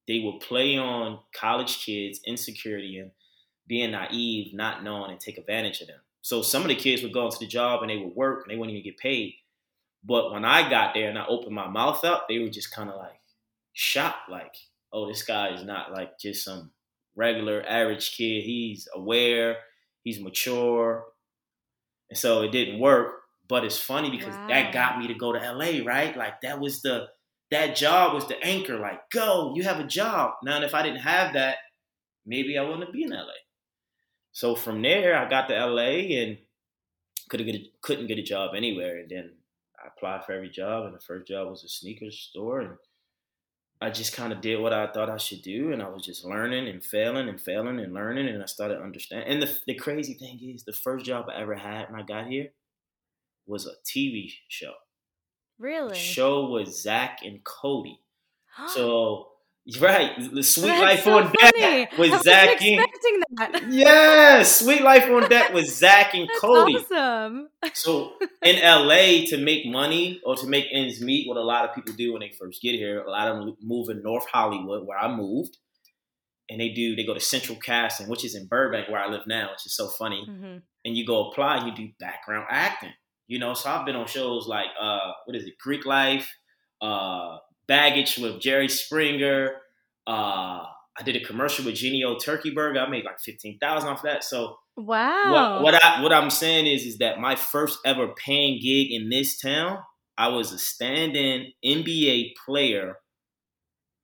They 0.08 0.20
would 0.20 0.40
play 0.40 0.78
on 0.78 1.20
college 1.36 1.86
kids' 1.86 2.22
insecurity 2.26 2.98
and 2.98 3.12
being 3.68 3.92
naive, 3.92 4.54
not 4.54 4.84
knowing, 4.84 5.12
and 5.12 5.20
take 5.20 5.38
advantage 5.38 5.82
of 5.82 5.88
them. 5.88 6.00
So 6.22 6.42
some 6.42 6.62
of 6.62 6.70
the 6.70 6.76
kids 6.76 7.04
would 7.04 7.14
go 7.14 7.26
into 7.26 7.40
the 7.40 7.48
job 7.48 7.82
and 7.82 7.90
they 7.90 7.98
would 7.98 8.16
work 8.16 8.44
and 8.44 8.52
they 8.52 8.58
wouldn't 8.58 8.76
even 8.76 8.90
get 8.90 8.98
paid. 8.98 9.36
But 10.04 10.32
when 10.32 10.46
I 10.46 10.70
got 10.70 10.94
there 10.94 11.10
and 11.10 11.18
I 11.18 11.26
opened 11.28 11.56
my 11.56 11.68
mouth 11.68 12.04
up, 12.06 12.28
they 12.28 12.40
were 12.40 12.50
just 12.50 12.74
kind 12.74 12.90
of 12.90 12.96
like 12.96 13.20
shocked, 13.74 14.30
like, 14.30 14.56
oh, 14.94 15.08
this 15.08 15.24
guy 15.24 15.54
is 15.54 15.64
not 15.64 15.92
like 15.92 16.20
just 16.20 16.46
some 16.46 16.72
regular 17.16 17.64
average 17.68 18.16
kid. 18.16 18.44
He's 18.44 18.88
aware, 18.94 19.58
he's 20.04 20.22
mature. 20.22 21.06
And 22.10 22.18
so 22.18 22.44
it 22.44 22.52
didn't 22.52 22.80
work. 22.80 23.22
But 23.50 23.64
it's 23.64 23.80
funny 23.80 24.10
because 24.12 24.36
wow. 24.36 24.48
that 24.48 24.74
got 24.74 25.00
me 25.00 25.08
to 25.08 25.14
go 25.14 25.32
to 25.32 25.40
LA, 25.40 25.86
right? 25.86 26.16
Like 26.16 26.42
that 26.42 26.60
was 26.60 26.82
the 26.82 27.08
that 27.52 27.76
job 27.76 28.14
was 28.14 28.28
the 28.28 28.42
anchor. 28.44 28.78
Like, 28.78 29.10
go, 29.10 29.54
you 29.56 29.64
have 29.64 29.80
a 29.80 29.88
job. 29.88 30.34
Now, 30.44 30.62
if 30.62 30.74
I 30.74 30.84
didn't 30.84 31.00
have 31.00 31.34
that, 31.34 31.58
maybe 32.26 32.58
I 32.58 32.62
wouldn't 32.62 32.92
be 32.92 33.04
in 33.04 33.12
LA. 33.12 33.26
So 34.34 34.56
from 34.56 34.82
there, 34.82 35.18
I 35.18 35.30
got 35.30 35.48
to 35.48 35.66
LA 35.66 36.22
and 36.22 36.38
could 37.30 37.46
get 37.46 37.56
a, 37.56 37.72
couldn't 37.82 38.08
get 38.08 38.20
a 38.20 38.24
job 38.24 38.52
anywhere. 38.56 38.98
And 38.98 39.10
then 39.10 39.32
applied 39.88 40.26
for 40.26 40.34
every 40.34 40.50
job, 40.50 40.86
and 40.86 40.94
the 40.94 41.00
first 41.00 41.28
job 41.28 41.50
was 41.50 41.64
a 41.64 41.70
sneaker 41.70 42.12
store, 42.12 42.62
and 42.62 42.78
I 43.80 43.90
just 43.90 44.14
kind 44.14 44.34
of 44.34 44.42
did 44.42 44.60
what 44.60 44.74
I 44.74 44.88
thought 44.88 45.10
I 45.10 45.18
should 45.18 45.42
do, 45.42 45.72
and 45.72 45.82
I 45.82 45.90
was 45.90 46.06
just 46.06 46.26
learning 46.26 46.68
and 46.68 46.84
failing 46.84 47.30
and 47.30 47.40
failing 47.40 47.80
and 47.80 47.94
learning, 47.94 48.28
and 48.28 48.42
I 48.42 48.48
started 48.48 48.82
understanding. 48.82 49.28
And 49.28 49.42
the 49.42 49.58
the 49.68 49.76
crazy 49.76 50.16
thing 50.16 50.40
is, 50.42 50.64
the 50.64 50.74
first 50.74 51.06
job 51.06 51.28
I 51.30 51.42
ever 51.42 51.56
had 51.56 51.90
when 51.90 52.00
I 52.00 52.04
got 52.04 52.28
here 52.28 52.50
was 53.46 53.66
a 53.66 53.76
TV 53.86 54.32
show. 54.48 54.74
Really? 55.60 55.90
The 55.90 55.96
show 55.96 56.48
was 56.48 56.82
Zack 56.82 57.20
and 57.24 57.44
Cody. 57.44 58.02
so 58.74 59.30
right, 59.82 60.12
the 60.34 60.44
Sweet 60.44 60.68
That's 60.68 60.82
Life 60.82 61.04
so 61.04 61.18
on 61.18 61.34
Deck 61.42 61.98
with 61.98 62.14
I 62.14 62.22
Zack 62.22 62.62
and 62.62 62.80
expecting 62.80 63.22
that. 63.36 63.64
Yes, 63.70 64.62
Suite 64.62 64.82
Life 64.82 65.10
on 65.10 65.30
Deck 65.30 65.54
with 65.54 65.68
Zack 65.68 66.14
and 66.14 66.30
That's 66.30 66.40
Cody. 66.40 66.78
Awesome. 66.78 67.50
So 67.74 68.14
in 68.44 68.56
LA, 68.64 69.26
to 69.28 69.38
make 69.38 69.66
money 69.66 70.22
or 70.24 70.38
to 70.38 70.48
make 70.48 70.68
ends 70.72 71.02
meet, 71.02 71.28
what 71.28 71.36
a 71.36 71.44
lot 71.44 71.68
of 71.68 71.76
people 71.76 71.94
do 71.96 72.14
when 72.14 72.22
they 72.22 72.32
first 72.40 72.62
get 72.62 72.76
here, 72.76 73.02
a 73.02 73.10
lot 73.10 73.28
of 73.28 73.38
them 73.38 73.58
move 73.62 73.90
in 73.90 74.02
North 74.02 74.26
Hollywood, 74.32 74.88
where 74.88 74.98
I 74.98 75.14
moved, 75.14 75.58
and 76.50 76.62
they 76.62 76.70
do 76.70 76.96
they 76.96 77.04
go 77.04 77.14
to 77.14 77.20
Central 77.20 77.58
Casting, 77.58 78.08
which 78.08 78.24
is 78.24 78.36
in 78.36 78.48
Burbank, 78.48 78.88
where 78.88 79.02
I 79.02 79.10
live 79.10 79.28
now, 79.28 79.52
which 79.52 79.66
is 79.66 79.76
so 79.76 79.90
funny. 79.90 80.26
Mm-hmm. 80.30 80.58
And 80.86 80.96
you 80.96 81.06
go 81.06 81.30
apply, 81.30 81.58
and 81.58 81.68
you 81.68 81.76
do 81.76 81.92
background 82.00 82.46
acting. 82.50 82.94
You 83.28 83.40
know, 83.40 83.54
so 83.54 83.70
I've 83.70 83.86
been 83.86 83.98
on 83.98 84.08
shows 84.08 84.48
like 84.48 84.68
uh, 84.80 85.12
what 85.26 85.36
is 85.36 85.44
it, 85.44 85.58
Greek 85.60 85.86
Life, 85.86 86.34
uh, 86.82 87.40
Baggage 87.68 88.18
with 88.18 88.40
Jerry 88.40 88.70
Springer. 88.70 89.56
Uh, 90.06 90.64
I 91.00 91.04
did 91.04 91.16
a 91.16 91.24
commercial 91.24 91.66
with 91.66 91.76
Jennie-O 91.76 92.18
Turkey 92.18 92.52
Burger. 92.52 92.80
I 92.80 92.90
made 92.90 93.06
like 93.06 93.20
fifteen 93.20 93.60
thousand 93.60 93.90
off 93.90 94.04
that. 94.04 94.24
So 94.24 94.58
wow, 94.76 95.62
what, 95.62 95.74
what 95.74 95.84
I 95.84 96.02
what 96.02 96.14
I'm 96.14 96.30
saying 96.30 96.66
is 96.68 96.86
is 96.86 96.98
that 97.00 97.20
my 97.20 97.36
first 97.36 97.80
ever 97.86 98.08
paying 98.08 98.60
gig 98.62 98.92
in 98.92 99.10
this 99.10 99.40
town, 99.40 99.80
I 100.18 100.30
was 100.30 100.52
a 100.52 100.58
stand-in 100.58 101.52
NBA 101.64 102.34
player 102.46 102.98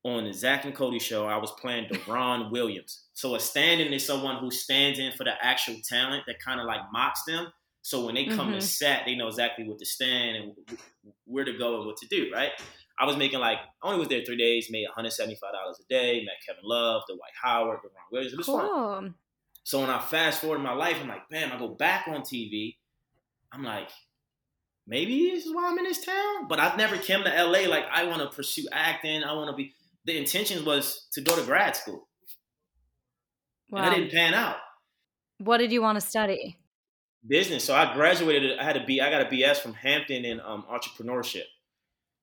on 0.04 0.26
the 0.26 0.34
Zack 0.34 0.65
and 0.65 0.76
Cody 0.76 0.99
show. 0.99 1.26
I 1.26 1.38
was 1.38 1.52
playing 1.52 1.86
Deron 1.91 2.52
Williams. 2.52 3.06
So 3.13 3.36
a 3.36 3.39
stand-in 3.39 3.93
is 3.93 4.06
someone 4.06 4.38
who 4.38 4.52
stands 4.52 4.99
in 4.99 5.13
for 5.13 5.23
the 5.23 5.34
actual 5.41 5.76
talent 5.88 6.23
that 6.28 6.39
kind 6.39 6.60
of 6.60 6.67
like 6.67 6.82
mocks 6.91 7.23
them. 7.26 7.47
So 7.82 8.06
when 8.06 8.15
they 8.15 8.26
come 8.26 8.47
mm-hmm. 8.47 8.60
to 8.60 8.62
set, 8.62 9.02
they 9.06 9.15
know 9.15 9.28
exactly 9.28 9.67
what 9.67 9.78
to 9.80 9.86
stand 9.86 10.38
and 10.38 10.78
where 11.26 11.43
to 11.43 11.58
go 11.58 11.78
and 11.78 11.86
what 11.86 11.97
to 11.97 12.08
do, 12.08 12.30
right? 12.32 12.52
I 12.99 13.06
was 13.06 13.17
making 13.17 13.39
like 13.39 13.58
I 13.82 13.88
only 13.88 13.99
was 13.99 14.08
there 14.08 14.23
three 14.25 14.38
days, 14.38 14.69
made 14.69 14.86
one 14.86 14.93
hundred 14.93 15.12
seventy 15.12 15.36
five 15.36 15.53
dollars 15.53 15.79
a 15.79 15.88
day. 15.89 16.23
Met 16.25 16.36
Kevin 16.45 16.63
Love, 16.63 17.03
Dwight 17.08 17.32
Howard, 17.41 17.79
Deron 17.79 18.12
Williams. 18.12 18.34
It 18.34 18.38
was 18.38 18.45
cool. 18.45 18.60
fun. 18.60 19.15
So 19.63 19.79
when 19.79 19.89
I 19.89 19.99
fast 19.99 20.41
forward 20.41 20.60
my 20.60 20.73
life, 20.73 20.97
I'm 21.01 21.08
like, 21.08 21.29
bam, 21.29 21.51
I 21.51 21.58
go 21.58 21.69
back 21.69 22.08
on 22.08 22.21
TV. 22.21 22.75
I'm 23.51 23.63
like, 23.63 23.89
maybe 24.86 25.32
this 25.32 25.45
is 25.45 25.53
why 25.53 25.69
I'm 25.69 25.77
in 25.77 25.86
this 25.86 26.03
town. 26.06 26.47
But 26.47 26.60
I've 26.60 26.77
never 26.77 26.97
came 26.97 27.23
to 27.23 27.29
LA 27.29 27.69
like 27.69 27.86
I 27.91 28.06
want 28.06 28.21
to 28.21 28.36
pursue 28.36 28.67
acting. 28.71 29.23
I 29.23 29.34
want 29.34 29.49
to 29.49 29.56
be. 29.56 29.73
The 30.06 30.17
intention 30.17 30.65
was 30.65 31.08
to 31.13 31.21
go 31.21 31.36
to 31.36 31.45
grad 31.45 31.75
school. 31.75 32.08
Wow. 33.69 33.79
And 33.79 33.89
I 33.89 33.95
didn't 33.95 34.12
pan 34.12 34.34
out. 34.34 34.58
What 35.39 35.58
did 35.58 35.71
you 35.71 35.82
want 35.82 35.99
to 35.99 36.06
study? 36.06 36.58
business. 37.27 37.63
So 37.63 37.75
I 37.75 37.93
graduated. 37.93 38.60
I 38.60 38.63
had 38.63 38.77
a 38.77 38.86
B. 38.86 39.01
I 39.01 39.10
got 39.10 39.21
a 39.21 39.25
BS 39.25 39.58
from 39.58 39.73
Hampton 39.73 40.25
in 40.25 40.39
um, 40.41 40.65
entrepreneurship. 40.71 41.43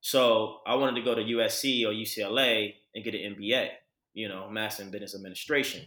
So 0.00 0.58
I 0.66 0.76
wanted 0.76 0.96
to 0.96 1.04
go 1.04 1.14
to 1.14 1.22
USC 1.22 1.84
or 1.84 1.92
UCLA 1.92 2.74
and 2.94 3.04
get 3.04 3.14
an 3.14 3.34
MBA. 3.34 3.68
You 4.14 4.28
know, 4.28 4.48
Master 4.50 4.82
in 4.82 4.90
Business 4.90 5.14
Administration. 5.14 5.86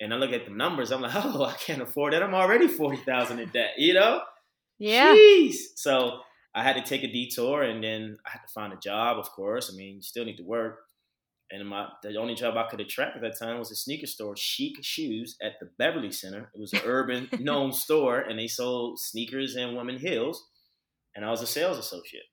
And 0.00 0.14
I 0.14 0.16
look 0.16 0.32
at 0.32 0.44
the 0.44 0.52
numbers. 0.52 0.92
I'm 0.92 1.00
like, 1.00 1.12
oh, 1.16 1.44
I 1.44 1.54
can't 1.54 1.82
afford 1.82 2.12
that. 2.12 2.22
I'm 2.22 2.34
already 2.34 2.68
forty 2.68 2.98
thousand 2.98 3.40
in 3.40 3.48
debt. 3.48 3.72
You 3.78 3.94
know. 3.94 4.22
Yeah. 4.78 5.14
Jeez. 5.14 5.54
So 5.74 6.20
I 6.54 6.62
had 6.62 6.76
to 6.76 6.82
take 6.82 7.02
a 7.02 7.12
detour, 7.12 7.62
and 7.62 7.82
then 7.82 8.18
I 8.24 8.30
had 8.30 8.40
to 8.40 8.52
find 8.54 8.72
a 8.72 8.76
job. 8.76 9.18
Of 9.18 9.30
course, 9.30 9.70
I 9.72 9.76
mean, 9.76 9.96
you 9.96 10.02
still 10.02 10.24
need 10.24 10.36
to 10.36 10.44
work. 10.44 10.80
And 11.50 11.66
my 11.66 11.88
the 12.02 12.16
only 12.16 12.34
job 12.34 12.56
I 12.56 12.68
could 12.68 12.80
attract 12.80 13.16
at 13.16 13.22
that 13.22 13.38
time 13.38 13.58
was 13.58 13.70
a 13.70 13.76
sneaker 13.76 14.06
store, 14.06 14.36
Sheik 14.36 14.76
Shoes, 14.82 15.36
at 15.42 15.58
the 15.60 15.70
Beverly 15.78 16.12
Center. 16.12 16.50
It 16.54 16.60
was 16.60 16.72
an 16.74 16.80
urban 16.84 17.28
known 17.40 17.72
store, 17.72 18.20
and 18.20 18.38
they 18.38 18.48
sold 18.48 19.00
sneakers 19.00 19.56
and 19.56 19.76
women 19.76 19.98
heels. 19.98 20.46
And 21.16 21.24
I 21.24 21.30
was 21.30 21.42
a 21.42 21.46
sales 21.46 21.78
associate. 21.78 22.24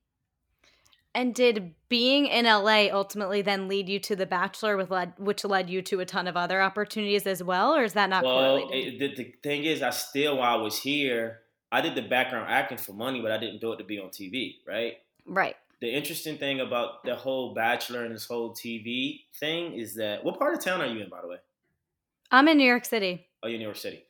And 1.16 1.34
did 1.34 1.74
being 1.90 2.28
in 2.28 2.46
LA 2.46 2.90
ultimately 2.92 3.42
then 3.42 3.68
lead 3.68 3.90
you 3.90 4.00
to 4.02 4.16
The 4.16 4.26
Bachelor, 4.26 4.78
with 4.78 4.92
led, 4.92 5.14
which 5.18 5.44
led 5.44 5.70
you 5.70 5.82
to 5.84 6.02
a 6.02 6.06
ton 6.06 6.28
of 6.28 6.38
other 6.38 6.62
opportunities 6.62 7.26
as 7.26 7.42
well, 7.42 7.74
or 7.74 7.84
is 7.84 7.94
that 7.94 8.10
not 8.10 8.24
well, 8.24 8.70
it, 8.72 9.00
the, 9.00 9.16
the 9.16 9.34
thing 9.42 9.64
is, 9.64 9.82
I 9.82 9.92
still 9.92 10.38
while 10.38 10.60
I 10.60 10.62
was 10.62 10.78
here, 10.78 11.40
I 11.72 11.82
did 11.82 11.96
the 11.96 12.02
background 12.04 12.48
acting 12.50 12.78
for 12.78 12.94
money, 12.94 13.22
but 13.22 13.32
I 13.32 13.38
didn't 13.38 13.62
do 13.62 13.72
it 13.72 13.78
to 13.78 13.84
be 13.84 13.98
on 13.98 14.10
TV, 14.10 14.58
right? 14.68 14.98
Right 15.26 15.56
the 15.82 15.94
interesting 15.94 16.38
thing 16.38 16.62
about 16.62 17.04
the 17.04 17.16
whole 17.16 17.54
Bachelor 17.54 18.06
and 18.06 18.16
this 18.16 18.26
whole 18.26 18.54
TV 18.54 19.22
thing 19.40 19.74
is 19.74 19.96
that 19.96 20.24
what 20.24 20.40
part 20.40 20.54
of 20.56 20.64
town 20.64 20.82
are 20.82 20.88
you 20.88 21.02
in, 21.02 21.10
by 21.10 21.22
the 21.22 21.28
way? 21.28 21.38
I'm 22.32 22.48
in 22.48 22.58
New 22.58 22.68
York 22.68 22.86
City. 22.86 23.28
Oh, 23.44 23.48
you're 23.48 23.56
in 23.56 23.60
New 23.60 23.68
York 23.68 23.78
City. 23.78 24.04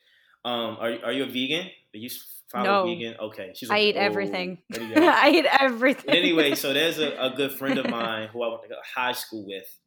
Um, 0.44 0.78
are 0.80 0.94
are 1.04 1.12
you 1.12 1.24
a 1.24 1.28
vegan? 1.28 1.70
Are 1.96 1.98
you 1.98 2.10
follow 2.52 2.64
no. 2.64 2.86
vegan? 2.86 3.16
Okay, 3.20 3.52
she's. 3.56 3.70
like, 3.70 3.78
I 3.78 3.82
eat 3.82 3.96
oh, 3.98 4.02
everything. 4.02 4.58
I 4.74 5.32
eat 5.34 5.46
everything. 5.60 6.14
anyway, 6.14 6.56
so 6.56 6.74
there's 6.74 7.00
a, 7.00 7.16
a 7.18 7.34
good 7.36 7.54
friend 7.54 7.80
of 7.80 7.90
mine 7.90 8.30
who 8.32 8.44
I 8.44 8.50
went 8.50 8.64
to 8.64 8.76
high 8.96 9.14
school 9.14 9.46
with. 9.46 9.80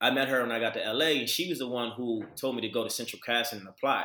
I 0.00 0.10
met 0.10 0.28
her 0.28 0.40
when 0.40 0.50
I 0.50 0.58
got 0.58 0.74
to 0.74 0.92
LA, 0.92 1.20
and 1.20 1.28
she 1.28 1.48
was 1.48 1.58
the 1.58 1.68
one 1.68 1.92
who 1.92 2.24
told 2.34 2.56
me 2.56 2.62
to 2.62 2.68
go 2.70 2.84
to 2.84 2.90
Central 2.90 3.20
Casting 3.24 3.60
and 3.60 3.68
apply 3.68 4.04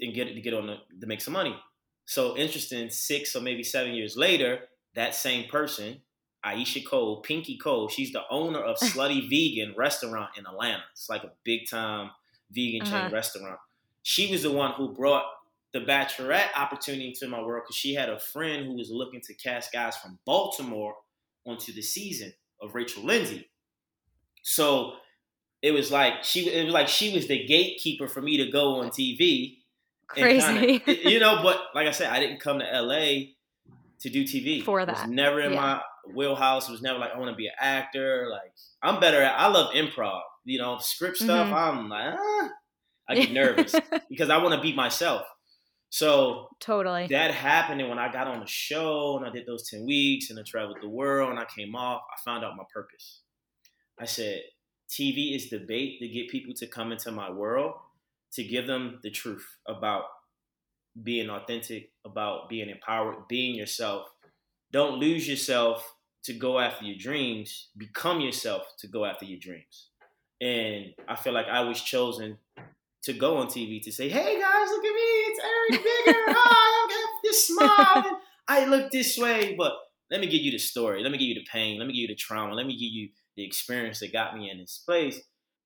and 0.00 0.14
get 0.14 0.26
to 0.26 0.40
get 0.40 0.54
on 0.54 0.68
the, 0.68 0.76
to 1.00 1.06
make 1.06 1.20
some 1.20 1.34
money. 1.34 1.56
So 2.04 2.36
interesting. 2.36 2.88
Six 2.90 3.34
or 3.34 3.40
maybe 3.40 3.64
seven 3.64 3.94
years 3.94 4.16
later, 4.16 4.60
that 4.94 5.14
same 5.14 5.48
person, 5.48 6.02
Aisha 6.44 6.86
Cole, 6.86 7.20
Pinky 7.22 7.58
Cole, 7.58 7.88
she's 7.88 8.12
the 8.12 8.22
owner 8.30 8.60
of 8.60 8.76
Slutty 8.82 9.28
Vegan 9.28 9.74
restaurant 9.76 10.30
in 10.38 10.46
Atlanta. 10.46 10.84
It's 10.92 11.08
like 11.08 11.24
a 11.24 11.32
big 11.44 11.68
time 11.68 12.10
vegan 12.50 12.82
uh-huh. 12.82 13.02
chain 13.02 13.12
restaurant. 13.12 13.58
She 14.02 14.30
was 14.30 14.42
the 14.42 14.52
one 14.52 14.72
who 14.72 14.94
brought 14.94 15.24
the 15.78 15.84
bachelorette 15.84 16.48
opportunity 16.56 17.08
into 17.08 17.28
my 17.28 17.40
world 17.40 17.64
because 17.64 17.76
she 17.76 17.94
had 17.94 18.08
a 18.08 18.18
friend 18.18 18.64
who 18.64 18.74
was 18.74 18.90
looking 18.90 19.20
to 19.20 19.34
cast 19.34 19.72
guys 19.72 19.96
from 19.96 20.18
Baltimore 20.24 20.94
onto 21.44 21.72
the 21.72 21.82
season 21.82 22.32
of 22.62 22.74
Rachel 22.74 23.04
Lindsay. 23.04 23.48
So 24.42 24.94
it 25.60 25.72
was 25.72 25.92
like 25.92 26.24
she 26.24 26.48
it 26.48 26.64
was 26.64 26.72
like 26.72 26.88
she 26.88 27.12
was 27.12 27.26
the 27.26 27.44
gatekeeper 27.44 28.08
for 28.08 28.22
me 28.22 28.38
to 28.38 28.50
go 28.50 28.80
on 28.80 28.88
TV. 28.88 29.58
Crazy. 30.06 30.78
Kinda, 30.78 31.10
you 31.10 31.20
know, 31.20 31.40
but 31.42 31.60
like 31.74 31.86
I 31.86 31.90
said, 31.90 32.10
I 32.10 32.20
didn't 32.20 32.40
come 32.40 32.60
to 32.60 32.64
LA 32.64 33.32
to 34.00 34.08
do 34.10 34.24
TV. 34.24 34.62
For 34.62 34.86
that. 34.86 34.96
It 34.96 35.00
was 35.02 35.10
never 35.10 35.40
in 35.40 35.52
yeah. 35.52 35.60
my 35.60 35.80
wheelhouse. 36.14 36.68
It 36.68 36.72
was 36.72 36.82
never 36.82 36.98
like 36.98 37.10
I 37.14 37.18
want 37.18 37.30
to 37.30 37.36
be 37.36 37.48
an 37.48 37.54
actor. 37.60 38.28
Like 38.30 38.52
I'm 38.82 38.98
better 38.98 39.20
at 39.20 39.38
I 39.38 39.48
love 39.48 39.74
improv. 39.74 40.20
You 40.44 40.58
know, 40.58 40.78
script 40.78 41.18
stuff, 41.18 41.48
mm-hmm. 41.48 41.54
I'm 41.54 41.88
like, 41.88 42.14
ah, 42.16 42.48
I 43.08 43.14
get 43.16 43.32
nervous 43.32 43.74
because 44.08 44.30
I 44.30 44.38
want 44.38 44.54
to 44.54 44.60
be 44.60 44.72
myself. 44.72 45.26
So 45.90 46.48
totally 46.60 47.06
that 47.10 47.32
happened, 47.32 47.80
and 47.80 47.88
when 47.88 47.98
I 47.98 48.12
got 48.12 48.26
on 48.26 48.40
the 48.40 48.46
show 48.46 49.16
and 49.16 49.26
I 49.26 49.30
did 49.30 49.46
those 49.46 49.68
ten 49.68 49.86
weeks 49.86 50.30
and 50.30 50.38
I 50.38 50.42
traveled 50.42 50.78
the 50.82 50.88
world 50.88 51.30
and 51.30 51.38
I 51.38 51.44
came 51.44 51.74
off, 51.74 52.02
I 52.12 52.20
found 52.24 52.44
out 52.44 52.56
my 52.56 52.64
purpose. 52.72 53.20
I 53.98 54.04
said, 54.04 54.42
TV 54.90 55.34
is 55.34 55.48
the 55.48 55.58
bait 55.58 55.98
to 56.00 56.08
get 56.08 56.28
people 56.28 56.54
to 56.54 56.66
come 56.66 56.92
into 56.92 57.10
my 57.10 57.30
world, 57.30 57.74
to 58.32 58.44
give 58.44 58.66
them 58.66 59.00
the 59.02 59.10
truth 59.10 59.46
about 59.66 60.04
being 61.02 61.30
authentic, 61.30 61.92
about 62.04 62.48
being 62.48 62.68
empowered, 62.68 63.28
being 63.28 63.54
yourself. 63.54 64.06
Don't 64.72 64.98
lose 64.98 65.28
yourself 65.28 65.94
to 66.24 66.32
go 66.32 66.58
after 66.58 66.84
your 66.84 66.98
dreams. 66.98 67.68
Become 67.76 68.20
yourself 68.20 68.62
to 68.78 68.88
go 68.88 69.04
after 69.04 69.24
your 69.24 69.38
dreams. 69.38 69.88
And 70.40 70.86
I 71.08 71.16
feel 71.16 71.32
like 71.32 71.46
I 71.46 71.62
was 71.62 71.80
chosen 71.80 72.38
to 73.04 73.12
go 73.12 73.36
on 73.36 73.46
TV 73.46 73.80
to 73.82 73.92
say, 73.92 74.08
"Hey 74.08 74.38
guys, 74.40 74.68
look 74.68 74.84
at 74.84 74.94
me, 74.94 75.15
Eric 75.46 75.82
Bigger. 75.82 76.18
Hi, 76.28 76.38
I 76.38 76.88
got 76.90 77.22
this 77.22 77.46
smile. 77.46 78.20
I 78.48 78.64
look 78.66 78.90
this 78.90 79.16
way." 79.18 79.54
But 79.56 79.74
let 80.10 80.20
me 80.20 80.26
give 80.26 80.42
you 80.42 80.52
the 80.52 80.58
story. 80.58 81.02
Let 81.02 81.12
me 81.12 81.18
give 81.18 81.28
you 81.28 81.34
the 81.34 81.46
pain. 81.50 81.78
Let 81.78 81.86
me 81.86 81.92
give 81.92 82.02
you 82.02 82.08
the 82.08 82.14
trauma. 82.14 82.54
Let 82.54 82.66
me 82.66 82.74
give 82.74 82.92
you 82.92 83.10
the 83.36 83.44
experience 83.44 84.00
that 84.00 84.12
got 84.12 84.36
me 84.36 84.50
in 84.50 84.58
this 84.58 84.82
place. 84.84 85.20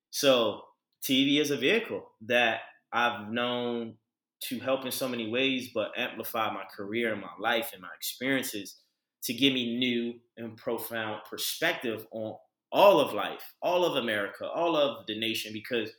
So 0.09 0.65
TV 1.03 1.39
is 1.39 1.51
a 1.51 1.57
vehicle 1.57 2.11
that 2.27 2.61
I've 2.91 3.29
known 3.29 3.97
to 4.45 4.59
help 4.59 4.85
in 4.85 4.91
so 4.91 5.07
many 5.07 5.29
ways, 5.29 5.69
but 5.73 5.91
amplify 5.97 6.51
my 6.51 6.63
career 6.75 7.13
and 7.13 7.21
my 7.21 7.29
life 7.39 7.71
and 7.73 7.81
my 7.81 7.89
experiences 7.95 8.81
to 9.23 9.33
give 9.33 9.53
me 9.53 9.77
new 9.77 10.19
and 10.37 10.57
profound 10.57 11.21
perspective 11.29 12.07
on 12.11 12.35
all 12.71 12.99
of 12.99 13.13
life, 13.13 13.53
all 13.61 13.85
of 13.85 13.97
America, 13.97 14.47
all 14.47 14.75
of 14.75 15.05
the 15.05 15.19
nation. 15.19 15.53
Because 15.53 15.91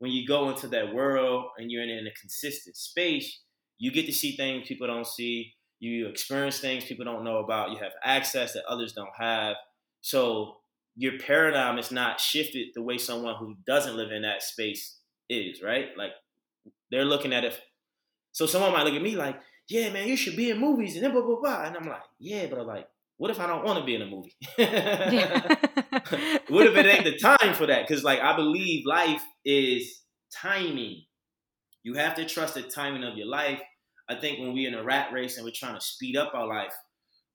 when 0.00 0.10
you 0.10 0.26
go 0.26 0.48
into 0.48 0.66
that 0.68 0.94
world 0.94 1.44
and 1.58 1.70
you're 1.70 1.82
in 1.82 2.06
a 2.06 2.20
consistent 2.20 2.74
space, 2.74 3.40
you 3.78 3.92
get 3.92 4.06
to 4.06 4.12
see 4.12 4.34
things 4.34 4.66
people 4.66 4.86
don't 4.86 5.06
see. 5.06 5.52
You 5.78 6.08
experience 6.08 6.58
things 6.58 6.84
people 6.84 7.04
don't 7.04 7.22
know 7.22 7.38
about. 7.38 7.70
You 7.70 7.78
have 7.78 7.92
access 8.02 8.54
that 8.54 8.64
others 8.64 8.92
don't 8.94 9.12
have. 9.18 9.56
So 10.00 10.56
your 10.96 11.18
paradigm 11.18 11.78
is 11.78 11.90
not 11.90 12.18
shifted 12.18 12.68
the 12.74 12.82
way 12.82 12.96
someone 12.98 13.36
who 13.36 13.56
doesn't 13.66 13.96
live 13.96 14.10
in 14.10 14.22
that 14.22 14.42
space 14.42 14.96
is, 15.28 15.62
right? 15.62 15.88
Like 15.96 16.12
they're 16.90 17.04
looking 17.04 17.34
at 17.34 17.44
it. 17.44 17.58
So 18.32 18.46
someone 18.46 18.72
might 18.72 18.84
look 18.84 18.94
at 18.94 19.02
me 19.02 19.16
like, 19.16 19.38
yeah, 19.68 19.92
man, 19.92 20.08
you 20.08 20.16
should 20.16 20.36
be 20.36 20.50
in 20.50 20.58
movies 20.58 20.94
and 20.94 21.04
then 21.04 21.12
blah, 21.12 21.22
blah, 21.22 21.40
blah. 21.40 21.64
And 21.64 21.76
I'm 21.76 21.86
like, 21.86 22.02
yeah, 22.18 22.46
but 22.48 22.58
I'm 22.58 22.66
like, 22.66 22.88
what 23.18 23.30
if 23.30 23.38
I 23.38 23.46
don't 23.46 23.64
want 23.64 23.78
to 23.78 23.84
be 23.84 23.94
in 23.94 24.02
a 24.02 24.06
movie? 24.06 24.34
what 26.48 26.66
if 26.66 26.76
it 26.76 26.86
ain't 26.86 27.04
the 27.04 27.18
time 27.18 27.54
for 27.54 27.66
that? 27.66 27.86
Because 27.86 28.04
like 28.04 28.20
I 28.20 28.36
believe 28.36 28.84
life 28.86 29.22
is 29.44 30.02
timing. 30.34 31.02
You 31.82 31.94
have 31.94 32.14
to 32.16 32.26
trust 32.26 32.54
the 32.54 32.62
timing 32.62 33.04
of 33.04 33.16
your 33.16 33.26
life. 33.26 33.60
I 34.08 34.16
think 34.16 34.38
when 34.38 34.52
we're 34.52 34.68
in 34.68 34.74
a 34.74 34.84
rat 34.84 35.12
race 35.12 35.36
and 35.36 35.44
we're 35.44 35.52
trying 35.54 35.74
to 35.74 35.80
speed 35.80 36.16
up 36.16 36.32
our 36.34 36.46
life, 36.46 36.72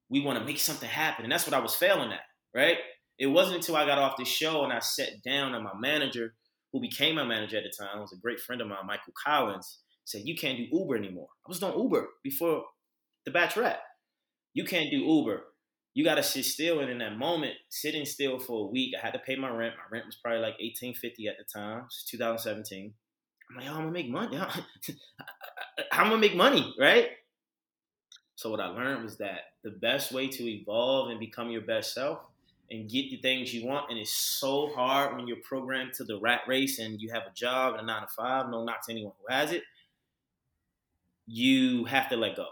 we 0.09 0.21
want 0.21 0.37
to 0.37 0.45
make 0.45 0.59
something 0.59 0.89
happen. 0.89 1.23
And 1.23 1.31
that's 1.31 1.47
what 1.47 1.53
I 1.53 1.59
was 1.59 1.73
failing 1.73 2.11
at, 2.11 2.19
right? 2.53 2.77
it 3.17 3.27
wasn't 3.27 3.57
until 3.57 3.75
I 3.75 3.85
got 3.85 3.97
off 3.97 4.17
the 4.17 4.25
show 4.25 4.63
and 4.63 4.73
I 4.73 4.79
sat 4.79 5.23
down 5.23 5.55
and 5.55 5.63
my 5.63 5.73
manager, 5.79 6.33
who 6.73 6.81
became 6.81 7.15
my 7.15 7.23
manager 7.23 7.57
at 7.57 7.63
the 7.63 7.71
time, 7.77 8.01
was 8.01 8.13
a 8.13 8.21
great 8.21 8.39
friend 8.39 8.61
of 8.61 8.67
mine, 8.67 8.85
Michael 8.85 9.13
Collins, 9.25 9.79
said, 10.03 10.21
You 10.25 10.35
can't 10.35 10.57
do 10.57 10.67
Uber 10.71 10.97
anymore. 10.97 11.27
I 11.45 11.49
was 11.49 11.59
doing 11.59 11.77
Uber 11.77 12.07
before 12.23 12.63
the 13.25 13.31
Bachelorette. 13.31 13.77
You 14.53 14.65
can't 14.65 14.91
do 14.91 14.97
Uber. 14.97 15.43
You 15.95 16.03
got 16.03 16.15
to 16.15 16.23
sit 16.23 16.45
still. 16.45 16.81
And 16.81 16.91
in 16.91 16.99
that 16.99 17.17
moment, 17.17 17.53
sitting 17.69 18.05
still 18.05 18.37
for 18.37 18.67
a 18.67 18.71
week, 18.71 18.93
I 18.95 19.03
had 19.03 19.13
to 19.13 19.19
pay 19.19 19.35
my 19.35 19.49
rent. 19.49 19.75
My 19.77 19.95
rent 19.97 20.05
was 20.05 20.15
probably 20.15 20.41
like 20.41 20.55
eighteen 20.59 20.93
fifty 20.93 21.27
at 21.27 21.37
the 21.39 21.45
time. 21.45 21.85
It's 21.87 22.03
2017. 22.03 22.93
I'm 23.49 23.55
like, 23.55 23.65
oh, 23.67 23.71
I'm 23.71 23.79
gonna 23.79 23.91
make 23.91 24.09
money. 24.09 24.37
I'm 25.91 26.09
gonna 26.09 26.17
make 26.17 26.35
money, 26.35 26.73
right? 26.79 27.09
So 28.35 28.51
what 28.51 28.59
I 28.59 28.67
learned 28.67 29.03
was 29.03 29.17
that 29.17 29.53
the 29.63 29.71
best 29.71 30.11
way 30.11 30.27
to 30.27 30.43
evolve 30.43 31.09
and 31.09 31.19
become 31.19 31.49
your 31.49 31.61
best 31.61 31.93
self 31.93 32.19
and 32.69 32.89
get 32.89 33.09
the 33.09 33.17
things 33.17 33.53
you 33.53 33.65
want. 33.65 33.89
And 33.89 33.97
it's 33.97 34.11
so 34.11 34.71
hard 34.75 35.15
when 35.15 35.27
you're 35.27 35.37
programmed 35.37 35.93
to 35.93 36.03
the 36.03 36.19
rat 36.19 36.41
race 36.47 36.79
and 36.79 36.99
you 36.99 37.11
have 37.13 37.23
a 37.23 37.33
job 37.33 37.75
and 37.75 37.83
a 37.83 37.85
nine 37.85 38.01
to 38.01 38.07
five. 38.07 38.49
No, 38.49 38.65
not 38.65 38.83
to 38.83 38.91
anyone 38.91 39.13
who 39.21 39.33
has 39.33 39.51
it. 39.51 39.63
You 41.25 41.85
have 41.85 42.09
to 42.09 42.17
let 42.17 42.35
go. 42.35 42.47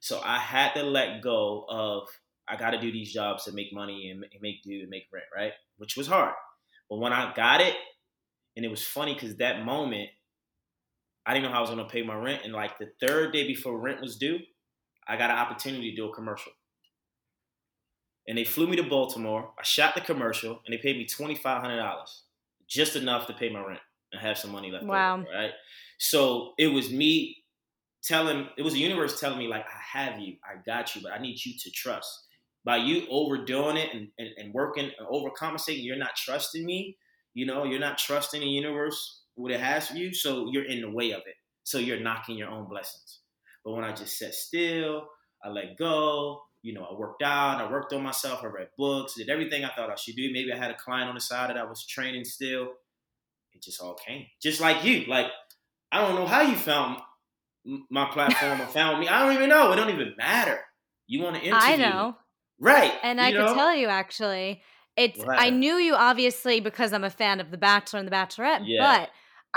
So 0.00 0.20
I 0.22 0.38
had 0.38 0.74
to 0.74 0.82
let 0.82 1.22
go 1.22 1.64
of 1.68 2.08
I 2.50 2.56
got 2.56 2.70
to 2.70 2.80
do 2.80 2.90
these 2.90 3.12
jobs 3.12 3.44
to 3.44 3.52
make 3.52 3.72
money 3.72 4.10
and 4.10 4.24
make 4.40 4.62
do 4.62 4.80
and 4.80 4.90
make 4.90 5.04
rent, 5.12 5.26
right? 5.34 5.52
Which 5.78 5.96
was 5.96 6.06
hard. 6.06 6.34
But 6.88 6.98
when 6.98 7.12
I 7.12 7.32
got 7.34 7.60
it, 7.60 7.76
and 8.56 8.64
it 8.64 8.70
was 8.70 8.84
funny 8.84 9.14
because 9.14 9.36
that 9.36 9.64
moment, 9.64 10.10
I 11.24 11.34
didn't 11.34 11.46
know 11.46 11.52
how 11.52 11.58
I 11.58 11.60
was 11.60 11.70
going 11.70 11.84
to 11.84 11.90
pay 11.90 12.02
my 12.02 12.16
rent. 12.16 12.42
And 12.44 12.52
like 12.52 12.78
the 12.78 12.90
third 13.00 13.32
day 13.32 13.46
before 13.46 13.78
rent 13.78 14.00
was 14.00 14.16
due, 14.16 14.38
I 15.06 15.16
got 15.16 15.30
an 15.30 15.36
opportunity 15.36 15.90
to 15.90 15.96
do 15.96 16.08
a 16.08 16.14
commercial 16.14 16.52
and 18.30 18.38
they 18.38 18.44
flew 18.44 18.68
me 18.68 18.76
to 18.76 18.82
Baltimore. 18.82 19.50
I 19.58 19.64
shot 19.64 19.96
the 19.96 20.00
commercial, 20.00 20.60
and 20.64 20.72
they 20.72 20.78
paid 20.78 20.96
me 20.96 21.04
twenty 21.04 21.34
five 21.34 21.60
hundred 21.60 21.78
dollars, 21.78 22.22
just 22.68 22.94
enough 22.94 23.26
to 23.26 23.32
pay 23.32 23.50
my 23.50 23.60
rent 23.60 23.80
and 24.12 24.20
have 24.20 24.38
some 24.38 24.52
money 24.52 24.70
left. 24.70 24.84
Wow! 24.84 25.14
Over, 25.14 25.26
right. 25.34 25.50
So 25.98 26.52
it 26.56 26.68
was 26.68 26.92
me 26.92 27.38
telling. 28.04 28.46
It 28.56 28.62
was 28.62 28.74
the 28.74 28.78
universe 28.78 29.18
telling 29.18 29.38
me 29.38 29.48
like, 29.48 29.64
I 29.66 29.98
have 29.98 30.20
you, 30.20 30.36
I 30.44 30.62
got 30.64 30.94
you, 30.94 31.02
but 31.02 31.12
I 31.12 31.18
need 31.18 31.44
you 31.44 31.54
to 31.58 31.70
trust. 31.70 32.26
By 32.64 32.76
you 32.76 33.06
overdoing 33.10 33.76
it 33.76 33.88
and, 33.94 34.08
and, 34.18 34.28
and 34.36 34.54
working 34.54 34.90
and 34.98 35.08
overcompensating, 35.08 35.82
you're 35.84 35.96
not 35.96 36.16
trusting 36.16 36.64
me. 36.64 36.96
You 37.32 37.46
know, 37.46 37.64
you're 37.64 37.80
not 37.80 37.98
trusting 37.98 38.40
the 38.40 38.46
universe 38.46 39.20
what 39.34 39.52
it 39.52 39.60
has 39.60 39.88
for 39.88 39.96
you, 39.96 40.12
so 40.12 40.50
you're 40.50 40.66
in 40.66 40.82
the 40.82 40.90
way 40.90 41.12
of 41.12 41.20
it. 41.20 41.36
So 41.64 41.78
you're 41.78 42.00
knocking 42.00 42.36
your 42.36 42.50
own 42.50 42.68
blessings. 42.68 43.20
But 43.64 43.72
when 43.72 43.84
I 43.84 43.92
just 43.92 44.18
sat 44.18 44.34
still, 44.34 45.06
I 45.42 45.48
let 45.48 45.76
go, 45.78 46.42
you 46.62 46.74
know, 46.74 46.84
I 46.84 46.94
worked 46.94 47.22
out, 47.22 47.60
I 47.60 47.70
worked 47.70 47.92
on 47.92 48.02
myself, 48.02 48.42
I 48.42 48.46
read 48.46 48.68
books, 48.76 49.14
did 49.14 49.30
everything 49.30 49.64
I 49.64 49.70
thought 49.70 49.90
I 49.90 49.94
should 49.94 50.16
do. 50.16 50.30
Maybe 50.32 50.52
I 50.52 50.56
had 50.56 50.70
a 50.70 50.76
client 50.76 51.08
on 51.08 51.14
the 51.14 51.20
side 51.20 51.50
that 51.50 51.56
I 51.56 51.64
was 51.64 51.86
training 51.86 52.24
still. 52.24 52.68
It 53.52 53.62
just 53.62 53.80
all 53.80 53.94
came. 53.94 54.26
Just 54.42 54.60
like 54.60 54.84
you. 54.84 55.04
Like, 55.06 55.26
I 55.90 56.00
don't 56.00 56.14
know 56.14 56.26
how 56.26 56.42
you 56.42 56.56
found 56.56 57.00
my 57.90 58.10
platform 58.10 58.60
or 58.60 58.66
found 58.66 59.00
me. 59.00 59.08
I 59.08 59.24
don't 59.24 59.34
even 59.34 59.48
know. 59.48 59.72
It 59.72 59.76
don't 59.76 59.90
even 59.90 60.14
matter. 60.16 60.60
You 61.06 61.22
want 61.22 61.36
to 61.36 61.42
interview. 61.42 61.66
I 61.66 61.76
know. 61.76 62.16
Right. 62.60 62.92
And 63.02 63.20
I 63.20 63.30
know? 63.30 63.46
can 63.46 63.56
tell 63.56 63.74
you 63.74 63.88
actually, 63.88 64.62
it's 64.96 65.24
right. 65.24 65.40
I 65.40 65.50
knew 65.50 65.74
you 65.74 65.94
obviously 65.94 66.60
because 66.60 66.92
I'm 66.92 67.04
a 67.04 67.10
fan 67.10 67.40
of 67.40 67.50
The 67.50 67.58
Bachelor 67.58 68.00
and 68.00 68.06
The 68.06 68.12
Bachelorette, 68.12 68.62
yeah. 68.64 69.00
but 69.00 69.10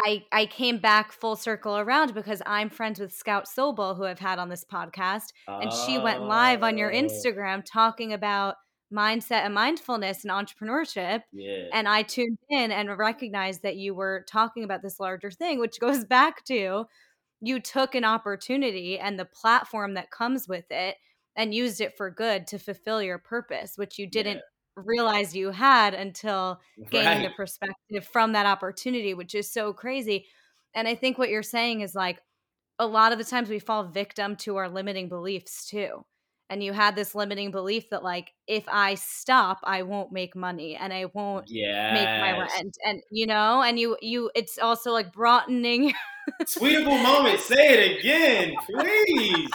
I 0.06 0.24
I 0.32 0.46
came 0.46 0.78
back 0.80 1.12
full 1.12 1.36
circle 1.36 1.78
around 1.78 2.14
because 2.14 2.42
I'm 2.46 2.70
friends 2.70 3.00
with 3.00 3.14
Scout 3.14 3.46
Sobel, 3.46 3.96
who 3.96 4.06
I've 4.06 4.20
had 4.20 4.40
on 4.40 4.50
this 4.50 4.66
podcast, 4.66 5.34
and 5.48 5.70
oh. 5.72 5.86
she 5.86 5.98
went 5.98 6.24
live 6.24 6.64
on 6.64 6.78
your 6.78 6.92
oh. 6.92 6.96
Instagram 6.96 7.64
talking 7.66 8.14
about 8.14 8.56
mindset 8.94 9.44
and 9.44 9.54
mindfulness 9.54 10.24
and 10.24 10.32
entrepreneurship. 10.32 11.24
Yeah. 11.32 11.66
And 11.74 11.88
I 11.88 12.04
tuned 12.04 12.38
in 12.50 12.72
and 12.72 12.96
recognized 12.98 13.64
that 13.64 13.76
you 13.76 13.96
were 13.96 14.24
talking 14.30 14.64
about 14.64 14.82
this 14.82 15.00
larger 15.00 15.32
thing, 15.32 15.60
which 15.60 15.80
goes 15.80 16.06
back 16.06 16.46
to 16.46 16.86
you 17.42 17.60
took 17.60 17.94
an 17.94 18.06
opportunity 18.06 18.98
and 18.98 19.20
the 19.20 19.26
platform 19.26 19.96
that 19.96 20.12
comes 20.12 20.48
with 20.48 20.66
it 20.70 20.96
and 21.36 21.54
used 21.54 21.82
it 21.82 21.98
for 21.98 22.10
good 22.10 22.48
to 22.48 22.60
fulfill 22.60 23.02
your 23.02 23.18
purpose, 23.18 23.74
which 23.78 23.98
you 23.98 24.08
didn't 24.08 24.36
yeah 24.36 24.42
realize 24.76 25.36
you 25.36 25.52
had 25.52 25.94
until 25.94 26.60
gaining 26.90 27.08
right. 27.08 27.30
the 27.30 27.36
perspective 27.36 28.08
from 28.12 28.34
that 28.34 28.46
opportunity, 28.46 29.14
which 29.14 29.36
is 29.36 29.52
so 29.52 29.74
crazy. 29.74 30.26
And 30.74 30.88
I 30.88 30.96
think 30.96 31.18
what 31.18 31.30
you're 31.30 31.44
saying 31.44 31.82
is 31.82 31.94
like 31.94 32.20
a 32.80 32.88
lot 32.88 33.12
of 33.12 33.18
the 33.18 33.24
times 33.24 33.50
we 33.50 33.60
fall 33.60 33.84
victim 33.84 34.36
to 34.38 34.56
our 34.58 34.70
limiting 34.70 35.10
beliefs 35.10 35.68
too. 35.68 36.06
And 36.50 36.64
you 36.64 36.74
had 36.74 36.96
this 36.96 37.16
limiting 37.16 37.52
belief 37.52 37.90
that 37.90 38.04
like 38.04 38.32
if 38.48 38.64
I 38.68 38.96
stop, 38.96 39.60
I 39.64 39.84
won't 39.84 40.12
make 40.12 40.36
money 40.36 40.76
and 40.76 40.94
I 40.94 41.06
won't 41.14 41.46
yes. 41.50 41.94
make 41.94 42.06
my 42.06 42.40
rent. 42.40 42.78
And 42.86 43.02
you 43.12 43.26
know, 43.26 43.62
and 43.62 43.80
you 43.80 43.98
you 44.02 44.30
it's 44.36 44.60
also 44.60 44.92
like 44.92 45.14
broadening 45.14 45.94
Tweetable 46.42 47.04
moment. 47.04 47.40
Say 47.40 47.56
it 47.56 48.00
again, 48.00 48.56
please. 48.66 49.50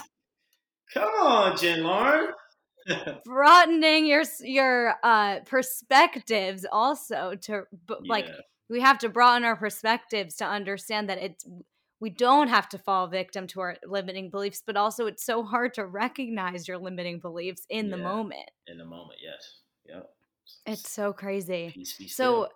Come 0.95 1.11
on, 1.21 1.57
Jen 1.57 1.83
Lauren. 1.83 2.33
broadening 3.25 4.07
your 4.07 4.23
your 4.41 4.95
uh 5.03 5.41
perspectives 5.41 6.65
also 6.71 7.35
to 7.41 7.65
but 7.87 8.07
like 8.07 8.27
yeah. 8.27 8.35
we 8.69 8.81
have 8.81 8.99
to 8.99 9.09
broaden 9.09 9.45
our 9.45 9.57
perspectives 9.57 10.37
to 10.37 10.47
understand 10.47 11.09
that 11.09 11.19
it's 11.19 11.45
we 12.01 12.11
don't 12.11 12.49
have 12.49 12.69
to 12.69 12.79
fall 12.79 13.09
victim 13.09 13.47
to 13.47 13.61
our 13.61 13.77
limiting 13.87 14.31
beliefs 14.31 14.63
but 14.65 14.77
also 14.77 15.07
it's 15.07 15.25
so 15.25 15.43
hard 15.43 15.75
to 15.75 15.85
recognize 15.85 16.69
your 16.69 16.79
limiting 16.79 17.19
beliefs 17.19 17.67
in 17.69 17.87
yeah. 17.87 17.97
the 17.97 18.03
moment 18.03 18.51
in 18.67 18.79
the 18.79 18.85
moment 18.85 19.19
yes 19.23 19.61
yep 19.87 20.09
it's 20.67 20.91
so 20.91 21.13
crazy 21.13 21.85
so 22.07 22.49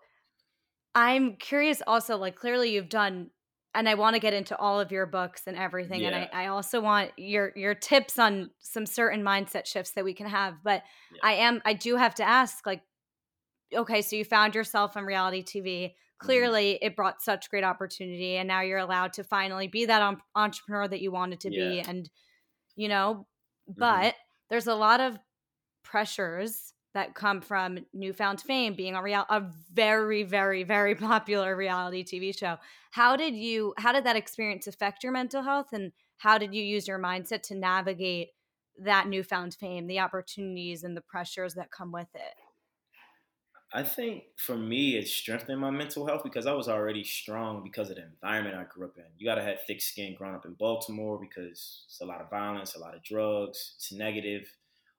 i'm 0.95 1.37
curious 1.37 1.83
also 1.87 2.17
like 2.17 2.37
clearly 2.37 2.73
you've 2.73 2.89
done 2.89 3.29
and 3.75 3.89
I 3.89 3.95
want 3.95 4.15
to 4.15 4.21
get 4.21 4.35
into 4.35 4.57
all 4.59 4.81
of 4.81 4.93
your 4.93 5.07
books 5.07 5.45
and 5.47 5.57
everything. 5.57 6.03
Yeah. 6.03 6.09
And 6.09 6.17
I, 6.33 6.45
I 6.45 6.47
also 6.49 6.81
want 6.81 7.13
your 7.17 7.53
your 7.57 7.75
tips 7.75 8.19
on 8.19 8.51
some 8.61 8.87
certain 8.87 9.23
mindset 9.23 9.67
shifts 9.67 9.93
that 9.93 10.05
we 10.05 10.15
can 10.15 10.27
have. 10.27 10.63
But 10.63 10.83
yeah. 11.11 11.21
I 11.23 11.33
am 11.35 11.63
I 11.65 11.73
do 11.75 11.97
have 11.97 12.15
to 12.17 12.25
ask, 12.25 12.67
like, 12.67 12.83
okay, 13.75 14.03
so 14.03 14.17
you 14.17 14.25
found 14.25 14.55
yourself 14.55 14.97
on 14.97 15.05
reality 15.05 15.43
TV. 15.43 15.95
clearly 16.19 16.79
it 16.83 16.95
brought 16.95 17.21
such 17.21 17.51
great 17.51 17.65
opportunity 17.65 18.37
and 18.37 18.47
now 18.47 18.61
you're 18.61 18.79
allowed 18.79 19.13
to 19.13 19.25
finally 19.25 19.67
be 19.67 19.87
that 19.87 20.01
um, 20.03 20.23
entrepreneur 20.37 20.87
that 20.87 21.01
you 21.01 21.11
wanted 21.11 21.41
to 21.41 21.51
Yeah. 21.51 21.71
be 21.71 21.81
and 21.81 22.09
you 22.77 22.89
know 22.89 23.27
Mhm. 23.69 23.75
but 23.79 24.15
there's 24.49 24.69
a 24.69 24.75
lot 24.75 25.01
of 25.01 25.19
pressures 25.85 26.75
that 26.95 27.15
come 27.15 27.41
from 27.41 27.79
newfound 27.93 28.41
fame 28.41 28.75
being 28.75 28.95
a 28.95 29.03
real 29.03 29.25
a 29.29 29.43
very 29.73 30.23
very 30.23 30.63
very 30.63 30.95
popular 31.11 31.57
reality 31.57 32.05
tv 32.05 32.37
show 32.37 32.57
how 32.91 33.17
did 33.17 33.35
you 33.35 33.75
how 33.79 33.93
did 33.93 34.05
that 34.05 34.17
experience 34.17 34.67
affect 34.67 35.03
your 35.03 35.13
mental 35.13 35.43
health 35.43 35.73
and 35.73 35.93
how 36.19 36.39
did 36.39 36.55
you 36.55 36.63
use 36.63 36.87
your 36.87 36.99
mindset 36.99 37.43
to 37.43 37.55
navigate 37.55 38.29
that 38.79 39.09
newfound 39.09 39.55
fame 39.55 39.87
the 39.87 39.99
opportunities 39.99 40.85
and 40.85 40.97
the 40.97 41.03
pressures 41.03 41.55
that 41.55 41.71
come 41.71 41.93
with 41.93 42.09
it 42.15 42.35
I 43.75 43.83
think 43.83 44.25
for 44.37 44.57
me, 44.57 44.97
it 44.99 45.09
strengthened 45.09 45.59
my 45.59 45.71
mental 45.71 46.07
health 46.07 46.23
because 46.23 46.47
I 46.47 46.53
was 46.53 46.69
already 46.69 47.05
strong 47.05 47.63
because 47.63 47.89
of 47.89 47.97
the 47.97 48.03
environment 48.05 48.55
I 48.55 48.65
grew 48.65 48.87
up 48.87 48.99
in. 48.99 49.05
You 49.17 49.27
got 49.27 49.37
to 49.37 49.43
have 49.43 49.63
thick 49.67 49.81
skin 49.81 50.15
growing 50.15 50.35
up 50.35 50.45
in 50.45 50.53
Baltimore 50.55 51.19
because 51.19 51.85
it's 51.87 52.01
a 52.03 52.05
lot 52.05 52.21
of 52.21 52.29
violence, 52.29 52.75
a 52.75 52.81
lot 52.81 52.95
of 52.95 53.03
drugs, 53.03 53.73
it's 53.77 53.91
negative. 53.91 54.47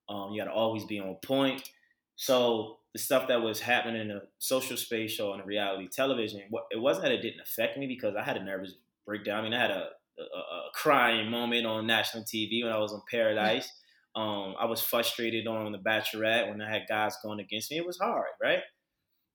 Um, 0.09 0.31
you 0.31 0.41
got 0.41 0.49
to 0.49 0.55
always 0.55 0.85
be 0.85 0.99
on 0.99 1.15
point. 1.23 1.69
So 2.15 2.77
the 2.93 2.99
stuff 2.99 3.27
that 3.27 3.41
was 3.41 3.59
happening 3.59 4.01
in 4.01 4.07
the 4.09 4.21
social 4.39 4.77
space 4.77 5.11
show 5.11 5.31
on 5.31 5.39
the 5.39 5.45
reality 5.45 5.87
television, 5.91 6.41
it 6.71 6.77
wasn't 6.79 7.05
that 7.05 7.11
it 7.11 7.21
didn't 7.21 7.41
affect 7.41 7.77
me 7.77 7.87
because 7.87 8.15
I 8.15 8.23
had 8.23 8.37
a 8.37 8.43
nervous 8.43 8.73
breakdown. 9.05 9.39
I 9.39 9.43
mean, 9.43 9.53
I 9.53 9.61
had 9.61 9.71
a, 9.71 9.89
a, 10.19 10.21
a 10.21 10.69
crying 10.75 11.29
moment 11.29 11.65
on 11.65 11.87
national 11.87 12.23
TV 12.23 12.63
when 12.63 12.71
I 12.71 12.77
was 12.77 12.93
on 12.93 13.01
Paradise. 13.09 13.69
Um, 14.15 14.53
I 14.59 14.65
was 14.65 14.79
frustrated 14.79 15.47
on 15.47 15.71
The 15.71 15.79
Bachelorette 15.79 16.47
when 16.47 16.61
I 16.61 16.71
had 16.71 16.83
guys 16.87 17.15
going 17.23 17.39
against 17.39 17.71
me. 17.71 17.77
It 17.77 17.85
was 17.87 17.97
hard, 17.97 18.27
right? 18.39 18.59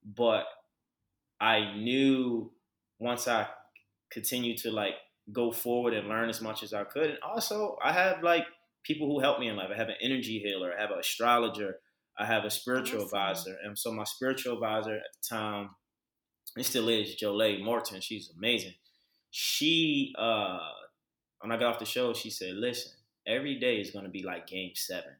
But 0.04 0.44
I 1.40 1.74
knew 1.76 2.52
once 3.00 3.26
I 3.26 3.48
continued 4.10 4.58
to 4.58 4.70
like 4.70 4.94
go 5.32 5.50
forward 5.50 5.94
and 5.94 6.08
learn 6.08 6.28
as 6.28 6.40
much 6.40 6.62
as 6.62 6.72
I 6.72 6.84
could, 6.84 7.10
and 7.10 7.18
also 7.22 7.76
I 7.82 7.92
have 7.92 8.22
like 8.22 8.46
people 8.84 9.08
who 9.08 9.20
help 9.20 9.40
me 9.40 9.48
in 9.48 9.56
life. 9.56 9.70
I 9.72 9.76
have 9.76 9.88
an 9.88 9.96
energy 10.00 10.38
healer, 10.38 10.72
I 10.72 10.80
have 10.80 10.92
an 10.92 11.00
astrologer, 11.00 11.80
I 12.18 12.24
have 12.26 12.44
a 12.44 12.50
spiritual 12.50 13.02
Awesome. 13.02 13.18
advisor, 13.18 13.56
and 13.64 13.78
so 13.78 13.92
my 13.92 14.04
spiritual 14.04 14.54
advisor 14.54 14.96
at 14.96 15.02
the 15.12 15.28
time, 15.36 15.70
it 16.56 16.64
still 16.64 16.88
is 16.88 17.14
Jolie 17.14 17.62
Morton. 17.62 18.00
She's 18.00 18.32
amazing. 18.36 18.74
She, 19.30 20.14
uh, 20.18 20.58
when 21.40 21.52
I 21.52 21.56
got 21.58 21.74
off 21.74 21.78
the 21.78 21.84
show, 21.84 22.12
she 22.14 22.30
said, 22.30 22.54
"Listen." 22.54 22.92
every 23.28 23.58
day 23.58 23.76
is 23.76 23.90
going 23.90 24.04
to 24.04 24.10
be 24.10 24.22
like 24.22 24.46
game 24.46 24.72
seven. 24.74 25.12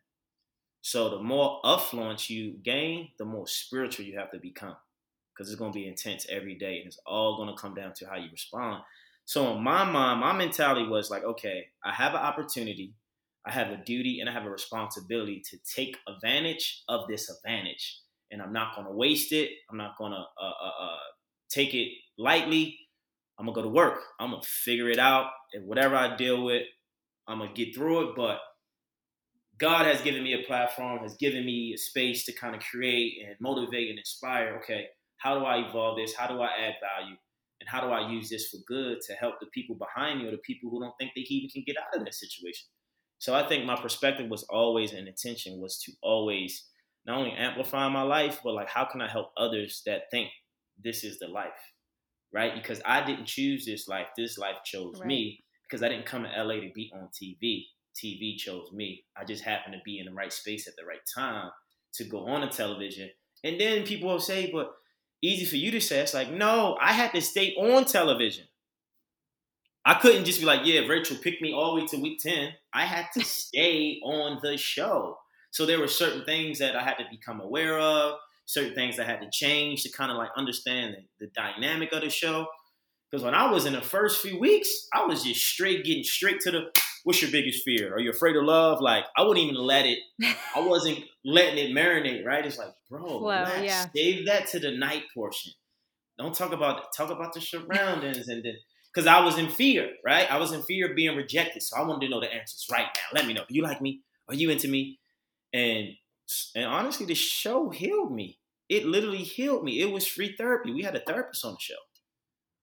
So 0.81 1.11
the 1.11 1.23
more 1.23 1.61
affluence 1.65 2.31
you 2.31 2.53
gain, 2.65 3.11
the 3.19 3.25
more 3.25 3.47
spiritual 3.47 4.07
you 4.07 4.19
have 4.19 4.31
to 4.31 4.39
become 4.39 4.77
because 5.33 5.51
it's 5.51 5.59
going 5.59 5.73
to 5.73 5.79
be 5.79 5.87
intense 5.87 6.27
every 6.29 6.55
day 6.57 6.79
and 6.79 6.87
it's 6.87 6.99
all 7.07 7.37
going 7.37 7.55
to 7.55 7.61
come 7.61 7.75
down 7.75 7.93
to 7.95 8.07
how 8.09 8.17
you 8.17 8.31
respond. 8.33 8.83
So 9.25 9.55
in 9.55 9.63
my 9.63 9.85
mind, 9.85 10.21
my 10.21 10.33
mentality 10.33 10.89
was 10.89 11.11
like, 11.11 11.23
okay, 11.23 11.67
I 11.85 11.93
have 11.93 12.15
an 12.15 12.21
opportunity, 12.21 12.95
I 13.49 13.53
have 13.53 13.69
a 13.69 13.77
duty, 13.77 14.21
and 14.21 14.29
I 14.29 14.33
have 14.33 14.45
a 14.45 14.51
responsibility 14.51 15.43
to 15.51 15.59
take 15.75 15.97
advantage 16.07 16.83
of 16.89 17.09
this 17.09 17.31
advantage. 17.31 18.01
And 18.31 18.43
I'm 18.43 18.53
not 18.53 18.75
going 18.75 18.87
to 18.87 18.93
waste 18.93 19.33
it. 19.33 19.51
I'm 19.71 19.79
not 19.79 19.97
going 19.97 20.13
to 20.13 20.19
uh, 20.19 20.45
uh, 20.45 20.85
uh, 20.85 20.99
take 21.51 21.73
it 21.75 21.89
lightly. 22.19 22.79
I'm 23.39 23.47
going 23.47 23.55
to 23.55 23.63
go 23.63 23.69
to 23.69 23.75
work. 23.75 24.01
I'm 24.21 24.31
going 24.31 24.43
to 24.43 24.49
figure 24.49 24.91
it 24.91 24.99
out. 24.99 25.31
And 25.55 25.67
whatever 25.67 25.97
I 25.97 26.15
deal 26.17 26.45
with, 26.45 26.65
I'm 27.29 27.41
gonna 27.41 27.53
get 27.53 27.75
through 27.75 28.09
it, 28.09 28.17
but 28.17 28.39
God 29.59 29.87
has 29.87 30.01
given 30.01 30.23
me 30.23 30.33
a 30.33 30.47
platform, 30.47 31.01
has 31.01 31.17
given 31.17 31.45
me 31.45 31.73
a 31.75 31.79
space 31.79 32.25
to 32.25 32.33
kind 32.33 32.57
of 32.57 32.63
create 32.63 33.23
and 33.27 33.37
motivate 33.39 33.91
and 33.91 33.99
inspire. 33.99 34.59
Okay, 34.63 34.87
how 35.19 35.39
do 35.39 35.45
I 35.45 35.69
evolve 35.69 35.99
this? 35.99 36.15
How 36.15 36.27
do 36.27 36.41
I 36.41 36.47
add 36.47 36.75
value? 36.81 37.17
And 37.61 37.69
how 37.69 37.81
do 37.81 37.89
I 37.89 38.09
use 38.11 38.31
this 38.31 38.49
for 38.49 38.59
good 38.67 38.99
to 39.09 39.13
help 39.15 39.35
the 39.41 39.47
people 39.53 39.77
behind 39.77 40.21
me 40.21 40.29
or 40.29 40.31
the 40.31 40.39
people 40.39 40.71
who 40.71 40.81
don't 40.81 40.95
think 40.99 41.11
they 41.15 41.23
even 41.23 41.51
can 41.51 41.65
get 41.67 41.77
out 41.77 41.99
of 41.99 42.05
that 42.05 42.15
situation? 42.15 42.69
So 43.19 43.35
I 43.35 43.47
think 43.49 43.65
my 43.65 43.77
perspective 43.77 44.31
was 44.31 44.45
always 44.45 44.93
and 44.93 45.09
intention 45.09 45.61
was 45.61 45.79
to 45.83 45.93
always 46.03 46.65
not 47.05 47.19
only 47.19 47.33
amplify 47.33 47.89
my 47.89 48.03
life, 48.03 48.41
but 48.45 48.55
like 48.55 48.69
how 48.69 48.85
can 48.85 49.01
I 49.01 49.09
help 49.09 49.33
others 49.37 49.83
that 49.87 50.03
think 50.11 50.31
this 50.83 51.05
is 51.05 51.19
the 51.19 51.29
life, 51.29 51.73
right? 52.33 52.55
Because 52.55 52.81
I 52.85 53.05
didn't 53.05 53.27
choose 53.27 53.65
this 53.65 53.89
life. 53.89 54.09
This 54.17 54.39
life 54.39 54.57
chose 54.65 54.99
Right. 55.01 55.07
me 55.07 55.45
because 55.63 55.83
I 55.83 55.89
didn't 55.89 56.07
come 56.07 56.23
to 56.25 56.31
LA 56.31 56.61
to 56.61 56.71
be 56.75 56.91
on 56.95 57.09
TV. 57.09 57.67
TV 57.97 58.37
chose 58.37 58.71
me. 58.73 59.05
I 59.17 59.25
just 59.25 59.43
happened 59.43 59.75
to 59.75 59.81
be 59.85 59.99
in 59.99 60.07
the 60.07 60.13
right 60.13 60.33
space 60.33 60.69
at 60.69 60.75
the 60.77 60.85
right 60.85 61.01
time 61.15 61.51
to 61.95 62.05
go 62.05 62.27
on 62.27 62.43
a 62.43 62.51
television. 62.51 63.11
And 63.43 63.61
then 63.61 63.85
people 63.85 64.09
will 64.09 64.21
say, 64.21 64.51
but 64.53 64.71
easy 65.23 65.45
for 65.45 65.57
you 65.57 65.71
to 65.73 65.81
say. 65.81 66.01
It's 66.01 66.15
like, 66.15 66.31
no, 66.31 66.77
I 66.81 66.93
had 66.93 67.13
to 67.13 67.21
stay 67.21 67.55
on 67.55 67.85
television. 67.85 68.47
I 69.89 69.95
couldn't 69.95 70.27
just 70.27 70.39
be 70.39 70.45
like, 70.45 70.67
yeah, 70.67 70.81
Rachel 70.81 71.17
picked 71.17 71.41
me 71.41 71.55
all 71.55 71.75
the 71.75 71.81
way 71.81 71.87
to 71.87 71.97
week 71.97 72.19
10. 72.21 72.51
I 72.75 72.85
had 72.85 73.07
to 73.15 73.25
stay 73.25 73.99
on 74.05 74.39
the 74.43 74.59
show. 74.59 75.17
So 75.51 75.65
there 75.65 75.81
were 75.81 75.89
certain 75.89 76.27
things 76.27 76.59
that 76.59 76.77
I 76.77 76.83
had 76.83 76.99
to 76.99 77.05
become 77.11 77.41
aware 77.41 77.79
of, 77.79 78.17
certain 78.45 78.75
things 78.75 79.01
I 79.01 79.05
had 79.05 79.23
to 79.23 79.31
change 79.33 79.85
to 79.85 79.91
kind 79.91 80.11
of 80.11 80.19
like 80.19 80.29
understand 80.37 80.95
the, 80.95 81.27
the 81.27 81.33
dynamic 81.35 81.91
of 81.93 82.03
the 82.03 82.11
show. 82.11 82.47
Because 83.11 83.25
when 83.25 83.35
I 83.35 83.51
was 83.51 83.65
in 83.65 83.73
the 83.73 83.81
first 83.81 84.21
few 84.21 84.39
weeks, 84.39 84.69
I 84.93 85.07
was 85.07 85.25
just 85.25 85.41
straight 85.41 85.87
getting 85.87 86.05
straight 86.05 86.41
to 86.41 86.51
the 86.51 86.71
what's 87.05 87.23
your 87.23 87.31
biggest 87.31 87.65
fear? 87.65 87.95
Are 87.95 87.99
you 87.99 88.11
afraid 88.11 88.37
of 88.37 88.45
love? 88.45 88.83
Like 88.83 89.05
I 89.17 89.23
wouldn't 89.23 89.43
even 89.43 89.57
let 89.57 89.87
it. 89.87 90.01
I 90.55 90.61
wasn't 90.61 90.99
letting 91.25 91.57
it 91.57 91.75
marinate. 91.75 92.27
Right? 92.27 92.45
It's 92.45 92.59
like, 92.59 92.75
bro, 92.91 93.21
yeah. 93.63 93.87
Save 93.97 94.27
that 94.27 94.49
to 94.49 94.59
the 94.59 94.73
night 94.73 95.05
portion. 95.15 95.53
Don't 96.19 96.35
talk 96.35 96.53
about 96.53 96.93
talk 96.95 97.09
about 97.11 97.33
the 97.33 97.41
surroundings 97.41 98.29
and 98.29 98.45
then 98.45 98.57
because 98.93 99.07
I 99.07 99.25
was 99.25 99.39
in 99.39 99.49
fear. 99.49 99.91
Right? 100.05 100.31
I 100.31 100.39
was 100.39 100.53
in 100.53 100.63
fear 100.63 100.91
of 100.91 100.97
being 100.97 101.17
rejected, 101.17 101.63
so 101.63 101.77
I 101.77 101.83
wanted 101.87 102.07
to 102.07 102.11
know 102.11 102.21
the 102.21 102.33
answers 102.33 102.67
right 102.71 102.87
now. 102.95 103.19
Let 103.19 103.27
me 103.27 103.35
know. 103.35 103.45
Do 103.49 103.55
you 103.55 103.63
like 103.63 103.81
me? 103.81 104.03
Are 104.29 104.35
you 104.35 104.51
into 104.51 104.69
me? 104.69 104.99
And 105.53 105.89
and 106.55 106.67
honestly, 106.67 107.07
the 107.07 107.15
show 107.15 107.71
healed 107.71 108.13
me. 108.13 108.39
It 108.69 108.85
literally 108.85 109.23
healed 109.23 109.65
me. 109.65 109.81
It 109.81 109.91
was 109.91 110.07
free 110.07 110.35
therapy. 110.37 110.73
We 110.73 110.83
had 110.83 110.95
a 110.95 111.01
therapist 111.01 111.45
on 111.45 111.53
the 111.55 111.59
show. 111.61 111.75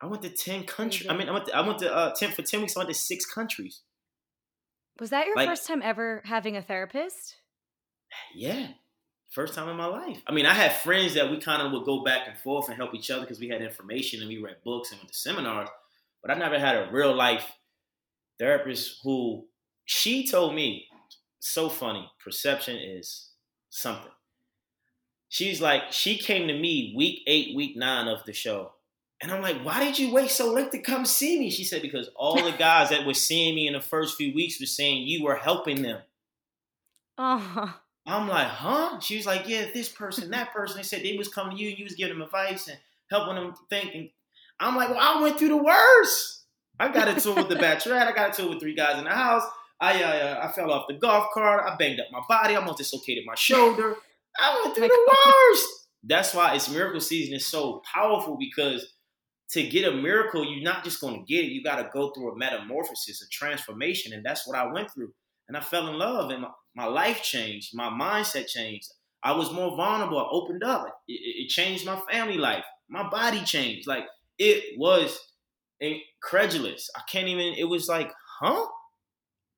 I 0.01 0.05
went 0.07 0.21
to 0.23 0.29
ten 0.29 0.65
countries. 0.65 1.09
I 1.09 1.17
mean, 1.17 1.29
I 1.29 1.31
went 1.31 1.45
to, 1.47 1.55
I 1.55 1.61
went 1.65 1.79
to 1.79 1.91
uh, 1.93 2.13
ten 2.13 2.31
for 2.31 2.43
ten 2.43 2.61
weeks. 2.61 2.75
I 2.75 2.79
went 2.81 2.89
to 2.89 2.93
six 2.95 3.25
countries. 3.25 3.81
was 4.99 5.09
that 5.09 5.25
your 5.25 5.35
Like- 5.35 5.47
first 5.49 5.65
time 5.67 5.81
ever 5.81 6.21
having 6.25 6.55
a 6.57 6.61
therapist 6.61 7.35
Yeah, 8.35 8.67
first 9.31 9.53
time 9.55 9.67
in 9.69 9.75
my 9.77 9.87
life. 9.87 10.21
I 10.27 10.31
mean, 10.31 10.45
I 10.45 10.53
had 10.53 10.73
friends 10.73 11.15
that 11.15 11.31
we 11.31 11.37
kind 11.39 11.61
of 11.61 11.71
would 11.71 11.85
go 11.85 12.03
back 12.03 12.27
and 12.27 12.37
forth 12.37 12.67
and 12.69 12.77
help 12.77 12.93
each 12.93 13.09
other 13.09 13.21
because 13.21 13.39
we 13.39 13.47
had 13.49 13.61
information 13.61 14.19
and 14.21 14.29
we 14.29 14.37
read 14.37 14.57
books 14.63 14.91
and 14.91 14.99
went 14.99 15.11
to 15.11 15.17
seminars. 15.17 15.69
But 16.25 16.35
I 16.35 16.39
never 16.39 16.57
had 16.57 16.75
a 16.75 16.89
real 16.91 17.13
life 17.13 17.51
therapist 18.39 19.01
who 19.03 19.45
she 19.85 20.27
told 20.27 20.55
me 20.55 20.87
so 21.39 21.69
funny. 21.69 22.09
Perception 22.23 22.77
is 22.77 23.29
something. 23.69 24.11
She's 25.29 25.61
like, 25.61 25.91
she 25.91 26.17
came 26.17 26.47
to 26.47 26.57
me 26.57 26.95
week 26.97 27.21
eight, 27.27 27.55
week 27.55 27.77
nine 27.77 28.07
of 28.07 28.23
the 28.25 28.33
show. 28.33 28.71
And 29.21 29.31
I'm 29.31 29.43
like, 29.43 29.63
why 29.63 29.83
did 29.83 29.99
you 29.99 30.11
wait 30.11 30.31
so 30.31 30.51
late 30.51 30.71
to 30.71 30.79
come 30.79 31.05
see 31.05 31.37
me? 31.37 31.51
She 31.51 31.63
said, 31.63 31.83
because 31.83 32.09
all 32.15 32.41
the 32.41 32.57
guys 32.57 32.89
that 32.89 33.05
were 33.05 33.13
seeing 33.13 33.53
me 33.53 33.67
in 33.67 33.73
the 33.73 33.79
first 33.79 34.17
few 34.17 34.33
weeks 34.33 34.59
were 34.59 34.65
saying 34.65 35.03
you 35.05 35.23
were 35.23 35.35
helping 35.35 35.83
them. 35.83 36.01
oh 37.19 37.75
I'm 38.07 38.27
like, 38.27 38.47
huh? 38.47 38.99
She 38.99 39.15
was 39.15 39.27
like, 39.27 39.47
yeah, 39.47 39.65
this 39.71 39.89
person, 39.89 40.31
that 40.31 40.53
person. 40.53 40.77
They 40.77 40.83
said 40.83 41.03
they 41.03 41.17
was 41.17 41.27
coming 41.27 41.55
to 41.55 41.61
you 41.61 41.69
and 41.69 41.77
you 41.77 41.85
was 41.85 41.93
giving 41.93 42.17
them 42.17 42.25
advice 42.25 42.67
and 42.67 42.79
helping 43.11 43.35
them 43.35 43.53
think. 43.69 43.93
And 43.93 44.09
I'm 44.59 44.75
like, 44.75 44.89
well, 44.89 44.99
I 44.99 45.21
went 45.21 45.37
through 45.37 45.49
the 45.49 45.57
worst. 45.57 46.43
I 46.79 46.89
got 46.89 47.07
into 47.07 47.31
it 47.31 47.37
with 47.37 47.49
the 47.49 47.55
bachelorette. 47.55 48.07
I 48.07 48.11
got 48.11 48.29
into 48.29 48.43
it 48.43 48.49
with 48.49 48.59
three 48.59 48.75
guys 48.75 48.97
in 48.97 49.05
the 49.05 49.09
house. 49.11 49.43
I 49.79 50.01
uh, 50.03 50.39
I 50.43 50.51
fell 50.51 50.71
off 50.71 50.85
the 50.87 50.95
golf 50.95 51.27
cart. 51.33 51.63
I 51.65 51.75
banged 51.75 51.99
up 51.99 52.07
my 52.11 52.21
body. 52.27 52.53
I 52.53 52.57
almost 52.57 52.77
dislocated 52.77 53.23
my 53.25 53.35
shoulder. 53.35 53.95
I 54.37 54.61
went 54.63 54.75
through 54.75 54.87
the 54.87 55.15
worst. 55.51 55.67
That's 56.03 56.33
why 56.33 56.55
it's 56.55 56.69
miracle 56.69 57.01
season 57.01 57.35
is 57.35 57.45
so 57.45 57.81
powerful 57.93 58.37
because 58.37 58.93
to 59.51 59.63
get 59.67 59.91
a 59.91 59.95
miracle, 59.95 60.43
you're 60.45 60.63
not 60.63 60.83
just 60.83 61.01
going 61.01 61.15
to 61.15 61.25
get 61.25 61.45
it. 61.45 61.51
You 61.51 61.63
got 61.63 61.77
to 61.77 61.89
go 61.93 62.11
through 62.11 62.31
a 62.31 62.37
metamorphosis, 62.37 63.21
a 63.21 63.29
transformation, 63.29 64.13
and 64.13 64.25
that's 64.25 64.47
what 64.47 64.57
I 64.57 64.71
went 64.71 64.91
through. 64.93 65.13
And 65.47 65.55
I 65.55 65.61
fell 65.61 65.87
in 65.87 65.97
love, 65.97 66.31
and 66.31 66.41
my, 66.41 66.49
my 66.75 66.85
life 66.85 67.21
changed. 67.21 67.71
My 67.73 67.89
mindset 67.89 68.47
changed. 68.47 68.87
I 69.23 69.31
was 69.33 69.51
more 69.51 69.75
vulnerable. 69.75 70.19
I 70.19 70.27
opened 70.31 70.63
up. 70.63 70.87
It, 71.07 71.13
it 71.13 71.45
it 71.45 71.49
changed 71.49 71.85
my 71.85 71.99
family 72.11 72.37
life. 72.37 72.63
My 72.89 73.07
body 73.09 73.43
changed. 73.43 73.87
Like 73.87 74.05
it 74.37 74.77
was 74.77 75.19
incredulous. 75.79 76.89
I 76.95 77.01
can't 77.09 77.27
even. 77.27 77.53
It 77.57 77.65
was 77.65 77.87
like, 77.87 78.11
huh? 78.39 78.65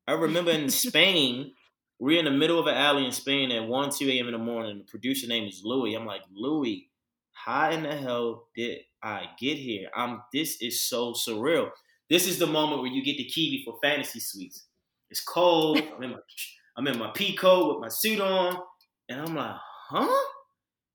I 0.07 0.13
remember 0.13 0.51
in 0.51 0.69
Spain, 0.69 1.53
we're 1.99 2.19
in 2.19 2.25
the 2.25 2.31
middle 2.31 2.59
of 2.59 2.67
an 2.67 2.75
alley 2.75 3.05
in 3.05 3.11
Spain 3.11 3.51
at 3.51 3.67
1, 3.67 3.89
2 3.91 4.09
a.m. 4.09 4.27
in 4.27 4.33
the 4.33 4.37
morning. 4.37 4.77
The 4.79 4.83
producer 4.85 5.27
name 5.27 5.47
is 5.47 5.61
Louis. 5.63 5.95
I'm 5.95 6.05
like, 6.05 6.21
Louis, 6.33 6.89
how 7.33 7.71
in 7.71 7.83
the 7.83 7.95
hell 7.95 8.47
did 8.55 8.79
I 9.01 9.25
get 9.39 9.57
here? 9.57 9.89
I'm 9.95 10.21
this 10.33 10.61
is 10.61 10.81
so 10.81 11.13
surreal. 11.13 11.69
This 12.09 12.27
is 12.27 12.39
the 12.39 12.47
moment 12.47 12.81
where 12.81 12.91
you 12.91 13.03
get 13.03 13.17
the 13.17 13.25
key 13.25 13.57
before 13.57 13.79
fantasy 13.81 14.19
suites. 14.19 14.65
It's 15.09 15.21
cold. 15.21 15.81
I'm 15.95 16.03
in 16.03 16.11
my 16.11 16.17
I'm 16.77 16.87
in 16.87 16.99
my 16.99 17.11
pea 17.13 17.35
coat 17.35 17.69
with 17.73 17.81
my 17.81 17.87
suit 17.89 18.19
on, 18.19 18.57
and 19.09 19.21
I'm 19.21 19.35
like, 19.35 19.55
huh? 19.89 20.23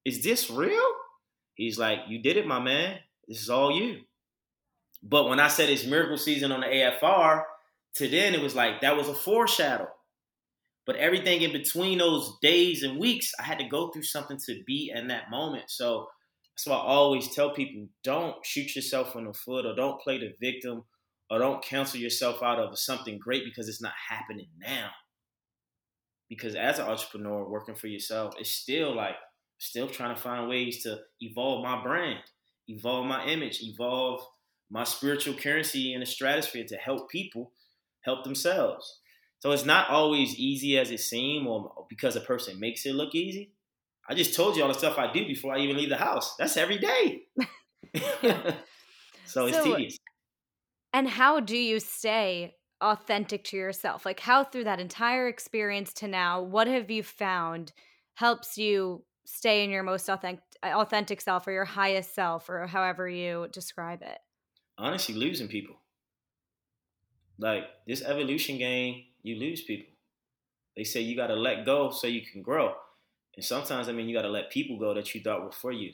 Is 0.04 0.22
this 0.22 0.50
real? 0.50 0.90
He's 1.54 1.78
like, 1.78 2.00
you 2.08 2.22
did 2.22 2.36
it, 2.36 2.46
my 2.46 2.60
man. 2.60 2.98
This 3.28 3.42
is 3.42 3.50
all 3.50 3.70
you. 3.70 4.00
But 5.02 5.28
when 5.28 5.40
I 5.40 5.48
said 5.48 5.68
it's 5.68 5.86
miracle 5.86 6.16
season 6.16 6.52
on 6.52 6.60
the 6.60 6.66
AFR, 6.66 7.42
to 7.96 8.08
then 8.08 8.34
it 8.34 8.40
was 8.40 8.54
like 8.54 8.80
that 8.80 8.96
was 8.96 9.08
a 9.08 9.14
foreshadow. 9.14 9.88
But 10.84 10.96
everything 10.96 11.42
in 11.42 11.52
between 11.52 11.98
those 11.98 12.38
days 12.42 12.82
and 12.82 12.98
weeks, 12.98 13.32
I 13.38 13.44
had 13.44 13.58
to 13.58 13.68
go 13.68 13.88
through 13.90 14.02
something 14.02 14.38
to 14.46 14.62
be 14.66 14.92
in 14.94 15.08
that 15.08 15.30
moment. 15.30 15.64
So 15.68 16.08
that's 16.54 16.66
why 16.66 16.76
I 16.76 16.86
always 16.86 17.34
tell 17.34 17.50
people 17.50 17.86
don't 18.02 18.44
shoot 18.44 18.74
yourself 18.74 19.14
in 19.16 19.24
the 19.24 19.32
foot 19.32 19.64
or 19.64 19.74
don't 19.74 20.00
play 20.00 20.18
the 20.18 20.34
victim 20.40 20.84
or 21.30 21.38
don't 21.38 21.64
cancel 21.64 22.00
yourself 22.00 22.42
out 22.42 22.58
of 22.58 22.78
something 22.78 23.18
great 23.18 23.44
because 23.44 23.68
it's 23.68 23.80
not 23.80 23.92
happening 24.08 24.48
now. 24.58 24.90
Because 26.28 26.54
as 26.54 26.78
an 26.78 26.86
entrepreneur 26.86 27.48
working 27.48 27.74
for 27.74 27.86
yourself, 27.86 28.34
it's 28.38 28.50
still 28.50 28.94
like 28.94 29.14
still 29.58 29.88
trying 29.88 30.14
to 30.14 30.20
find 30.20 30.48
ways 30.48 30.82
to 30.82 30.98
evolve 31.20 31.62
my 31.62 31.82
brand, 31.82 32.18
evolve 32.72 33.06
my 33.06 33.24
image, 33.26 33.62
evolve 33.62 34.26
my 34.70 34.84
spiritual 34.84 35.34
currency 35.34 35.92
in 35.92 36.00
the 36.00 36.06
stratosphere 36.06 36.64
to 36.66 36.76
help 36.76 37.10
people 37.10 37.52
help 38.02 38.24
themselves. 38.24 39.00
So 39.40 39.50
it's 39.50 39.64
not 39.64 39.90
always 39.90 40.36
easy 40.36 40.78
as 40.78 40.90
it 40.90 41.00
seems 41.00 41.46
or 41.46 41.86
because 41.88 42.16
a 42.16 42.20
person 42.20 42.60
makes 42.60 42.86
it 42.86 42.94
look 42.94 43.14
easy. 43.14 43.52
I 44.08 44.14
just 44.14 44.34
told 44.34 44.56
you 44.56 44.62
all 44.62 44.68
the 44.68 44.74
stuff 44.74 44.98
I 44.98 45.12
do 45.12 45.26
before 45.26 45.54
I 45.54 45.58
even 45.58 45.76
leave 45.76 45.88
the 45.88 45.96
house. 45.96 46.34
That's 46.38 46.56
every 46.56 46.78
day. 46.78 47.22
so 49.24 49.46
it's 49.46 49.56
so, 49.56 49.64
tedious. 49.64 49.98
And 50.92 51.08
how 51.08 51.40
do 51.40 51.56
you 51.56 51.80
stay 51.80 52.54
authentic 52.80 53.44
to 53.44 53.56
yourself? 53.56 54.06
Like 54.06 54.20
how 54.20 54.44
through 54.44 54.64
that 54.64 54.80
entire 54.80 55.28
experience 55.28 55.92
to 55.94 56.08
now, 56.08 56.42
what 56.42 56.66
have 56.66 56.90
you 56.90 57.02
found 57.02 57.72
helps 58.14 58.58
you 58.58 59.04
stay 59.24 59.64
in 59.64 59.70
your 59.70 59.82
most 59.82 60.08
authentic 60.08 60.42
authentic 60.62 61.20
self 61.20 61.46
or 61.46 61.52
your 61.52 61.64
highest 61.64 62.14
self 62.14 62.48
or 62.48 62.66
however 62.66 63.08
you 63.08 63.48
describe 63.52 64.02
it? 64.02 64.18
Honestly, 64.78 65.14
losing 65.14 65.48
people. 65.48 65.76
Like 67.38 67.64
this 67.86 68.02
evolution 68.02 68.58
game, 68.58 69.04
you 69.22 69.36
lose 69.36 69.62
people. 69.62 69.92
They 70.76 70.84
say 70.84 71.00
you 71.00 71.16
got 71.16 71.26
to 71.28 71.34
let 71.34 71.66
go 71.66 71.90
so 71.90 72.06
you 72.06 72.22
can 72.22 72.42
grow. 72.42 72.74
And 73.36 73.44
sometimes, 73.44 73.88
I 73.88 73.92
mean, 73.92 74.08
you 74.08 74.16
got 74.16 74.22
to 74.22 74.28
let 74.28 74.50
people 74.50 74.78
go 74.78 74.94
that 74.94 75.14
you 75.14 75.22
thought 75.22 75.42
were 75.42 75.52
for 75.52 75.72
you. 75.72 75.92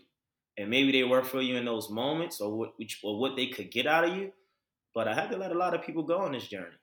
And 0.57 0.71
maybe 0.71 0.91
they 0.91 1.05
were 1.05 1.23
for 1.23 1.41
you 1.41 1.57
in 1.57 1.65
those 1.65 1.89
moments 1.89 2.41
or 2.41 2.57
what, 2.57 2.71
or 3.05 3.21
what 3.21 3.37
they 3.37 3.47
could 3.47 3.71
get 3.71 3.87
out 3.87 4.05
of 4.05 4.17
you. 4.17 4.33
But 4.95 5.07
I 5.07 5.15
had 5.15 5.31
to 5.31 5.37
let 5.37 5.53
a 5.53 5.59
lot 5.59 5.75
of 5.75 5.83
people 5.83 6.03
go 6.03 6.19
on 6.19 6.33
this 6.33 6.49
journey. 6.49 6.75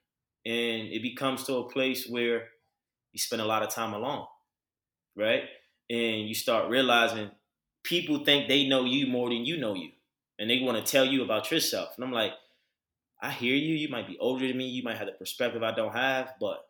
And 0.46 0.88
it 0.88 1.02
becomes 1.02 1.44
to 1.44 1.56
a 1.56 1.68
place 1.68 2.08
where 2.08 2.48
you 3.12 3.18
spend 3.18 3.42
a 3.42 3.46
lot 3.46 3.62
of 3.62 3.70
time 3.70 3.92
alone, 3.92 4.24
right? 5.16 5.42
And 5.90 6.28
you 6.28 6.34
start 6.34 6.70
realizing 6.70 7.30
people 7.86 8.24
think 8.24 8.48
they 8.48 8.66
know 8.66 8.84
you 8.84 9.06
more 9.06 9.28
than 9.28 9.46
you 9.46 9.56
know 9.56 9.74
you. 9.74 9.90
And 10.38 10.50
they 10.50 10.60
want 10.60 10.84
to 10.84 10.92
tell 10.92 11.04
you 11.04 11.22
about 11.22 11.50
yourself. 11.50 11.90
And 11.96 12.04
I'm 12.04 12.12
like, 12.12 12.32
I 13.22 13.30
hear 13.30 13.54
you. 13.54 13.74
You 13.74 13.88
might 13.88 14.06
be 14.06 14.18
older 14.18 14.46
than 14.46 14.58
me. 14.58 14.66
You 14.66 14.82
might 14.82 14.98
have 14.98 15.06
the 15.06 15.12
perspective 15.12 15.62
I 15.62 15.74
don't 15.74 15.94
have, 15.94 16.34
but 16.38 16.68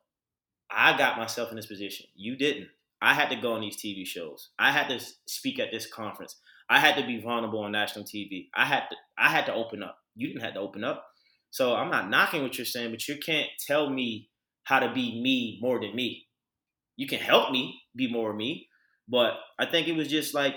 I 0.71 0.97
got 0.97 1.19
myself 1.19 1.51
in 1.51 1.57
this 1.57 1.67
position. 1.67 2.07
You 2.15 2.37
didn't. 2.37 2.69
I 3.03 3.15
had 3.15 3.31
to 3.31 3.37
go 3.37 3.55
on 3.55 3.61
these 3.61 3.77
TV 3.77 4.07
shows. 4.07 4.51
I 4.59 4.71
had 4.71 4.89
to 4.89 5.05
speak 5.27 5.59
at 5.59 5.71
this 5.71 5.87
conference. 5.87 6.37
I 6.69 6.79
had 6.79 6.97
to 6.97 7.07
be 7.07 7.21
vulnerable 7.21 7.61
on 7.61 7.73
national 7.73 8.05
TV. 8.05 8.49
I 8.55 8.65
had 8.65 8.85
to 8.91 8.97
I 9.19 9.29
had 9.29 9.47
to 9.47 9.55
open 9.55 9.83
up. 9.83 9.99
You 10.15 10.29
didn't 10.29 10.43
have 10.43 10.55
to 10.55 10.61
open 10.61 10.85
up. 10.85 11.07
So 11.51 11.75
I'm 11.75 11.91
not 11.91 12.11
knocking 12.11 12.43
what 12.43 12.59
you're 12.59 12.65
saying, 12.65 12.91
but 12.91 13.07
you 13.07 13.17
can't 13.19 13.49
tell 13.67 13.91
me 13.91 14.29
how 14.65 14.81
to 14.81 14.93
be 14.93 15.21
me 15.21 15.59
more 15.61 15.81
than 15.81 15.95
me. 15.95 16.27
You 16.97 17.07
can 17.07 17.21
help 17.21 17.53
me 17.53 17.83
be 17.95 18.11
more 18.11 18.33
me, 18.33 18.69
but 19.09 19.35
I 19.59 19.67
think 19.67 19.87
it 19.89 19.97
was 19.97 20.09
just 20.09 20.35
like 20.35 20.55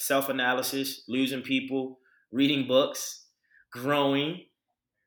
self-analysis, 0.00 1.04
losing 1.08 1.42
people, 1.42 1.98
reading 2.32 2.66
books, 2.66 3.26
growing, 3.72 4.44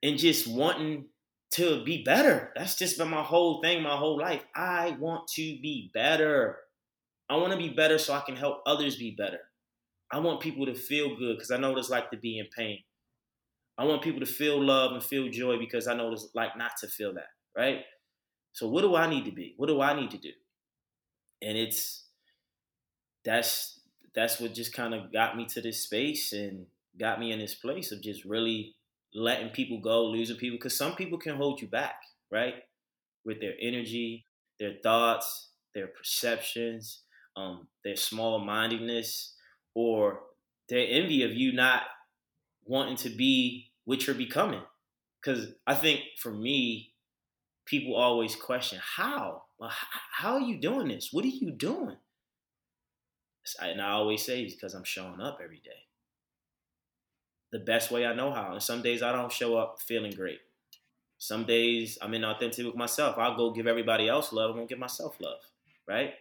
and 0.02 0.18
just 0.18 0.48
wanting 0.48 1.06
to 1.52 1.84
be 1.84 2.04
better. 2.04 2.52
That's 2.56 2.76
just 2.76 2.98
been 2.98 3.10
my 3.10 3.24
whole 3.24 3.62
thing, 3.62 3.84
my 3.84 3.98
whole 3.98 4.18
life. 4.18 4.44
I 4.56 4.96
want 5.00 5.28
to 5.36 5.41
be 5.41 5.91
better. 5.94 6.58
I 7.30 7.36
want 7.38 7.52
to 7.52 7.58
be 7.58 7.70
better 7.70 7.98
so 7.98 8.14
I 8.14 8.22
can 8.22 8.36
help 8.36 8.62
others 8.66 8.96
be 8.96 9.16
better. 9.18 9.39
I 10.12 10.20
want 10.20 10.41
people 10.41 10.66
to 10.68 10.76
feel 10.76 11.16
good 11.16 11.38
because 11.38 11.52
I 11.52 11.58
know 11.58 11.70
what 11.72 11.80
it's 11.80 11.89
like 11.89 12.12
to 12.12 12.18
be 12.18 12.38
in 12.38 12.48
pain. 12.56 12.80
I 13.78 13.86
want 13.86 14.04
people 14.04 14.20
to 14.20 14.26
feel 14.28 14.64
love 14.64 14.91
and 14.91 15.04
feel 15.04 15.30
joy 15.30 15.58
because 15.58 15.88
I 15.88 15.96
know 15.96 16.06
what 16.06 16.14
it's 16.14 16.30
like 16.36 16.56
not 16.58 16.72
to 16.82 16.88
feel 16.88 17.14
that, 17.16 17.30
right? 17.58 17.80
So 18.52 18.68
what 18.68 18.82
do 18.82 18.96
I 18.96 19.10
need 19.10 19.26
to 19.26 19.32
be? 19.32 19.56
What 19.58 19.68
do 19.68 19.82
I 19.82 20.00
need 20.00 20.12
to 20.12 20.20
do? 20.20 20.30
And 21.41 21.58
it's 21.58 22.06
that's 23.26 23.80
that's 24.16 24.39
what 24.39 24.53
just 24.53 24.74
kind 24.74 24.93
of 24.93 25.11
got 25.11 25.36
me 25.36 25.45
to 25.45 25.61
this 25.61 25.82
space 25.82 26.34
and 26.34 26.66
got 26.99 27.20
me 27.20 27.32
in 27.32 27.39
this 27.39 27.55
place 27.55 27.91
of 27.91 28.01
just 28.01 28.26
really 28.26 28.76
letting 29.14 29.49
people 29.49 29.80
go, 29.80 30.05
losing 30.05 30.38
people, 30.38 30.57
because 30.57 30.78
some 30.78 30.95
people 30.95 31.18
can 31.18 31.36
hold 31.36 31.61
you 31.61 31.68
back, 31.68 31.95
right? 32.32 32.55
With 33.26 33.39
their 33.39 33.53
energy, 33.59 34.26
their 34.59 34.74
thoughts, 34.82 35.49
their 35.74 35.88
perceptions, 35.88 37.01
um, 37.36 37.68
their 37.84 37.95
small 37.95 38.39
mindedness, 38.39 39.34
or 39.74 40.20
their 40.70 40.86
envy 40.88 41.24
of 41.24 41.34
you 41.34 41.51
not 41.51 41.84
wanting 42.66 42.95
to 42.97 43.09
be 43.09 43.72
what 43.86 44.05
you're 44.05 44.16
becoming. 44.16 44.61
Because 45.22 45.47
I 45.66 45.76
think 45.76 46.01
for 46.18 46.32
me, 46.32 46.93
people 47.66 47.95
always 47.95 48.36
question 48.36 48.80
how, 48.82 49.43
how 50.11 50.34
are 50.34 50.41
you 50.41 50.59
doing 50.59 50.89
this? 50.89 51.09
What 51.11 51.26
are 51.26 51.30
you 51.30 51.51
doing? 51.51 51.97
And 53.62 53.82
I 53.82 53.91
always 53.91 54.26
say 54.26 54.44
it's 54.44 54.56
because 54.56 54.74
I'm 54.74 54.84
showing 54.84 55.22
up 55.22 55.39
every 55.44 55.62
day 55.64 55.84
the 57.52 57.60
best 57.60 57.91
way 57.91 58.06
I 58.06 58.16
know 58.16 58.34
how. 58.34 58.54
And 58.54 58.62
some 58.62 58.82
days 58.82 59.04
I 59.04 59.12
don't 59.12 59.32
show 59.32 59.56
up 59.56 59.80
feeling 59.80 60.12
great. 60.12 60.39
Some 61.20 61.46
days 61.46 61.98
I'm 62.02 62.12
inauthentic 62.12 62.66
with 62.66 62.76
myself. 62.76 63.16
I'll 63.18 63.38
go 63.38 63.52
give 63.52 63.68
everybody 63.68 64.10
else 64.10 64.34
love. 64.34 64.52
I 64.52 64.58
won't 64.58 64.70
give 64.70 64.80
myself 64.80 65.16
love, 65.22 65.39
right? 65.88 66.16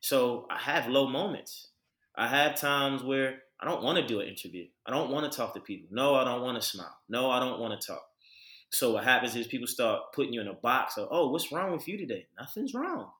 So 0.00 0.46
I 0.50 0.58
have 0.58 0.88
low 0.88 1.08
moments. 1.08 1.68
I 2.16 2.28
have 2.28 2.56
times 2.56 3.02
where 3.02 3.38
I 3.60 3.66
don't 3.66 3.82
want 3.82 3.98
to 3.98 4.06
do 4.06 4.20
an 4.20 4.28
interview. 4.28 4.66
I 4.84 4.90
don't 4.90 5.10
want 5.10 5.30
to 5.30 5.34
talk 5.34 5.54
to 5.54 5.60
people. 5.60 5.88
No, 5.92 6.16
I 6.16 6.24
don't 6.24 6.42
want 6.42 6.60
to 6.60 6.68
smile. 6.68 6.98
No, 7.08 7.30
I 7.30 7.38
don't 7.38 7.60
want 7.60 7.80
to 7.80 7.86
talk. 7.86 8.04
So 8.70 8.94
what 8.94 9.04
happens 9.04 9.36
is 9.36 9.46
people 9.46 9.68
start 9.68 10.12
putting 10.12 10.32
you 10.32 10.40
in 10.40 10.48
a 10.48 10.54
box 10.54 10.98
of, 10.98 11.08
oh, 11.10 11.30
what's 11.30 11.52
wrong 11.52 11.72
with 11.72 11.86
you 11.86 11.96
today? 11.96 12.26
Nothing's 12.38 12.74
wrong. 12.74 13.10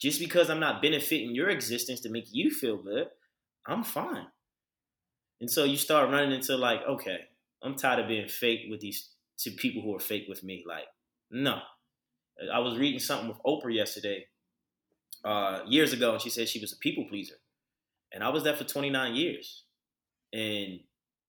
Just 0.00 0.20
because 0.20 0.48
I'm 0.48 0.60
not 0.60 0.80
benefiting 0.80 1.34
your 1.34 1.48
existence 1.48 2.00
to 2.00 2.10
make 2.10 2.26
you 2.30 2.50
feel 2.50 2.76
good, 2.76 3.08
I'm 3.66 3.82
fine. 3.82 4.26
And 5.40 5.50
so 5.50 5.64
you 5.64 5.76
start 5.76 6.10
running 6.10 6.32
into 6.32 6.56
like, 6.56 6.80
okay, 6.88 7.18
I'm 7.62 7.74
tired 7.74 8.00
of 8.00 8.08
being 8.08 8.28
fake 8.28 8.60
with 8.70 8.80
these 8.80 9.10
to 9.40 9.50
people 9.50 9.82
who 9.82 9.94
are 9.94 10.00
fake 10.00 10.26
with 10.28 10.42
me. 10.42 10.64
Like, 10.66 10.86
no. 11.30 11.60
I 12.52 12.60
was 12.60 12.78
reading 12.78 13.00
something 13.00 13.28
with 13.28 13.38
Oprah 13.44 13.74
yesterday, 13.74 14.26
uh, 15.24 15.60
years 15.66 15.92
ago, 15.92 16.12
and 16.12 16.22
she 16.22 16.30
said 16.30 16.48
she 16.48 16.60
was 16.60 16.72
a 16.72 16.78
people 16.78 17.04
pleaser. 17.08 17.34
And 18.12 18.22
I 18.22 18.28
was 18.28 18.44
there 18.44 18.54
for 18.54 18.64
29 18.64 19.14
years. 19.14 19.64
And 20.32 20.80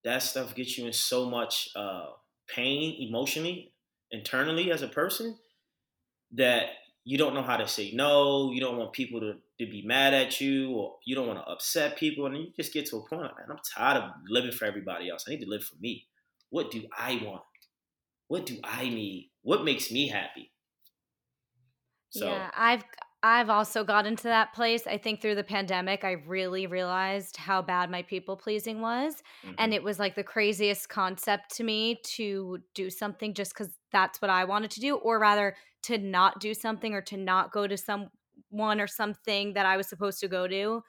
that 0.03 0.23
stuff 0.23 0.55
gets 0.55 0.77
you 0.77 0.85
in 0.85 0.93
so 0.93 1.29
much 1.29 1.69
uh, 1.75 2.07
pain 2.47 2.95
emotionally, 2.99 3.73
internally 4.11 4.71
as 4.71 4.81
a 4.81 4.87
person, 4.87 5.37
that 6.33 6.65
you 7.03 7.17
don't 7.17 7.33
know 7.33 7.41
how 7.41 7.57
to 7.57 7.67
say 7.67 7.91
no. 7.93 8.51
You 8.51 8.59
don't 8.59 8.77
want 8.77 8.93
people 8.93 9.19
to, 9.19 9.33
to 9.33 9.71
be 9.71 9.83
mad 9.85 10.13
at 10.13 10.39
you, 10.39 10.71
or 10.71 10.97
you 11.05 11.15
don't 11.15 11.27
want 11.27 11.39
to 11.39 11.51
upset 11.51 11.97
people. 11.97 12.25
And 12.25 12.37
you 12.37 12.47
just 12.55 12.73
get 12.73 12.85
to 12.87 12.97
a 12.97 13.07
point, 13.07 13.21
man, 13.21 13.47
I'm 13.49 13.59
tired 13.75 14.03
of 14.03 14.11
living 14.27 14.51
for 14.51 14.65
everybody 14.65 15.09
else. 15.09 15.25
I 15.27 15.31
need 15.31 15.41
to 15.41 15.49
live 15.49 15.63
for 15.63 15.75
me. 15.79 16.07
What 16.49 16.71
do 16.71 16.83
I 16.97 17.21
want? 17.23 17.43
What 18.27 18.45
do 18.45 18.57
I 18.63 18.83
need? 18.83 19.31
What 19.41 19.63
makes 19.63 19.91
me 19.91 20.07
happy? 20.07 20.51
So, 22.11 22.27
yeah, 22.27 22.49
I've 22.55 22.83
I've 23.21 23.49
also 23.49 23.83
got 23.83 24.05
into 24.05 24.23
that 24.23 24.53
place. 24.53 24.87
I 24.87 24.97
think 24.97 25.21
through 25.21 25.35
the 25.35 25.43
pandemic, 25.43 26.03
I 26.05 26.13
really 26.25 26.67
realized 26.67 27.35
how 27.35 27.61
bad 27.61 27.91
my 27.91 28.01
people 28.03 28.37
pleasing 28.37 28.79
was. 28.79 29.15
Mm-hmm. 29.45 29.55
And 29.57 29.73
it 29.73 29.83
was 29.83 29.99
like 29.99 30.15
the 30.15 30.23
craziest 30.23 30.87
concept 30.87 31.55
to 31.57 31.63
me 31.63 31.99
to 32.15 32.59
do 32.73 32.89
something 32.89 33.33
just 33.33 33.53
because 33.53 33.73
that's 33.91 34.21
what 34.21 34.31
I 34.31 34.45
wanted 34.45 34.71
to 34.71 34.79
do, 34.79 34.95
or 34.95 35.19
rather 35.19 35.55
to 35.83 35.97
not 35.97 36.39
do 36.39 36.53
something 36.53 36.93
or 36.93 37.01
to 37.01 37.17
not 37.17 37.51
go 37.51 37.67
to 37.67 37.77
someone 37.77 38.81
or 38.81 38.87
something 38.87 39.53
that 39.53 39.65
I 39.65 39.77
was 39.77 39.87
supposed 39.87 40.19
to 40.19 40.27
go 40.27 40.47
to 40.47 40.83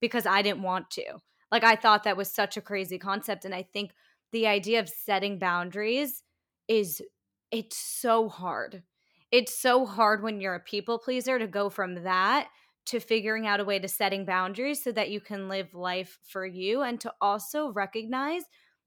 because 0.00 0.26
I 0.26 0.42
didn't 0.42 0.62
want 0.62 0.90
to. 0.92 1.04
Like 1.50 1.64
I 1.64 1.76
thought 1.76 2.04
that 2.04 2.16
was 2.16 2.32
such 2.32 2.56
a 2.56 2.62
crazy 2.62 2.98
concept 2.98 3.44
and 3.44 3.54
I 3.54 3.62
think 3.62 3.92
the 4.32 4.46
idea 4.46 4.80
of 4.80 4.88
setting 4.88 5.38
boundaries 5.38 6.22
is 6.66 7.02
it's 7.50 7.76
so 7.76 8.28
hard. 8.28 8.82
It's 9.30 9.54
so 9.54 9.86
hard 9.86 10.22
when 10.22 10.40
you're 10.40 10.54
a 10.54 10.60
people 10.60 10.98
pleaser 10.98 11.38
to 11.38 11.46
go 11.46 11.68
from 11.70 12.02
that 12.02 12.48
to 12.86 12.98
figuring 12.98 13.46
out 13.46 13.60
a 13.60 13.64
way 13.64 13.78
to 13.78 13.88
setting 13.88 14.24
boundaries 14.24 14.82
so 14.82 14.90
that 14.92 15.10
you 15.10 15.20
can 15.20 15.48
live 15.48 15.74
life 15.74 16.18
for 16.26 16.44
you 16.44 16.82
and 16.82 17.00
to 17.00 17.12
also 17.20 17.70
recognize 17.70 18.42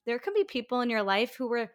there 0.06 0.20
can 0.20 0.34
be 0.34 0.44
people 0.44 0.82
in 0.82 0.90
your 0.90 1.04
life 1.04 1.36
who 1.38 1.48
were 1.48 1.72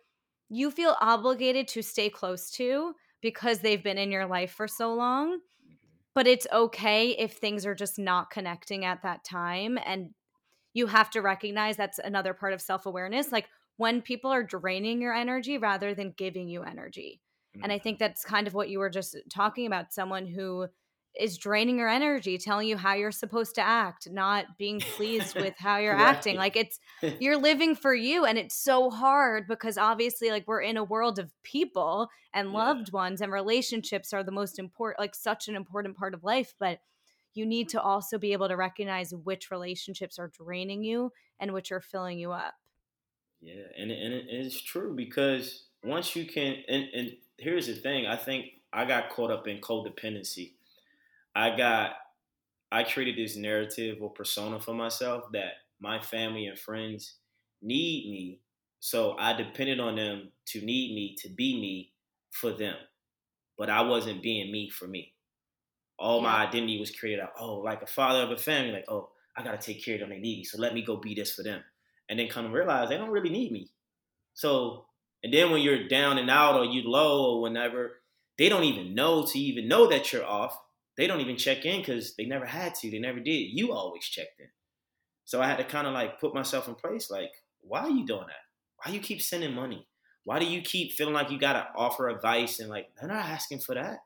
you 0.49 0.71
feel 0.71 0.97
obligated 1.01 1.69
to 1.69 1.83
stay 1.83 2.11
close 2.11 2.51
to 2.51 2.93
because 3.23 3.61
they've 3.61 3.83
been 3.83 3.99
in 3.99 4.11
your 4.11 4.27
life 4.27 4.53
for 4.53 4.69
so 4.69 4.95
long. 4.95 5.39
Mm-hmm. 5.39 5.75
But 6.15 6.27
it's 6.27 6.47
okay 6.53 7.11
if 7.11 7.35
things 7.35 7.67
are 7.67 7.75
just 7.75 7.99
not 7.99 8.31
connecting 8.31 8.85
at 8.85 9.03
that 9.03 9.25
time. 9.25 9.79
And 9.85 10.11
you 10.73 10.87
have 10.87 11.11
to 11.11 11.21
recognize 11.21 11.77
that's 11.77 11.99
another 11.99 12.35
part 12.35 12.53
of 12.53 12.61
self 12.61 12.87
awareness. 12.87 13.33
Like 13.33 13.49
when 13.77 14.03
people 14.03 14.31
are 14.31 14.43
draining 14.43 15.01
your 15.01 15.15
energy 15.15 15.59
rather 15.59 15.95
than 15.95 16.15
giving 16.17 16.49
you 16.49 16.63
energy. 16.63 17.21
Mm-hmm. 17.57 17.65
And 17.65 17.73
I 17.73 17.79
think 17.79 17.99
that's 17.99 18.25
kind 18.25 18.47
of 18.47 18.55
what 18.55 18.69
you 18.69 18.79
were 18.79 18.91
just 18.91 19.17
talking 19.33 19.67
about 19.67 19.93
someone 19.93 20.27
who 20.27 20.67
is 21.19 21.39
draining 21.39 21.79
your 21.79 21.89
energy, 21.89 22.39
telling 22.39 22.69
you 22.69 22.77
how 22.77 22.95
you're 22.95 23.11
supposed 23.11 23.55
to 23.57 23.61
act, 23.61 24.09
not 24.11 24.59
being 24.59 24.81
pleased 24.81 25.35
with 25.35 25.55
how 25.59 25.79
you're 25.79 25.95
right. 25.95 26.15
acting. 26.15 26.37
Like 26.37 26.57
it's 26.57 26.79
you're 27.21 27.37
living 27.37 27.75
for 27.75 27.95
you 27.95 28.25
and 28.25 28.39
it's 28.39 28.55
so 28.55 28.91
hard 28.91 29.47
because 29.49 29.77
obviously 29.77 30.31
like 30.31 30.47
we're 30.47 30.61
in 30.61 30.77
a 30.77 30.85
world 30.85 31.19
of 31.19 31.33
people 31.43 32.09
and 32.33 32.53
loved 32.53 32.91
yeah. 32.93 32.99
ones 32.99 33.21
and 33.21 33.33
relationships 33.33 34.13
are 34.13 34.23
the 34.23 34.33
most 34.33 34.59
important 34.59 35.01
like 35.01 35.15
such 35.15 35.49
an 35.49 35.57
important 35.57 35.97
part 35.97 36.15
of 36.15 36.23
life, 36.23 36.55
but 36.59 36.81
you 37.35 37.47
need 37.47 37.69
to 37.71 37.81
also 37.81 38.19
be 38.19 38.33
able 38.33 38.49
to 38.49 38.57
recognize 38.57 39.13
which 39.13 39.51
relationships 39.51 40.19
are 40.19 40.29
draining 40.29 40.83
you 40.83 41.13
and 41.39 41.53
which 41.53 41.73
are 41.73 41.81
filling 41.81 42.19
you 42.19 42.33
up. 42.33 42.55
Yeah, 43.41 43.63
and 43.79 43.91
and 43.91 44.15
it's 44.29 44.61
true 44.61 44.95
because 44.95 45.65
once 45.83 46.15
you 46.15 46.27
can 46.27 46.57
and, 46.69 46.89
and 46.95 47.17
here's 47.39 47.67
the 47.67 47.75
thing, 47.75 48.07
I 48.07 48.17
think 48.17 48.47
I 48.73 48.85
got 48.85 49.11
caught 49.11 49.31
up 49.31 49.49
in 49.49 49.59
codependency 49.59 50.53
I 51.35 51.57
got 51.57 51.93
I 52.73 52.85
created 52.85 53.17
this 53.17 53.37
narrative 53.37 53.99
or 54.01 54.11
persona 54.11 54.61
for 54.61 54.75
myself 54.75 55.25
that 55.33 55.55
my 55.81 56.01
family 56.01 56.47
and 56.47 56.59
friends 56.59 57.17
need 57.63 58.11
me. 58.11 58.41
So 58.79 59.17
I 59.19 59.33
depended 59.33 59.81
on 59.81 59.97
them 59.97 60.31
to 60.47 60.61
need 60.61 60.95
me 60.95 61.17
to 61.21 61.29
be 61.29 61.61
me 61.61 61.93
for 62.31 62.53
them. 62.53 62.77
But 63.59 63.71
I 63.71 63.83
wasn't 63.83 64.23
being 64.23 64.53
me 64.53 64.71
for 64.71 64.87
me. 64.87 65.13
All 65.99 66.21
my 66.21 66.47
identity 66.47 66.79
was 66.79 66.91
created 66.91 67.21
out, 67.21 67.33
oh, 67.39 67.57
like 67.57 67.83
a 67.83 67.87
father 67.87 68.23
of 68.23 68.31
a 68.31 68.39
family, 68.39 68.73
like, 68.73 68.87
oh, 68.89 69.11
I 69.37 69.43
gotta 69.43 69.59
take 69.59 69.85
care 69.85 69.97
of 69.97 70.01
them, 70.01 70.11
they 70.11 70.19
need 70.19 70.39
me. 70.39 70.45
So 70.45 70.59
let 70.59 70.73
me 70.73 70.83
go 70.83 70.97
be 70.97 71.15
this 71.15 71.35
for 71.35 71.43
them. 71.43 71.63
And 72.09 72.19
then 72.19 72.29
come 72.29 72.47
to 72.47 72.51
realize 72.51 72.89
they 72.89 72.97
don't 72.97 73.11
really 73.11 73.31
need 73.31 73.53
me. 73.53 73.69
So 74.35 74.87
and 75.23 75.35
then 75.35 75.51
when 75.51 75.61
you're 75.61 75.89
down 75.89 76.19
and 76.19 76.31
out 76.31 76.57
or 76.57 76.65
you 76.65 76.89
low 76.89 77.35
or 77.35 77.43
whenever, 77.43 78.01
they 78.39 78.49
don't 78.49 78.65
even 78.65 78.95
know 78.95 79.27
to 79.27 79.39
even 79.39 79.69
know 79.69 79.87
that 79.89 80.13
you're 80.13 80.25
off 80.25 80.59
they 80.97 81.07
don't 81.07 81.21
even 81.21 81.37
check 81.37 81.65
in 81.65 81.81
because 81.81 82.15
they 82.17 82.25
never 82.25 82.47
had 82.47 82.75
to. 82.77 82.91
They 82.91 82.99
never 82.99 83.21
did. 83.21 83.49
You 83.53 83.73
always 83.73 84.05
checked 84.05 84.41
in. 84.41 84.49
So 85.25 85.41
I 85.41 85.47
had 85.47 85.59
to 85.59 85.65
kind 85.65 85.87
of 85.87 85.93
like 85.93 86.21
put 86.21 86.35
myself 86.35 86.69
in 86.69 86.75
place. 86.75 87.11
Like, 87.11 87.31
why 87.61 87.81
are 87.81 87.91
you 87.91 88.05
doing 88.05 88.27
that? 88.27 88.45
Why 88.85 88.93
you 88.93 89.01
keep 89.01 89.23
sending 89.23 89.55
money? 89.55 89.87
Why 90.25 90.39
do 90.39 90.47
you 90.47 90.61
keep 90.61 90.93
feeling 90.93 91.15
like 91.15 91.31
you 91.31 91.39
gotta 91.39 91.69
offer 91.77 92.09
advice 92.09 92.61
and 92.61 92.69
like 92.69 92.89
they're 92.99 93.09
not 93.09 93.25
asking 93.25 93.61
for 93.61 93.75
that? 93.75 93.99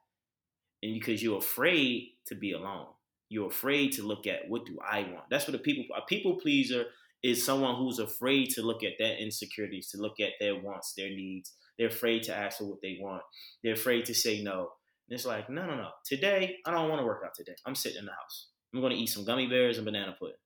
And 0.82 0.94
because 0.94 1.22
you're 1.22 1.38
afraid 1.38 2.10
to 2.26 2.34
be 2.34 2.52
alone. 2.52 2.86
You're 3.30 3.48
afraid 3.48 3.92
to 3.92 4.02
look 4.02 4.26
at 4.26 4.48
what 4.48 4.66
do 4.66 4.78
I 4.86 5.00
want. 5.00 5.30
That's 5.30 5.48
what 5.48 5.56
a 5.56 5.58
people 5.58 5.84
a 5.96 6.02
people 6.02 6.36
pleaser 6.36 6.84
is 7.22 7.44
someone 7.44 7.76
who's 7.76 7.98
afraid 7.98 8.50
to 8.50 8.62
look 8.62 8.84
at 8.84 8.92
their 8.98 9.16
insecurities, 9.16 9.88
to 9.88 9.98
look 9.98 10.20
at 10.20 10.32
their 10.38 10.60
wants, 10.60 10.92
their 10.92 11.08
needs. 11.08 11.54
They're 11.78 11.88
afraid 11.88 12.22
to 12.24 12.36
ask 12.36 12.58
for 12.58 12.64
what 12.64 12.82
they 12.82 12.98
want. 13.00 13.22
They're 13.62 13.72
afraid 13.72 14.04
to 14.04 14.14
say 14.14 14.42
no. 14.42 14.72
And 15.08 15.14
it's 15.14 15.26
like, 15.26 15.50
no, 15.50 15.66
no, 15.66 15.74
no. 15.74 15.88
Today, 16.04 16.56
I 16.66 16.70
don't 16.70 16.88
want 16.88 17.00
to 17.00 17.06
work 17.06 17.22
out 17.24 17.34
today. 17.34 17.54
I'm 17.66 17.74
sitting 17.74 17.98
in 17.98 18.06
the 18.06 18.12
house. 18.12 18.48
I'm 18.72 18.80
going 18.80 18.92
to 18.92 18.98
eat 18.98 19.08
some 19.08 19.24
gummy 19.24 19.46
bears 19.46 19.76
and 19.76 19.84
banana 19.84 20.16
pudding. 20.18 20.36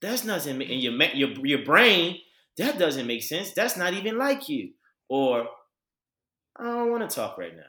That's 0.00 0.24
nothing 0.24 0.60
in 0.60 0.80
your 0.80 0.92
your 1.14 1.30
your 1.46 1.64
brain. 1.64 2.18
That 2.58 2.78
doesn't 2.78 3.06
make 3.06 3.22
sense. 3.22 3.52
That's 3.52 3.76
not 3.76 3.94
even 3.94 4.18
like 4.18 4.48
you. 4.48 4.72
Or 5.08 5.48
I 6.56 6.64
don't 6.64 6.90
want 6.90 7.08
to 7.08 7.14
talk 7.14 7.38
right 7.38 7.56
now. 7.56 7.62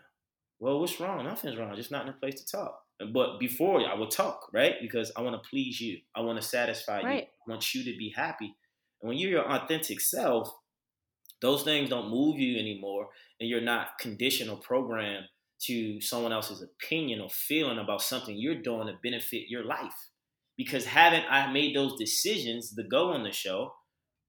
Well, 0.59 0.79
what's 0.79 0.99
wrong? 0.99 1.23
Nothing's 1.23 1.57
wrong. 1.57 1.75
Just 1.75 1.91
not 1.91 2.03
in 2.03 2.09
a 2.09 2.13
place 2.13 2.41
to 2.41 2.45
talk. 2.45 2.79
But 3.13 3.39
before 3.39 3.81
I 3.81 3.93
would 3.93 4.11
talk, 4.11 4.49
right? 4.53 4.75
Because 4.81 5.11
I 5.17 5.21
want 5.21 5.41
to 5.41 5.49
please 5.49 5.81
you. 5.81 5.99
I 6.15 6.21
want 6.21 6.41
to 6.41 6.47
satisfy 6.47 7.01
right. 7.01 7.15
you. 7.15 7.21
I 7.47 7.51
want 7.51 7.73
you 7.73 7.83
to 7.83 7.97
be 7.97 8.13
happy. 8.15 8.55
And 9.01 9.09
when 9.09 9.17
you're 9.17 9.31
your 9.31 9.51
authentic 9.51 9.99
self, 9.99 10.49
those 11.41 11.63
things 11.63 11.89
don't 11.89 12.09
move 12.09 12.39
you 12.39 12.57
anymore, 12.57 13.07
and 13.39 13.49
you're 13.49 13.61
not 13.61 13.99
conditional 13.99 14.55
or 14.55 14.61
programmed 14.61 15.25
to 15.63 16.01
someone 16.01 16.33
else's 16.33 16.61
opinion 16.61 17.21
or 17.21 17.29
feeling 17.29 17.79
about 17.79 18.01
something 18.01 18.35
you're 18.37 18.61
doing 18.61 18.87
to 18.87 18.93
benefit 19.03 19.49
your 19.49 19.63
life. 19.65 20.09
Because 20.57 20.85
haven't 20.85 21.25
I 21.29 21.51
made 21.51 21.75
those 21.75 21.97
decisions 21.97 22.73
to 22.75 22.83
go 22.83 23.11
on 23.11 23.23
the 23.23 23.31
show, 23.31 23.73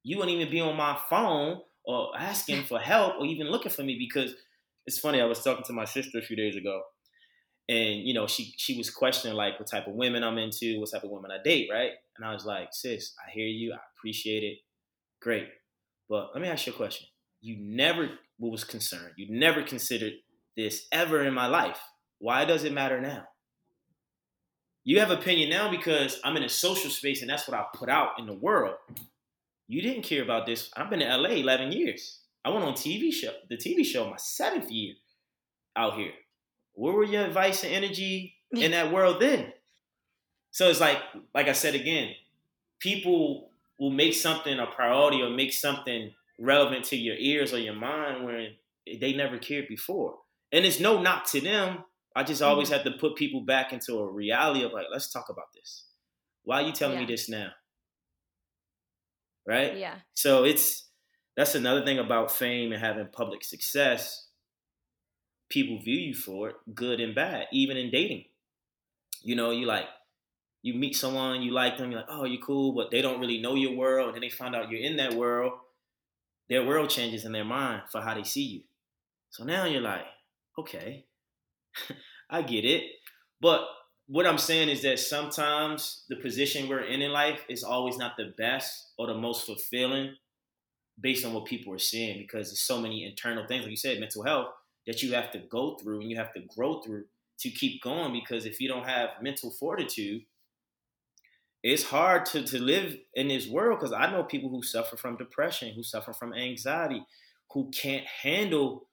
you 0.03 0.19
wouldn't 0.19 0.37
even 0.37 0.51
be 0.51 0.61
on 0.61 0.77
my 0.77 0.99
phone 1.09 1.61
or 1.85 2.11
asking 2.19 2.65
for 2.65 2.79
help 2.79 3.15
or 3.19 3.27
even 3.27 3.49
looking 3.49 3.71
for 3.71 3.83
me 3.83 3.97
because 3.99 4.35
it's 4.87 4.99
funny, 4.99 5.21
I 5.21 5.25
was 5.25 5.43
talking 5.43 5.65
to 5.65 5.73
my 5.73 5.85
sister 5.85 6.19
a 6.19 6.23
few 6.23 6.37
days 6.37 6.57
ago 6.57 6.83
and 7.69 8.07
you 8.07 8.15
know, 8.15 8.27
she 8.27 8.55
she 8.57 8.77
was 8.77 8.91
questioning 8.91 9.37
like 9.37 9.59
what 9.59 9.69
type 9.69 9.87
of 9.87 9.95
women 9.95 10.23
I'm 10.23 10.39
into, 10.39 10.79
what 10.79 10.91
type 10.91 11.03
of 11.05 11.11
women 11.11 11.31
I 11.31 11.43
date, 11.43 11.69
right? 11.71 11.93
And 12.17 12.25
I 12.25 12.33
was 12.33 12.45
like, 12.45 12.69
sis, 12.73 13.15
I 13.27 13.31
hear 13.31 13.47
you, 13.47 13.73
I 13.73 13.79
appreciate 13.97 14.45
it. 14.45 14.59
Great. 15.21 15.49
But 16.09 16.31
let 16.33 16.43
me 16.43 16.49
ask 16.49 16.67
you 16.67 16.73
a 16.73 16.77
question. 16.77 17.09
You 17.41 17.57
never 17.59 18.11
was 18.39 18.65
concerned, 18.65 19.13
you 19.17 19.27
never 19.31 19.63
considered 19.63 20.13
this 20.57 20.87
ever 20.93 21.23
in 21.23 21.35
my 21.35 21.47
life. 21.47 21.81
Why 22.19 22.45
does 22.45 22.65
it 22.65 22.73
matter 22.73 23.01
now? 23.01 23.25
You 24.85 25.01
have 25.01 25.11
opinion 25.11 25.51
now 25.51 25.71
because 25.71 26.21
I'm 26.25 26.37
in 26.37 26.45
a 26.45 26.49
social 26.49 26.91
space 26.91 27.21
and 27.21 27.29
that's 27.29 27.49
what 27.49 27.59
I 27.59 27.65
put 27.75 27.89
out 27.89 28.19
in 28.19 28.27
the 28.27 28.33
world. 28.33 28.77
You 29.69 29.83
didn't 29.83 30.03
care 30.03 30.23
about 30.23 30.47
this. 30.47 30.71
I've 30.77 30.91
been 30.91 31.03
in 31.03 31.09
LA 31.09 31.31
11 31.31 31.73
years. 31.73 32.21
I 32.45 32.51
went 32.51 32.65
on 32.65 32.75
TV 32.75 33.13
show, 33.13 33.33
the 33.51 33.57
TV 33.57 33.85
show, 33.85 34.09
my 34.09 34.17
seventh 34.17 34.71
year 34.71 34.95
out 35.75 35.95
here. 35.95 36.13
Where 36.75 36.93
were 36.93 37.05
your 37.05 37.25
advice 37.25 37.65
and 37.65 37.73
energy 37.73 38.37
in 38.53 38.71
that 38.71 38.93
world 38.93 39.21
then? 39.21 39.53
So 40.53 40.71
it's 40.71 40.81
like, 40.81 40.99
like 41.35 41.49
I 41.49 41.53
said 41.53 41.75
again, 41.75 42.13
people 42.79 43.51
will 43.79 43.91
make 43.91 44.15
something 44.15 44.59
a 44.59 44.67
priority 44.67 45.21
or 45.21 45.31
make 45.31 45.53
something 45.53 46.13
relevant 46.39 46.85
to 46.87 46.97
your 46.97 47.17
ears 47.17 47.53
or 47.53 47.59
your 47.59 47.75
mind 47.75 48.25
when 48.25 48.51
they 49.01 49.13
never 49.15 49.39
cared 49.39 49.69
before. 49.69 50.19
And 50.57 50.65
it's 50.65 50.81
no 50.81 51.03
knock 51.03 51.27
to 51.33 51.41
them. 51.41 51.85
I 52.17 52.23
just 52.23 52.41
always 52.41 52.71
mm-hmm. 52.71 52.83
have 52.83 52.93
to 52.93 52.99
put 52.99 53.15
people 53.15 53.43
back 53.43 53.75
into 53.75 53.99
a 53.99 54.11
reality 54.11 54.65
of 54.65 54.73
like, 54.73 54.87
let's 54.91 55.13
talk 55.13 55.27
about 55.29 55.53
this. 55.55 55.85
Why 56.45 56.63
are 56.63 56.67
you 56.67 56.73
telling 56.73 56.95
yeah. 56.95 57.05
me 57.05 57.13
this 57.13 57.29
now? 57.29 57.51
Right? 59.47 59.77
Yeah. 59.77 59.97
So 60.15 60.45
it's 60.45 60.89
that's 61.37 61.55
another 61.55 61.85
thing 61.85 61.99
about 61.99 62.31
fame 62.33 62.73
and 62.73 62.81
having 62.81 63.07
public 63.13 63.45
success. 63.45 64.29
People 65.51 65.79
view 65.79 65.99
you 65.99 66.15
for 66.15 66.49
it, 66.49 66.57
good 66.75 67.01
and 67.01 67.15
bad, 67.15 67.49
even 67.53 67.77
in 67.77 67.91
dating. 67.91 68.25
You 69.23 69.37
know, 69.37 69.51
you 69.51 69.67
like 69.67 69.85
you 70.63 70.73
meet 70.73 70.97
someone, 70.97 71.43
you 71.43 71.53
like 71.53 71.77
them, 71.77 71.91
you're 71.91 72.01
like, 72.01 72.09
oh, 72.11 72.25
you're 72.25 72.41
cool, 72.41 72.73
but 72.73 72.91
they 72.91 73.03
don't 73.03 73.21
really 73.21 73.43
know 73.43 73.57
your 73.57 73.77
world, 73.77 74.07
and 74.07 74.15
then 74.15 74.23
they 74.23 74.31
find 74.31 74.57
out 74.57 74.71
you're 74.71 74.81
in 74.81 74.97
that 74.97 75.13
world. 75.13 75.53
Their 76.49 76.65
world 76.65 76.89
changes 76.89 77.27
in 77.27 77.33
their 77.33 77.45
mind 77.45 77.83
for 77.93 78.01
how 78.01 78.15
they 78.15 78.25
see 78.25 78.45
you. 78.45 78.63
So 79.31 79.45
now 79.45 79.67
you're 79.67 79.83
like, 79.83 80.07
okay, 80.59 81.07
I 82.31 82.43
get 82.43 82.65
it. 82.65 82.85
But 83.41 83.63
what 84.07 84.27
I'm 84.27 84.39
saying 84.39 84.69
is 84.69 84.83
that 84.83 84.99
sometimes 84.99 86.05
the 86.09 86.17
position 86.17 86.69
we're 86.69 86.85
in 86.85 87.03
in 87.03 87.13
life 87.13 87.45
is 87.49 87.65
always 87.65 87.99
not 87.99 88.17
the 88.17 88.33
best 88.39 88.93
or 88.99 89.09
the 89.09 89.15
most 89.15 89.47
fulfilling 89.47 90.15
based 91.01 91.25
on 91.25 91.35
what 91.35 91.45
people 91.45 91.73
are 91.75 91.79
seeing 91.79 92.19
because 92.19 92.49
there's 92.49 92.61
so 92.61 92.81
many 92.81 93.05
internal 93.05 93.47
things, 93.47 93.63
like 93.63 93.71
you 93.71 93.77
said, 93.77 94.01
mental 94.01 94.23
health, 94.23 94.49
that 94.87 95.03
you 95.03 95.13
have 95.13 95.31
to 95.33 95.39
go 95.39 95.77
through 95.77 96.01
and 96.01 96.11
you 96.11 96.17
have 96.17 96.33
to 96.33 96.41
grow 96.57 96.81
through 96.81 97.05
to 97.41 97.51
keep 97.51 97.83
going 97.83 98.13
because 98.13 98.47
if 98.47 98.61
you 98.61 98.69
don't 98.69 98.89
have 98.89 99.11
mental 99.21 99.51
fortitude, 99.51 100.23
it's 101.63 101.83
hard 101.83 102.25
to, 102.27 102.43
to 102.45 102.63
live 102.63 102.97
in 103.15 103.29
this 103.29 103.49
world 103.49 103.79
because 103.79 103.93
I 103.93 104.11
know 104.11 104.23
people 104.23 104.49
who 104.49 104.63
suffer 104.63 104.97
from 104.97 105.17
depression, 105.17 105.75
who 105.75 105.83
suffer 105.83 106.13
from 106.13 106.33
anxiety, 106.33 107.05
who 107.51 107.71
can't 107.71 108.07
handle 108.07 108.86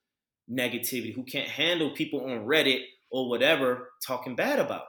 negativity, 0.51 1.13
who 1.13 1.23
can't 1.23 1.47
handle 1.47 1.91
people 1.91 2.21
on 2.21 2.45
Reddit 2.45 2.81
or 3.11 3.29
whatever 3.29 3.91
talking 4.05 4.35
bad 4.35 4.59
about 4.59 4.83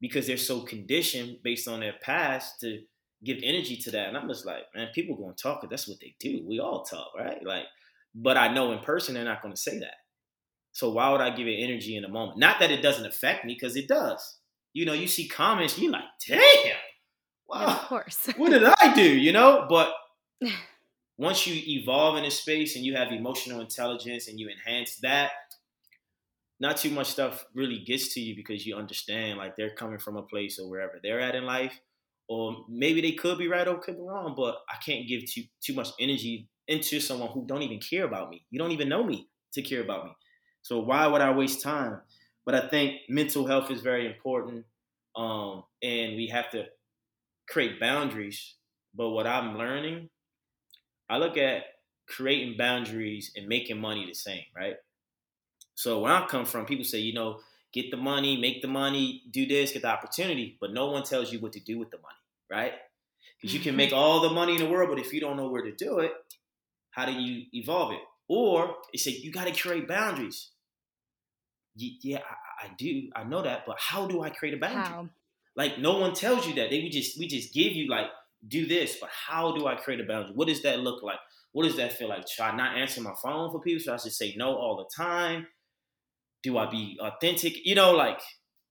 because 0.00 0.26
they're 0.26 0.36
so 0.36 0.60
conditioned 0.60 1.38
based 1.42 1.68
on 1.68 1.80
their 1.80 1.94
past 2.02 2.60
to 2.60 2.80
give 3.24 3.38
energy 3.42 3.76
to 3.76 3.90
that. 3.92 4.08
And 4.08 4.16
I'm 4.16 4.28
just 4.28 4.46
like, 4.46 4.62
man, 4.74 4.88
people 4.94 5.16
gonna 5.16 5.34
talk 5.34 5.60
because 5.60 5.70
that's 5.70 5.88
what 5.88 5.98
they 6.00 6.14
do. 6.20 6.44
We 6.46 6.60
all 6.60 6.84
talk, 6.84 7.08
right? 7.18 7.44
Like, 7.44 7.64
but 8.14 8.36
I 8.36 8.52
know 8.52 8.72
in 8.72 8.78
person 8.80 9.14
they're 9.14 9.24
not 9.24 9.42
gonna 9.42 9.56
say 9.56 9.78
that. 9.78 9.94
So 10.72 10.90
why 10.90 11.10
would 11.10 11.22
I 11.22 11.30
give 11.30 11.46
it 11.46 11.56
energy 11.62 11.96
in 11.96 12.04
a 12.04 12.08
moment? 12.08 12.38
Not 12.38 12.60
that 12.60 12.70
it 12.70 12.82
doesn't 12.82 13.06
affect 13.06 13.44
me, 13.46 13.54
because 13.54 13.76
it 13.76 13.88
does. 13.88 14.38
You 14.74 14.84
know, 14.84 14.92
you 14.92 15.06
see 15.06 15.26
comments, 15.26 15.78
you're 15.78 15.90
like, 15.90 16.04
damn, 16.28 16.40
wow, 17.48 17.60
yeah, 17.60 17.76
of 17.76 17.88
course. 17.88 18.28
what 18.36 18.50
did 18.50 18.62
I 18.62 18.92
do? 18.94 19.02
You 19.02 19.32
know, 19.32 19.66
but 19.68 19.94
once 21.18 21.46
you 21.46 21.62
evolve 21.80 22.16
in 22.16 22.24
a 22.24 22.30
space 22.30 22.76
and 22.76 22.84
you 22.84 22.94
have 22.94 23.12
emotional 23.12 23.60
intelligence 23.60 24.28
and 24.28 24.38
you 24.38 24.48
enhance 24.48 24.96
that, 24.96 25.32
not 26.60 26.76
too 26.76 26.90
much 26.90 27.08
stuff 27.08 27.44
really 27.54 27.78
gets 27.78 28.14
to 28.14 28.20
you 28.20 28.34
because 28.34 28.66
you 28.66 28.76
understand 28.76 29.38
like 29.38 29.56
they're 29.56 29.74
coming 29.74 29.98
from 29.98 30.16
a 30.16 30.22
place 30.22 30.58
or 30.58 30.68
wherever 30.68 30.98
they're 31.02 31.20
at 31.20 31.34
in 31.34 31.44
life. 31.44 31.80
Or 32.28 32.64
maybe 32.68 33.00
they 33.00 33.12
could 33.12 33.38
be 33.38 33.46
right 33.46 33.68
or 33.68 33.78
could 33.78 33.96
be 33.96 34.02
wrong, 34.02 34.34
but 34.36 34.62
I 34.68 34.76
can't 34.84 35.06
give 35.06 35.24
too 35.30 35.44
too 35.60 35.74
much 35.74 35.90
energy 36.00 36.48
into 36.66 36.98
someone 36.98 37.30
who 37.30 37.46
don't 37.46 37.62
even 37.62 37.78
care 37.78 38.04
about 38.04 38.30
me. 38.30 38.44
You 38.50 38.58
don't 38.58 38.72
even 38.72 38.88
know 38.88 39.04
me 39.04 39.28
to 39.52 39.62
care 39.62 39.82
about 39.82 40.06
me. 40.06 40.10
So 40.62 40.80
why 40.80 41.06
would 41.06 41.20
I 41.20 41.30
waste 41.30 41.62
time? 41.62 42.00
But 42.44 42.56
I 42.56 42.68
think 42.68 43.02
mental 43.08 43.46
health 43.46 43.70
is 43.70 43.80
very 43.80 44.06
important. 44.06 44.64
Um, 45.14 45.62
and 45.82 46.16
we 46.16 46.28
have 46.32 46.50
to 46.50 46.66
create 47.48 47.78
boundaries. 47.78 48.56
But 48.94 49.10
what 49.10 49.26
I'm 49.26 49.56
learning, 49.56 50.10
I 51.08 51.18
look 51.18 51.36
at 51.36 51.62
creating 52.08 52.56
boundaries 52.56 53.32
and 53.36 53.48
making 53.48 53.80
money 53.80 54.06
the 54.06 54.14
same, 54.14 54.44
right? 54.54 54.76
So 55.74 56.00
where 56.00 56.12
I 56.12 56.26
come 56.26 56.46
from, 56.46 56.66
people 56.66 56.84
say, 56.84 56.98
you 56.98 57.12
know, 57.12 57.40
get 57.72 57.90
the 57.90 57.96
money, 57.96 58.36
make 58.36 58.62
the 58.62 58.68
money, 58.68 59.22
do 59.30 59.46
this, 59.46 59.72
get 59.72 59.82
the 59.82 59.88
opportunity, 59.88 60.56
but 60.60 60.72
no 60.72 60.86
one 60.86 61.02
tells 61.02 61.32
you 61.32 61.38
what 61.40 61.52
to 61.52 61.60
do 61.60 61.78
with 61.78 61.90
the 61.90 61.98
money, 61.98 62.14
right? 62.50 62.72
Because 63.36 63.54
you 63.54 63.60
can 63.60 63.76
make 63.76 63.92
all 63.94 64.20
the 64.20 64.30
money 64.30 64.54
in 64.54 64.58
the 64.58 64.68
world, 64.68 64.88
but 64.88 64.98
if 64.98 65.12
you 65.12 65.20
don't 65.20 65.36
know 65.36 65.48
where 65.48 65.62
to 65.62 65.72
do 65.72 65.98
it, 65.98 66.12
how 66.90 67.04
do 67.04 67.12
you 67.12 67.44
evolve 67.52 67.92
it? 67.92 68.00
Or 68.28 68.76
they 68.92 68.98
say 68.98 69.10
you 69.12 69.30
got 69.30 69.46
to 69.46 69.52
create 69.52 69.86
boundaries. 69.86 70.50
Yeah, 71.74 72.18
I, 72.18 72.66
I, 72.66 72.70
do. 72.78 73.10
I 73.14 73.24
know 73.24 73.42
that, 73.42 73.64
but 73.66 73.76
how 73.78 74.06
do 74.06 74.22
I 74.22 74.30
create 74.30 74.54
a 74.54 74.56
boundary? 74.56 74.82
How? 74.82 75.08
Like 75.54 75.78
no 75.78 75.98
one 75.98 76.14
tells 76.14 76.46
you 76.46 76.54
that. 76.54 76.70
They 76.70 76.80
we 76.80 76.88
just 76.88 77.18
we 77.18 77.28
just 77.28 77.52
give 77.52 77.72
you 77.72 77.88
like 77.88 78.06
do 78.48 78.66
this, 78.66 78.96
but 79.00 79.10
how 79.10 79.56
do 79.56 79.66
I 79.66 79.74
create 79.74 80.00
a 80.00 80.04
boundary? 80.04 80.32
What 80.34 80.48
does 80.48 80.62
that 80.62 80.80
look 80.80 81.02
like? 81.02 81.18
What 81.52 81.64
does 81.64 81.76
that 81.76 81.94
feel 81.94 82.08
like? 82.08 82.28
Should 82.28 82.42
I 82.42 82.56
not 82.56 82.76
answer 82.76 83.00
my 83.00 83.14
phone 83.22 83.50
for 83.50 83.60
people? 83.60 83.80
Should 83.80 83.92
I 83.92 83.96
just 83.96 84.18
say 84.18 84.34
no 84.36 84.54
all 84.54 84.76
the 84.76 85.02
time? 85.02 85.46
Do 86.42 86.58
I 86.58 86.68
be 86.70 86.98
authentic? 87.00 87.54
You 87.64 87.74
know, 87.74 87.92
like, 87.92 88.20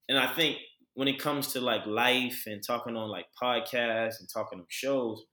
and 0.07 0.17
I 0.17 0.27
think 0.27 0.57
when 0.93 1.07
it 1.07 1.19
comes 1.19 1.53
to 1.53 1.61
like 1.61 1.85
life 1.85 2.43
and 2.45 2.61
talking 2.65 2.95
on 2.95 3.09
like 3.09 3.25
podcasts 3.41 4.19
and 4.19 4.29
talking 4.31 4.59
on 4.59 4.65
shows, 4.69 5.23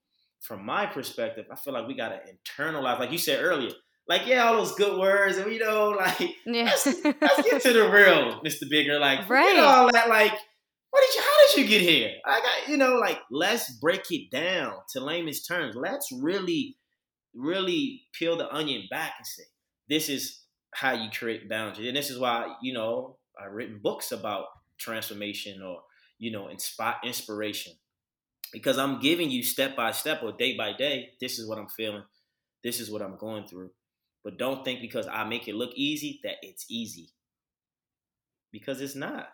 from 0.40 0.66
my 0.66 0.86
perspective, 0.86 1.46
I 1.52 1.56
feel 1.56 1.72
like 1.72 1.86
we 1.86 1.94
gotta 1.94 2.18
internalize, 2.58 2.98
like 2.98 3.12
you 3.12 3.18
said 3.18 3.44
earlier, 3.44 3.70
like 4.08 4.26
yeah, 4.26 4.44
all 4.44 4.56
those 4.56 4.74
good 4.74 4.98
words, 4.98 5.36
and 5.36 5.52
you 5.52 5.60
know, 5.60 5.90
like 5.98 6.20
yeah. 6.44 6.64
let's, 6.64 6.86
let's, 6.86 7.42
get 7.42 7.62
to 7.62 7.72
the 7.72 7.88
real, 7.88 8.40
Mr. 8.44 8.68
Bigger. 8.68 8.98
Like 8.98 9.28
right. 9.28 9.58
all 9.58 9.92
that, 9.92 10.08
like 10.08 10.32
what 10.90 11.00
did 11.06 11.14
you? 11.14 11.22
You 11.56 11.66
get 11.66 11.82
here? 11.82 12.12
I 12.24 12.40
got 12.40 12.68
you 12.68 12.76
know, 12.76 12.96
like 12.96 13.18
let's 13.30 13.70
break 13.72 14.10
it 14.10 14.30
down 14.30 14.74
to 14.90 15.00
layman's 15.00 15.44
terms. 15.44 15.76
Let's 15.76 16.10
really, 16.12 16.76
really 17.34 18.02
peel 18.12 18.36
the 18.36 18.52
onion 18.52 18.84
back 18.90 19.14
and 19.18 19.26
say 19.26 19.44
this 19.88 20.08
is 20.08 20.40
how 20.74 20.92
you 20.92 21.10
create 21.10 21.48
boundaries, 21.48 21.88
and 21.88 21.96
this 21.96 22.10
is 22.10 22.18
why 22.18 22.54
you 22.62 22.72
know 22.72 23.16
I've 23.40 23.52
written 23.52 23.80
books 23.82 24.12
about 24.12 24.46
transformation 24.78 25.62
or 25.62 25.82
you 26.18 26.30
know 26.30 26.48
inspire 26.48 26.96
inspiration 27.04 27.74
because 28.52 28.78
I'm 28.78 29.00
giving 29.00 29.30
you 29.30 29.42
step 29.42 29.74
by 29.74 29.90
step 29.92 30.22
or 30.22 30.32
day 30.32 30.56
by 30.56 30.72
day. 30.74 31.10
This 31.20 31.38
is 31.38 31.48
what 31.48 31.58
I'm 31.58 31.68
feeling. 31.68 32.04
This 32.62 32.80
is 32.80 32.90
what 32.90 33.02
I'm 33.02 33.16
going 33.16 33.46
through. 33.46 33.70
But 34.22 34.38
don't 34.38 34.64
think 34.64 34.80
because 34.80 35.08
I 35.08 35.24
make 35.24 35.48
it 35.48 35.54
look 35.54 35.72
easy 35.74 36.20
that 36.22 36.36
it's 36.42 36.66
easy. 36.68 37.08
Because 38.52 38.80
it's 38.80 38.94
not. 38.94 39.28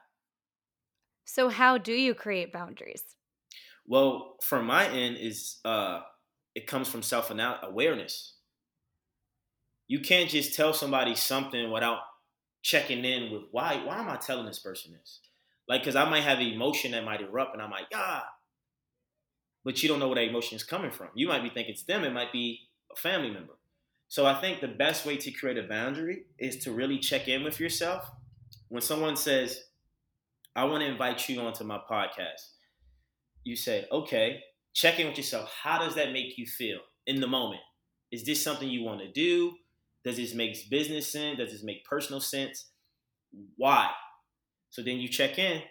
So 1.29 1.49
how 1.49 1.79
do 1.79 1.93
you 1.93 2.13
create 2.13 2.53
boundaries? 2.53 3.15
Well, 3.87 4.37
from 4.43 4.67
my 4.67 4.89
end 4.89 5.17
is 5.17 5.61
uh 5.65 6.03
it 6.55 6.67
comes 6.67 6.89
from 6.89 7.03
self 7.03 7.31
awareness. 7.31 8.35
You 9.89 10.01
can't 10.01 10.31
just 10.31 10.55
tell 10.55 10.73
somebody 10.73 11.15
something 11.15 11.71
without 11.73 12.01
checking 12.63 13.05
in 13.05 13.33
with 13.33 13.45
why 13.51 13.85
why 13.85 13.99
am 13.99 14.09
I 14.09 14.17
telling 14.17 14.47
this 14.47 14.59
person 14.59 14.93
this? 14.93 15.21
Like 15.69 15.85
cuz 15.85 15.97
I 15.97 16.09
might 16.09 16.23
have 16.23 16.41
emotion 16.41 16.93
that 16.93 17.05
might 17.05 17.21
erupt 17.21 17.55
and 17.55 17.63
I'm 17.63 17.71
like, 17.71 17.89
"Ah, 17.95 18.29
but 19.65 19.83
you 19.83 19.89
don't 19.89 19.99
know 19.99 20.09
where 20.09 20.17
that 20.17 20.29
emotion 20.29 20.57
is 20.57 20.65
coming 20.65 20.91
from. 20.91 21.11
You 21.15 21.29
might 21.29 21.43
be 21.43 21.51
thinking 21.51 21.73
it's 21.75 21.83
them, 21.83 22.05
it 22.05 22.13
might 22.13 22.33
be 22.33 22.69
a 22.91 22.97
family 22.97 23.31
member. 23.31 23.55
So 24.09 24.25
I 24.25 24.41
think 24.41 24.61
the 24.61 24.69
best 24.69 25.05
way 25.05 25.17
to 25.19 25.31
create 25.31 25.59
a 25.59 25.69
boundary 25.69 26.25
is 26.39 26.57
to 26.65 26.73
really 26.73 26.99
check 26.99 27.29
in 27.29 27.45
with 27.45 27.61
yourself. 27.61 28.09
When 28.69 28.81
someone 28.83 29.17
says, 29.17 29.68
I 30.59 30.65
want 30.65 30.83
to 30.83 30.91
invite 30.91 31.29
you 31.29 31.41
onto 31.41 31.63
my 31.63 31.79
podcast, 31.89 32.55
you 33.45 33.55
say, 33.55 33.87
okay, 33.93 34.41
check 34.75 34.99
in 34.99 35.07
with 35.07 35.17
yourself. 35.17 35.53
How 35.63 35.79
does 35.79 35.95
that 35.95 36.13
make 36.13 36.37
you 36.37 36.47
feel 36.47 36.81
in 37.07 37.21
the 37.21 37.29
moment? 37.29 37.61
Is 38.11 38.25
this 38.25 38.43
something 38.43 38.69
you 38.69 38.83
want 38.83 39.01
to 39.01 39.13
do? 39.13 39.53
Does 40.05 40.17
this 40.17 40.35
make 40.35 40.69
business 40.69 41.13
sense? 41.13 41.39
Does 41.39 41.53
this 41.53 41.63
make 41.63 41.85
personal 41.85 42.21
sense? 42.21 42.71
Why? 43.57 43.89
So 44.71 44.83
then 44.83 44.97
you 44.97 45.07
check 45.07 45.39
in 45.39 45.63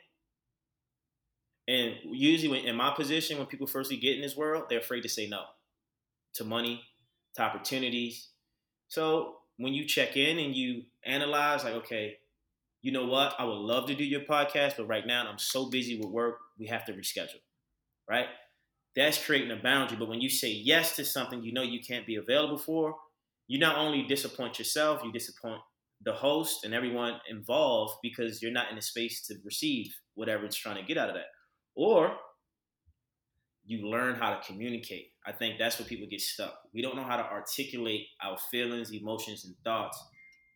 and 1.68 1.96
usually, 2.06 2.66
in 2.66 2.78
my 2.78 2.94
position, 2.96 3.38
when 3.38 3.48
people 3.48 3.68
first 3.68 3.92
get 3.92 4.16
in 4.16 4.22
this 4.22 4.38
world, 4.38 4.68
they're 4.70 4.80
afraid 4.80 5.02
to 5.02 5.10
say 5.10 5.28
no 5.28 5.42
to 6.36 6.46
money, 6.46 6.82
to 7.36 7.42
opportunities. 7.42 8.30
So 8.88 9.40
when 9.58 9.74
you 9.74 9.86
check 9.86 10.16
in 10.16 10.40
and 10.40 10.56
you 10.56 10.84
analyze, 11.06 11.66
like, 11.66 11.74
okay, 11.74 12.20
you 12.88 12.94
know 12.94 13.06
what? 13.06 13.36
I 13.38 13.44
would 13.44 13.58
love 13.58 13.86
to 13.88 13.96
do 13.96 14.06
your 14.06 14.22
podcast, 14.22 14.78
but 14.78 14.88
right 14.88 15.06
now 15.06 15.28
I'm 15.30 15.38
so 15.38 15.70
busy 15.70 16.00
with 16.00 16.10
work, 16.10 16.38
we 16.58 16.68
have 16.68 16.86
to 16.86 16.94
reschedule, 16.94 17.42
right? 18.10 18.28
That's 18.96 19.22
creating 19.22 19.52
a 19.52 19.62
boundary. 19.62 19.98
But 19.98 20.08
when 20.08 20.22
you 20.22 20.30
say 20.30 20.52
yes 20.52 20.96
to 20.96 21.04
something 21.04 21.44
you 21.44 21.52
know 21.52 21.64
you 21.64 21.82
can't 21.82 22.08
be 22.08 22.16
available 22.16 22.58
for, 22.58 22.96
you 23.50 23.60
not 23.60 23.78
only 23.78 24.04
disappoint 24.04 24.58
yourself, 24.58 25.02
you 25.04 25.12
disappoint 25.12 25.60
the 26.04 26.14
host 26.14 26.64
and 26.64 26.74
everyone 26.74 27.20
involved 27.30 27.96
because 28.02 28.42
you're 28.42 28.54
not 28.54 28.72
in 28.72 28.78
a 28.78 28.82
space 28.82 29.22
to 29.28 29.36
receive 29.44 29.94
whatever 30.16 30.46
it's 30.46 30.56
trying 30.56 30.78
to 30.78 30.88
get 30.88 30.98
out 30.98 31.10
of 31.10 31.16
that 31.16 31.26
or 31.76 32.16
you 33.66 33.90
learn 33.90 34.16
how 34.16 34.34
to 34.34 34.48
communicate. 34.48 35.08
I 35.26 35.34
think 35.34 35.60
that's 35.60 35.78
where 35.78 35.88
people 35.90 36.08
get 36.08 36.22
stuck. 36.22 36.54
We 36.74 36.82
don't 36.82 36.96
know 36.96 37.04
how 37.04 37.18
to 37.18 37.24
articulate 37.24 38.06
our 38.24 38.38
feelings, 38.50 38.94
emotions, 38.94 39.44
and 39.44 39.56
thoughts 39.66 40.02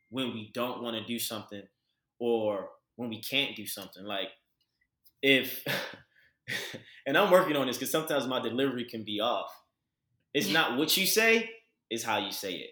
when 0.09 0.33
we 0.33 0.49
don't 0.53 0.81
want 0.81 0.95
to 0.95 1.03
do 1.05 1.19
something 1.19 1.63
or 2.21 2.69
when 2.95 3.09
we 3.09 3.19
can't 3.19 3.55
do 3.55 3.65
something. 3.65 4.05
Like 4.05 4.29
if, 5.21 5.65
and 7.05 7.17
I'm 7.17 7.31
working 7.31 7.57
on 7.57 7.67
this 7.67 7.77
because 7.77 7.91
sometimes 7.91 8.27
my 8.27 8.39
delivery 8.39 8.85
can 8.85 9.03
be 9.03 9.19
off. 9.19 9.51
It's 10.33 10.49
not 10.49 10.77
what 10.77 10.95
you 10.95 11.05
say, 11.05 11.49
it's 11.89 12.03
how 12.03 12.19
you 12.19 12.31
say 12.31 12.53
it. 12.53 12.69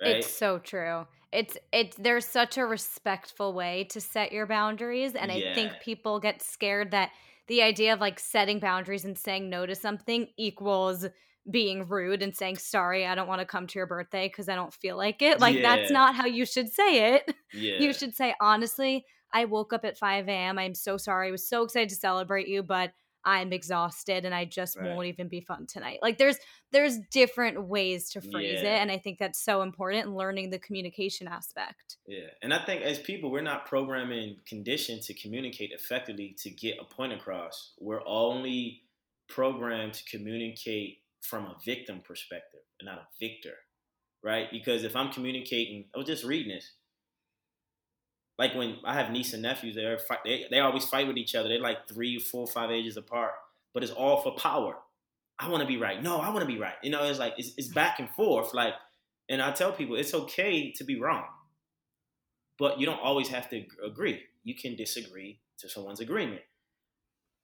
Right? 0.00 0.16
It's 0.16 0.32
so 0.32 0.58
true. 0.58 1.06
It's 1.32 1.56
it's 1.72 1.96
there's 1.96 2.26
such 2.26 2.58
a 2.58 2.66
respectful 2.66 3.54
way 3.54 3.84
to 3.90 4.00
set 4.00 4.30
your 4.30 4.46
boundaries 4.46 5.14
and 5.14 5.32
yeah. 5.32 5.50
I 5.50 5.54
think 5.54 5.72
people 5.82 6.20
get 6.20 6.42
scared 6.42 6.92
that 6.92 7.10
the 7.48 7.62
idea 7.62 7.92
of 7.92 8.00
like 8.00 8.20
setting 8.20 8.60
boundaries 8.60 9.04
and 9.04 9.18
saying 9.18 9.50
no 9.50 9.66
to 9.66 9.74
something 9.74 10.28
equals 10.36 11.06
being 11.50 11.86
rude 11.88 12.22
and 12.22 12.34
saying 12.34 12.56
sorry 12.56 13.06
i 13.06 13.14
don't 13.14 13.28
want 13.28 13.40
to 13.40 13.46
come 13.46 13.66
to 13.66 13.78
your 13.78 13.86
birthday 13.86 14.28
because 14.28 14.48
i 14.48 14.54
don't 14.54 14.72
feel 14.72 14.96
like 14.96 15.20
it 15.20 15.40
like 15.40 15.56
yeah. 15.56 15.62
that's 15.62 15.90
not 15.90 16.14
how 16.14 16.24
you 16.24 16.46
should 16.46 16.72
say 16.72 17.14
it 17.14 17.34
yeah. 17.52 17.78
you 17.78 17.92
should 17.92 18.14
say 18.14 18.34
honestly 18.40 19.04
i 19.32 19.44
woke 19.44 19.72
up 19.72 19.84
at 19.84 19.98
5 19.98 20.28
a.m 20.28 20.58
i'm 20.58 20.74
so 20.74 20.96
sorry 20.96 21.28
i 21.28 21.30
was 21.30 21.46
so 21.46 21.62
excited 21.62 21.90
to 21.90 21.96
celebrate 21.96 22.48
you 22.48 22.62
but 22.62 22.92
I'm 23.24 23.52
exhausted 23.52 24.24
and 24.24 24.34
I 24.34 24.44
just 24.44 24.76
right. 24.76 24.94
won't 24.94 25.06
even 25.06 25.28
be 25.28 25.40
fun 25.40 25.66
tonight. 25.66 26.00
Like 26.02 26.18
there's 26.18 26.36
there's 26.72 26.98
different 27.10 27.66
ways 27.66 28.10
to 28.10 28.20
phrase 28.20 28.60
yeah. 28.62 28.76
it 28.76 28.82
and 28.82 28.90
I 28.90 28.98
think 28.98 29.18
that's 29.18 29.42
so 29.42 29.62
important 29.62 30.06
in 30.06 30.14
learning 30.14 30.50
the 30.50 30.58
communication 30.58 31.26
aspect. 31.26 31.96
Yeah. 32.06 32.26
And 32.42 32.52
I 32.52 32.64
think 32.64 32.82
as 32.82 32.98
people 32.98 33.30
we're 33.30 33.40
not 33.40 33.66
programming 33.66 34.36
conditioned 34.46 35.02
to 35.02 35.14
communicate 35.14 35.72
effectively 35.72 36.36
to 36.40 36.50
get 36.50 36.76
a 36.78 36.84
point 36.84 37.12
across. 37.12 37.72
We're 37.80 38.06
only 38.06 38.82
programmed 39.28 39.94
to 39.94 40.04
communicate 40.04 40.98
from 41.24 41.44
a 41.44 41.56
victim 41.64 42.00
perspective 42.06 42.60
and 42.80 42.86
not 42.86 42.98
a 42.98 43.06
victor. 43.18 43.54
Right? 44.22 44.46
Because 44.50 44.84
if 44.84 44.96
I'm 44.96 45.12
communicating, 45.12 45.84
I 45.94 45.98
was 45.98 46.06
just 46.06 46.24
reading 46.24 46.48
this 46.48 46.72
like 48.38 48.54
when 48.54 48.76
I 48.84 48.94
have 48.94 49.10
niece 49.10 49.32
and 49.32 49.42
nephews, 49.42 49.76
they're 49.76 49.98
fight, 49.98 50.18
they 50.24 50.46
they 50.50 50.60
always 50.60 50.84
fight 50.84 51.06
with 51.06 51.16
each 51.16 51.34
other. 51.34 51.48
They're 51.48 51.60
like 51.60 51.88
three, 51.88 52.18
four, 52.18 52.46
five 52.46 52.70
ages 52.70 52.96
apart, 52.96 53.32
but 53.72 53.82
it's 53.82 53.92
all 53.92 54.22
for 54.22 54.34
power. 54.34 54.76
I 55.38 55.48
want 55.48 55.62
to 55.62 55.66
be 55.66 55.76
right. 55.76 56.02
No, 56.02 56.18
I 56.18 56.28
want 56.30 56.40
to 56.40 56.52
be 56.52 56.58
right. 56.58 56.74
You 56.82 56.90
know, 56.90 57.04
it's 57.04 57.18
like 57.18 57.34
it's, 57.38 57.52
it's 57.56 57.68
back 57.68 58.00
and 58.00 58.10
forth. 58.10 58.54
Like, 58.54 58.74
and 59.28 59.40
I 59.40 59.52
tell 59.52 59.72
people 59.72 59.96
it's 59.96 60.14
okay 60.14 60.72
to 60.72 60.84
be 60.84 60.98
wrong, 60.98 61.24
but 62.58 62.80
you 62.80 62.86
don't 62.86 63.00
always 63.00 63.28
have 63.28 63.48
to 63.50 63.64
agree. 63.84 64.22
You 64.42 64.54
can 64.54 64.74
disagree 64.74 65.40
to 65.58 65.68
someone's 65.68 66.00
agreement, 66.00 66.42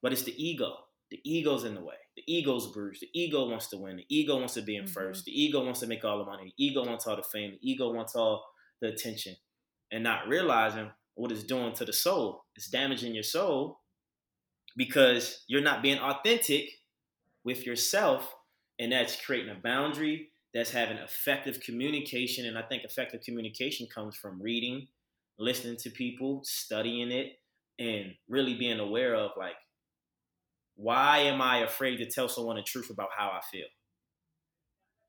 but 0.01 0.11
it's 0.11 0.23
the 0.23 0.35
ego. 0.43 0.75
The 1.09 1.19
ego's 1.23 1.63
in 1.63 1.75
the 1.75 1.81
way. 1.81 1.95
The 2.15 2.23
ego's 2.27 2.71
bruised. 2.71 3.01
The 3.01 3.09
ego 3.13 3.47
wants 3.47 3.67
to 3.67 3.77
win. 3.77 3.97
The 3.97 4.05
ego 4.09 4.37
wants 4.37 4.55
to 4.55 4.61
be 4.61 4.75
in 4.75 4.83
mm-hmm. 4.83 4.93
first. 4.93 5.25
The 5.25 5.31
ego 5.31 5.63
wants 5.63 5.79
to 5.79 5.87
make 5.87 6.03
all 6.03 6.19
the 6.19 6.25
money. 6.25 6.53
The 6.57 6.65
ego 6.65 6.85
wants 6.85 7.07
all 7.07 7.15
the 7.15 7.23
fame. 7.23 7.51
The 7.51 7.71
ego 7.71 7.91
wants 7.91 8.15
all 8.15 8.45
the 8.81 8.89
attention 8.89 9.35
and 9.91 10.03
not 10.03 10.27
realizing 10.27 10.91
what 11.15 11.31
it's 11.31 11.43
doing 11.43 11.73
to 11.73 11.85
the 11.85 11.93
soul. 11.93 12.45
It's 12.55 12.69
damaging 12.69 13.13
your 13.13 13.23
soul 13.23 13.79
because 14.75 15.43
you're 15.47 15.61
not 15.61 15.83
being 15.83 15.99
authentic 15.99 16.69
with 17.43 17.65
yourself, 17.65 18.33
and 18.79 18.91
that's 18.91 19.23
creating 19.23 19.51
a 19.51 19.59
boundary. 19.59 20.29
That's 20.53 20.71
having 20.71 20.97
effective 20.97 21.61
communication, 21.61 22.45
and 22.45 22.57
I 22.57 22.61
think 22.63 22.83
effective 22.83 23.21
communication 23.21 23.87
comes 23.93 24.17
from 24.17 24.41
reading, 24.41 24.87
listening 25.39 25.77
to 25.77 25.89
people, 25.89 26.41
studying 26.43 27.09
it, 27.09 27.39
and 27.79 28.13
really 28.27 28.55
being 28.55 28.79
aware 28.79 29.15
of 29.15 29.31
like, 29.37 29.55
why 30.81 31.19
am 31.19 31.41
I 31.43 31.59
afraid 31.59 31.97
to 31.97 32.09
tell 32.09 32.27
someone 32.27 32.55
the 32.55 32.63
truth 32.63 32.89
about 32.89 33.09
how 33.15 33.27
I 33.27 33.41
feel? 33.51 33.67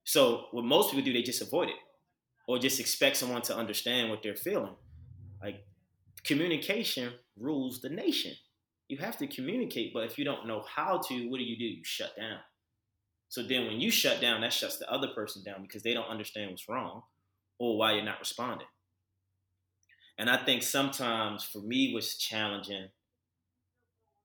So 0.05 0.45
what 0.51 0.67
most 0.67 0.91
people 0.91 1.05
do, 1.05 1.15
they 1.15 1.23
just 1.23 1.41
avoid 1.41 1.71
it 1.71 1.77
or 2.47 2.59
just 2.59 2.79
expect 2.79 3.17
someone 3.17 3.41
to 3.43 3.57
understand 3.57 4.11
what 4.11 4.23
they're 4.23 4.37
feeling. 4.37 4.75
Like 5.43 5.65
communication 6.25 7.15
rules 7.39 7.81
the 7.81 7.89
nation. 7.89 8.33
you 8.89 8.99
have 8.99 9.17
to 9.17 9.27
communicate. 9.27 9.95
But 9.95 10.05
if 10.05 10.19
you 10.19 10.25
don't 10.27 10.47
know 10.47 10.63
how 10.77 11.01
to, 11.09 11.29
what 11.31 11.39
do 11.39 11.45
you 11.45 11.57
do? 11.57 11.65
You 11.65 11.85
shut 11.85 12.15
down. 12.17 12.41
So 13.31 13.43
then 13.43 13.65
when 13.65 13.81
you 13.81 13.91
shut 13.91 14.21
down, 14.21 14.43
that 14.43 14.53
shuts 14.53 14.77
the 14.77 14.93
other 14.93 15.09
person 15.15 15.43
down 15.43 15.63
because 15.63 15.83
they 15.83 15.95
don't 15.95 16.11
understand 16.11 16.51
what's 16.51 16.69
wrong 16.69 17.03
or 17.59 17.79
why 17.79 17.95
you're 17.95 18.05
not 18.05 18.21
responding. 18.21 18.67
And 20.19 20.29
I 20.29 20.45
think 20.45 20.63
sometimes 20.63 21.43
for 21.43 21.63
me 21.63 21.95
was 21.95 22.19
challenging 22.19 22.89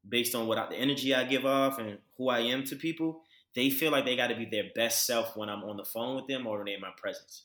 based 0.08 0.36
on 0.36 0.48
what 0.48 0.58
I, 0.58 0.68
the 0.68 0.76
energy 0.76 1.14
I 1.14 1.24
give 1.24 1.46
off 1.46 1.80
and 1.80 1.98
who 2.18 2.30
I 2.30 2.40
am 2.40 2.64
to 2.66 2.76
people. 2.76 3.22
They 3.56 3.70
feel 3.70 3.92
like 3.92 4.06
they 4.06 4.16
got 4.16 4.28
to 4.28 4.36
be 4.36 4.46
their 4.46 4.66
best 4.76 5.06
self 5.06 5.36
when 5.36 5.50
I'm 5.50 5.64
on 5.64 5.78
the 5.78 5.86
phone 5.86 6.16
with 6.16 6.28
them 6.28 6.46
or 6.46 6.58
when 6.58 6.66
they're 6.66 6.76
in 6.76 6.82
my 6.82 6.92
presence. 6.96 7.44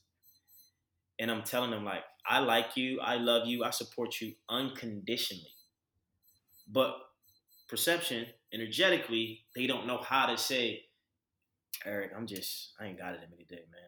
And 1.19 1.31
I'm 1.31 1.43
telling 1.43 1.71
them 1.71 1.85
like, 1.85 2.03
I 2.27 2.41
like 2.41 2.77
you, 2.77 3.01
I 3.01 3.17
love 3.17 3.47
you, 3.47 3.65
I 3.65 3.71
support 3.71 4.21
you 4.21 4.35
unconditionally. 4.49 5.55
But 6.71 6.97
perception, 7.69 8.27
energetically, 8.53 9.43
they 9.57 9.67
don't 9.67 9.87
know 9.87 9.99
how 9.99 10.27
to 10.27 10.37
say, 10.37 10.85
Eric, 11.85 12.13
I'm 12.17 12.27
just, 12.27 12.73
I 12.79 12.87
ain't 12.87 12.99
got 12.99 13.15
it 13.15 13.21
in 13.25 13.31
me 13.31 13.45
today, 13.49 13.63
man. 13.71 13.81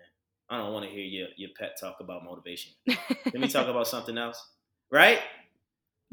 I 0.48 0.58
don't 0.58 0.72
want 0.72 0.84
to 0.84 0.90
hear 0.90 1.04
your, 1.04 1.28
your 1.36 1.50
pet 1.58 1.76
talk 1.80 1.98
about 2.00 2.24
motivation. 2.24 2.72
Let 2.86 3.34
me 3.34 3.48
talk 3.48 3.68
about 3.68 3.86
something 3.86 4.16
else. 4.18 4.44
Right? 4.90 5.20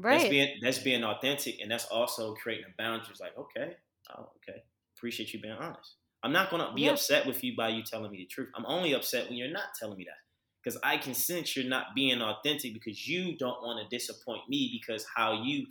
Right. 0.02 0.20
That's 0.20 0.30
being 0.30 0.58
that's 0.62 0.80
being 0.80 1.04
authentic 1.04 1.60
and 1.62 1.72
that's 1.72 1.86
also 1.86 2.34
creating 2.34 2.66
a 2.68 2.82
boundaries 2.82 3.20
like, 3.20 3.38
okay, 3.38 3.76
oh, 4.16 4.30
okay. 4.38 4.64
Appreciate 4.97 5.34
you 5.34 5.41
being 5.41 5.54
honest. 5.54 5.95
I'm 6.24 6.32
not 6.32 6.49
gonna 6.49 6.74
be 6.74 6.84
yeah. 6.84 6.91
upset 6.91 7.26
with 7.26 7.43
you 7.43 7.56
by 7.56 7.70
you 7.70 7.84
telling 7.84 8.12
me 8.12 8.18
the 8.18 8.26
truth. 8.26 8.49
I'm 8.56 8.66
only 8.66 8.93
upset 8.93 9.28
when 9.28 9.38
you're 9.38 9.52
not 9.52 9.76
telling 9.80 9.97
me 9.97 10.06
that. 10.06 10.18
Because 10.64 10.80
I 10.84 10.97
can 10.97 11.16
sense 11.16 11.56
you're 11.56 11.66
not 11.66 11.88
being 11.95 12.22
authentic 12.22 12.74
because 12.74 13.08
you 13.08 13.36
don't 13.38 13.64
want 13.64 13.82
to 13.82 13.95
disappoint 13.95 14.41
me 14.47 14.80
because 14.80 15.06
how 15.16 15.41
you 15.43 15.66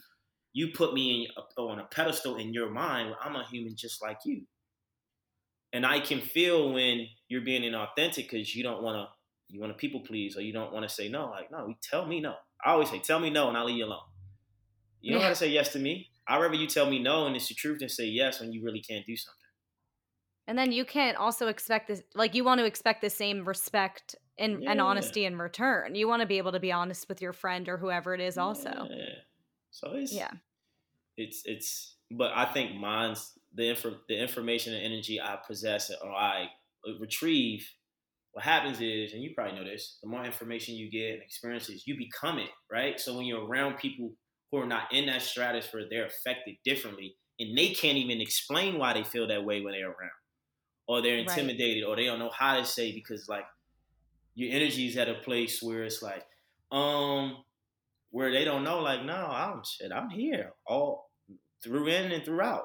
you 0.52 0.68
put 0.74 0.94
me 0.94 1.28
in 1.36 1.42
uh, 1.58 1.62
on 1.62 1.78
a 1.78 1.84
pedestal 1.84 2.36
in 2.36 2.52
your 2.52 2.70
mind. 2.70 3.14
I'm 3.22 3.36
a 3.36 3.44
human 3.44 3.76
just 3.76 4.02
like 4.02 4.18
you 4.24 4.42
and 5.72 5.86
I 5.86 6.00
can 6.00 6.20
feel 6.20 6.72
when 6.72 7.06
you're 7.28 7.42
being 7.42 7.62
inauthentic 7.62 8.28
because 8.30 8.54
you 8.54 8.62
don't 8.62 8.82
want 8.82 8.96
to 8.96 9.08
you 9.48 9.60
want 9.60 9.72
to 9.72 9.76
people 9.76 10.00
please 10.00 10.36
or 10.36 10.42
you 10.42 10.52
don't 10.52 10.72
want 10.72 10.88
to 10.88 10.94
say 10.94 11.08
no. 11.08 11.30
Like 11.30 11.50
no, 11.50 11.74
tell 11.82 12.06
me 12.06 12.20
no. 12.20 12.34
I 12.64 12.72
always 12.72 12.90
say 12.90 12.98
tell 12.98 13.18
me 13.18 13.30
no 13.30 13.48
and 13.48 13.56
I'll 13.56 13.66
leave 13.66 13.78
you 13.78 13.84
alone. 13.84 14.00
You 15.00 15.14
know 15.14 15.20
how 15.20 15.28
to 15.30 15.34
say 15.34 15.48
yes 15.48 15.72
to 15.72 15.78
me. 15.78 16.08
I'd 16.28 16.40
rather 16.40 16.54
you 16.54 16.66
tell 16.66 16.88
me 16.88 16.98
no 17.02 17.26
and 17.26 17.34
it's 17.34 17.48
the 17.48 17.54
truth 17.54 17.80
than 17.80 17.88
say 17.88 18.06
yes 18.06 18.40
when 18.40 18.52
you 18.52 18.62
really 18.62 18.80
can't 18.80 19.04
do 19.06 19.16
something. 19.16 19.36
And 20.46 20.58
then 20.58 20.72
you 20.72 20.84
can't 20.84 21.16
also 21.16 21.48
expect 21.48 21.88
this 21.88 22.02
like 22.14 22.34
you 22.34 22.44
want 22.44 22.58
to 22.58 22.64
expect 22.64 23.02
the 23.02 23.10
same 23.10 23.46
respect 23.46 24.16
and, 24.38 24.62
yeah. 24.62 24.72
and 24.72 24.80
honesty 24.80 25.24
in 25.24 25.38
return. 25.38 25.94
You 25.94 26.08
want 26.08 26.22
to 26.22 26.26
be 26.26 26.38
able 26.38 26.52
to 26.52 26.60
be 26.60 26.72
honest 26.72 27.08
with 27.08 27.22
your 27.22 27.32
friend 27.32 27.68
or 27.68 27.76
whoever 27.76 28.14
it 28.14 28.20
is 28.20 28.36
also. 28.36 28.70
Yeah. 28.90 29.14
So 29.70 29.92
it's 29.94 30.12
yeah. 30.12 30.30
It's 31.16 31.42
it's 31.44 31.96
but 32.10 32.32
I 32.34 32.46
think 32.46 32.74
mine's 32.74 33.32
the 33.54 33.64
infor- 33.64 33.98
the 34.08 34.20
information 34.20 34.74
and 34.74 34.84
energy 34.84 35.20
I 35.20 35.38
possess 35.46 35.90
or 36.02 36.10
I 36.10 36.48
retrieve, 36.98 37.68
what 38.32 38.44
happens 38.44 38.80
is, 38.80 39.12
and 39.12 39.22
you 39.22 39.32
probably 39.34 39.58
know 39.58 39.64
this, 39.64 39.98
the 40.02 40.08
more 40.08 40.24
information 40.24 40.74
you 40.74 40.90
get 40.90 41.14
and 41.14 41.22
experiences, 41.22 41.84
you 41.86 41.96
become 41.96 42.38
it, 42.38 42.50
right? 42.70 42.98
So 42.98 43.16
when 43.16 43.26
you're 43.26 43.44
around 43.44 43.78
people 43.78 44.12
who 44.50 44.58
are 44.58 44.66
not 44.66 44.92
in 44.92 45.06
that 45.06 45.22
stratosphere, 45.22 45.86
they're 45.88 46.06
affected 46.06 46.56
differently, 46.64 47.16
and 47.38 47.56
they 47.56 47.70
can't 47.70 47.98
even 47.98 48.20
explain 48.20 48.78
why 48.78 48.92
they 48.92 49.04
feel 49.04 49.28
that 49.28 49.44
way 49.44 49.60
when 49.60 49.72
they're 49.72 49.86
around, 49.86 50.10
or 50.86 51.02
they're 51.02 51.18
intimidated, 51.18 51.84
right. 51.84 51.90
or 51.90 51.96
they 51.96 52.04
don't 52.04 52.18
know 52.18 52.30
how 52.36 52.56
to 52.56 52.64
say 52.64 52.92
because 52.92 53.28
like 53.28 53.44
your 54.34 54.52
energy 54.52 54.86
is 54.86 54.96
at 54.96 55.08
a 55.08 55.14
place 55.14 55.62
where 55.62 55.84
it's 55.84 56.02
like, 56.02 56.24
um, 56.72 57.36
where 58.10 58.30
they 58.32 58.44
don't 58.44 58.64
know, 58.64 58.80
like, 58.80 59.04
no, 59.04 59.14
I'm 59.14 59.62
shit, 59.64 59.92
I'm 59.92 60.10
here 60.10 60.52
all 60.66 61.10
through 61.62 61.88
in 61.88 62.12
and 62.12 62.24
throughout. 62.24 62.64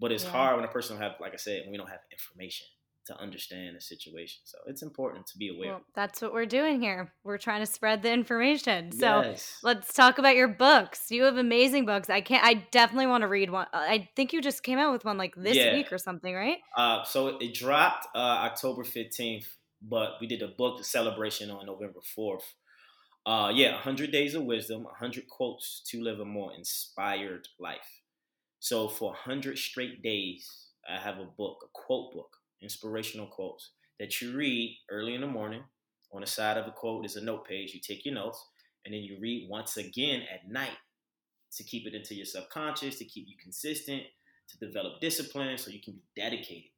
But 0.00 0.12
it's 0.12 0.24
yeah. 0.24 0.30
hard 0.30 0.56
when 0.56 0.64
a 0.64 0.72
person 0.72 0.96
have, 0.98 1.12
like 1.20 1.32
I 1.32 1.36
said, 1.36 1.62
when 1.62 1.72
we 1.72 1.76
don't 1.76 1.90
have 1.90 1.98
information 2.12 2.66
to 3.08 3.18
understand 3.18 3.76
the 3.76 3.80
situation. 3.80 4.40
So 4.44 4.58
it's 4.66 4.82
important 4.82 5.26
to 5.28 5.38
be 5.38 5.48
aware. 5.48 5.72
Well, 5.72 5.80
that's 5.94 6.22
what 6.22 6.32
we're 6.32 6.46
doing 6.46 6.80
here. 6.80 7.12
We're 7.24 7.38
trying 7.38 7.60
to 7.60 7.66
spread 7.66 8.02
the 8.02 8.12
information. 8.12 8.92
So 8.92 9.22
yes. 9.22 9.58
let's 9.62 9.92
talk 9.92 10.18
about 10.18 10.36
your 10.36 10.48
books. 10.48 11.10
You 11.10 11.24
have 11.24 11.36
amazing 11.36 11.86
books. 11.86 12.08
I 12.08 12.20
can't. 12.20 12.44
I 12.44 12.66
definitely 12.70 13.06
want 13.06 13.22
to 13.22 13.28
read 13.28 13.50
one. 13.50 13.66
I 13.72 14.08
think 14.14 14.32
you 14.32 14.40
just 14.40 14.62
came 14.62 14.78
out 14.78 14.92
with 14.92 15.04
one 15.04 15.18
like 15.18 15.34
this 15.36 15.56
yeah. 15.56 15.74
week 15.74 15.92
or 15.92 15.98
something, 15.98 16.34
right? 16.34 16.58
Uh, 16.76 17.02
so 17.04 17.38
it 17.38 17.54
dropped 17.54 18.06
uh, 18.14 18.18
October 18.18 18.84
fifteenth, 18.84 19.48
but 19.82 20.12
we 20.20 20.26
did 20.26 20.42
a 20.42 20.48
book 20.48 20.84
celebration 20.84 21.50
on 21.50 21.66
November 21.66 22.00
fourth. 22.14 22.54
Uh, 23.26 23.52
yeah, 23.54 23.72
100 23.72 24.10
Days 24.10 24.34
of 24.34 24.44
Wisdom, 24.44 24.84
100 24.84 25.28
Quotes 25.28 25.82
to 25.88 26.02
Live 26.02 26.18
a 26.18 26.24
More 26.24 26.54
Inspired 26.56 27.46
Life. 27.60 28.00
So 28.58 28.88
for 28.88 29.10
100 29.10 29.58
straight 29.58 30.02
days, 30.02 30.68
I 30.88 30.98
have 30.98 31.18
a 31.18 31.26
book, 31.26 31.58
a 31.62 31.68
quote 31.74 32.14
book, 32.14 32.37
inspirational 32.62 33.26
quotes 33.26 33.70
that 33.98 34.20
you 34.20 34.36
read 34.36 34.78
early 34.90 35.14
in 35.14 35.20
the 35.20 35.26
morning. 35.26 35.62
On 36.12 36.20
the 36.20 36.26
side 36.26 36.56
of 36.56 36.66
a 36.66 36.70
quote 36.70 37.04
is 37.04 37.16
a 37.16 37.24
note 37.24 37.46
page. 37.46 37.74
You 37.74 37.80
take 37.80 38.04
your 38.04 38.14
notes 38.14 38.44
and 38.84 38.94
then 38.94 39.02
you 39.02 39.18
read 39.20 39.48
once 39.50 39.76
again 39.76 40.22
at 40.32 40.50
night 40.50 40.76
to 41.56 41.62
keep 41.62 41.86
it 41.86 41.94
into 41.94 42.14
your 42.14 42.26
subconscious, 42.26 42.96
to 42.98 43.04
keep 43.04 43.26
you 43.28 43.34
consistent, 43.42 44.02
to 44.48 44.66
develop 44.66 45.00
discipline 45.00 45.58
so 45.58 45.70
you 45.70 45.80
can 45.80 45.94
be 45.94 46.02
dedicated. 46.16 46.70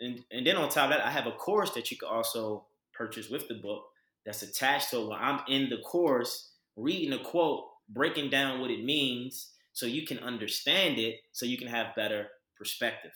And, 0.00 0.24
and 0.30 0.46
then 0.46 0.56
on 0.56 0.68
top 0.68 0.90
of 0.90 0.96
that, 0.96 1.06
I 1.06 1.10
have 1.10 1.26
a 1.26 1.32
course 1.32 1.70
that 1.70 1.90
you 1.90 1.96
can 1.96 2.08
also 2.08 2.66
purchase 2.92 3.28
with 3.30 3.48
the 3.48 3.54
book 3.54 3.84
that's 4.26 4.42
attached 4.42 4.92
it 4.92 5.06
where 5.06 5.18
I'm 5.18 5.40
in 5.48 5.68
the 5.68 5.78
course 5.78 6.50
reading 6.76 7.12
a 7.12 7.22
quote, 7.22 7.64
breaking 7.88 8.30
down 8.30 8.60
what 8.60 8.70
it 8.70 8.84
means, 8.84 9.50
so 9.72 9.86
you 9.86 10.06
can 10.06 10.18
understand 10.18 10.98
it 10.98 11.20
so 11.32 11.46
you 11.46 11.58
can 11.58 11.68
have 11.68 11.94
better 11.94 12.28
perspective. 12.56 13.12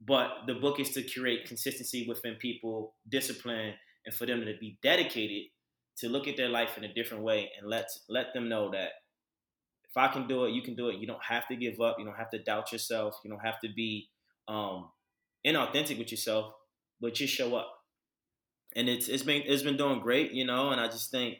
But 0.00 0.46
the 0.46 0.54
book 0.54 0.78
is 0.78 0.90
to 0.90 1.02
create 1.02 1.46
consistency 1.46 2.06
within 2.08 2.36
people, 2.36 2.94
discipline, 3.08 3.74
and 4.06 4.14
for 4.14 4.26
them 4.26 4.40
to 4.40 4.54
be 4.60 4.78
dedicated 4.82 5.48
to 5.98 6.08
look 6.08 6.28
at 6.28 6.36
their 6.36 6.48
life 6.48 6.78
in 6.78 6.84
a 6.84 6.94
different 6.94 7.24
way 7.24 7.50
and 7.58 7.68
let 7.68 7.88
let 8.08 8.32
them 8.32 8.48
know 8.48 8.70
that 8.70 8.90
if 9.88 9.96
I 9.96 10.08
can 10.08 10.28
do 10.28 10.44
it, 10.44 10.52
you 10.52 10.62
can 10.62 10.76
do 10.76 10.88
it. 10.88 10.96
You 10.96 11.06
don't 11.06 11.22
have 11.24 11.48
to 11.48 11.56
give 11.56 11.80
up. 11.80 11.96
You 11.98 12.04
don't 12.04 12.16
have 12.16 12.30
to 12.30 12.42
doubt 12.42 12.72
yourself. 12.72 13.18
You 13.24 13.30
don't 13.30 13.44
have 13.44 13.60
to 13.60 13.68
be 13.74 14.08
um, 14.46 14.90
inauthentic 15.46 15.98
with 15.98 16.10
yourself, 16.10 16.52
but 17.00 17.14
just 17.14 17.34
show 17.34 17.56
up. 17.56 17.72
And 18.76 18.88
it's 18.88 19.08
it's 19.08 19.22
been 19.22 19.42
it's 19.46 19.62
been 19.62 19.76
doing 19.76 20.00
great, 20.00 20.32
you 20.32 20.44
know. 20.44 20.70
And 20.70 20.80
I 20.80 20.86
just 20.86 21.10
think 21.10 21.38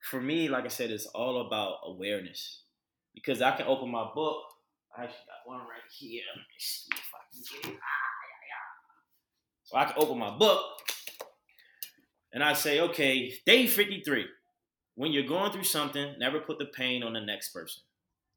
for 0.00 0.20
me, 0.20 0.48
like 0.48 0.64
I 0.64 0.68
said, 0.68 0.90
it's 0.90 1.06
all 1.06 1.46
about 1.46 1.78
awareness 1.84 2.62
because 3.14 3.42
I 3.42 3.56
can 3.56 3.66
open 3.66 3.90
my 3.90 4.08
book. 4.14 4.42
I 4.96 5.04
actually 5.04 5.26
got 5.26 5.46
one 5.46 5.60
right 5.60 5.88
here. 5.98 6.22
Let 6.34 6.38
me 6.38 6.44
see 6.58 6.90
if 6.92 7.10
I 7.14 7.20
can 7.30 7.62
get 7.62 7.74
it. 7.74 7.80
Ah. 7.82 8.22
So 9.64 9.76
I 9.78 9.84
can 9.84 9.94
open 9.96 10.18
my 10.18 10.36
book 10.36 10.60
and 12.32 12.42
I 12.44 12.52
say, 12.52 12.80
okay, 12.80 13.32
day 13.46 13.66
53. 13.66 14.26
When 14.94 15.12
you're 15.12 15.26
going 15.26 15.50
through 15.52 15.64
something, 15.64 16.14
never 16.18 16.40
put 16.40 16.58
the 16.58 16.66
pain 16.66 17.02
on 17.02 17.14
the 17.14 17.20
next 17.20 17.54
person. 17.54 17.82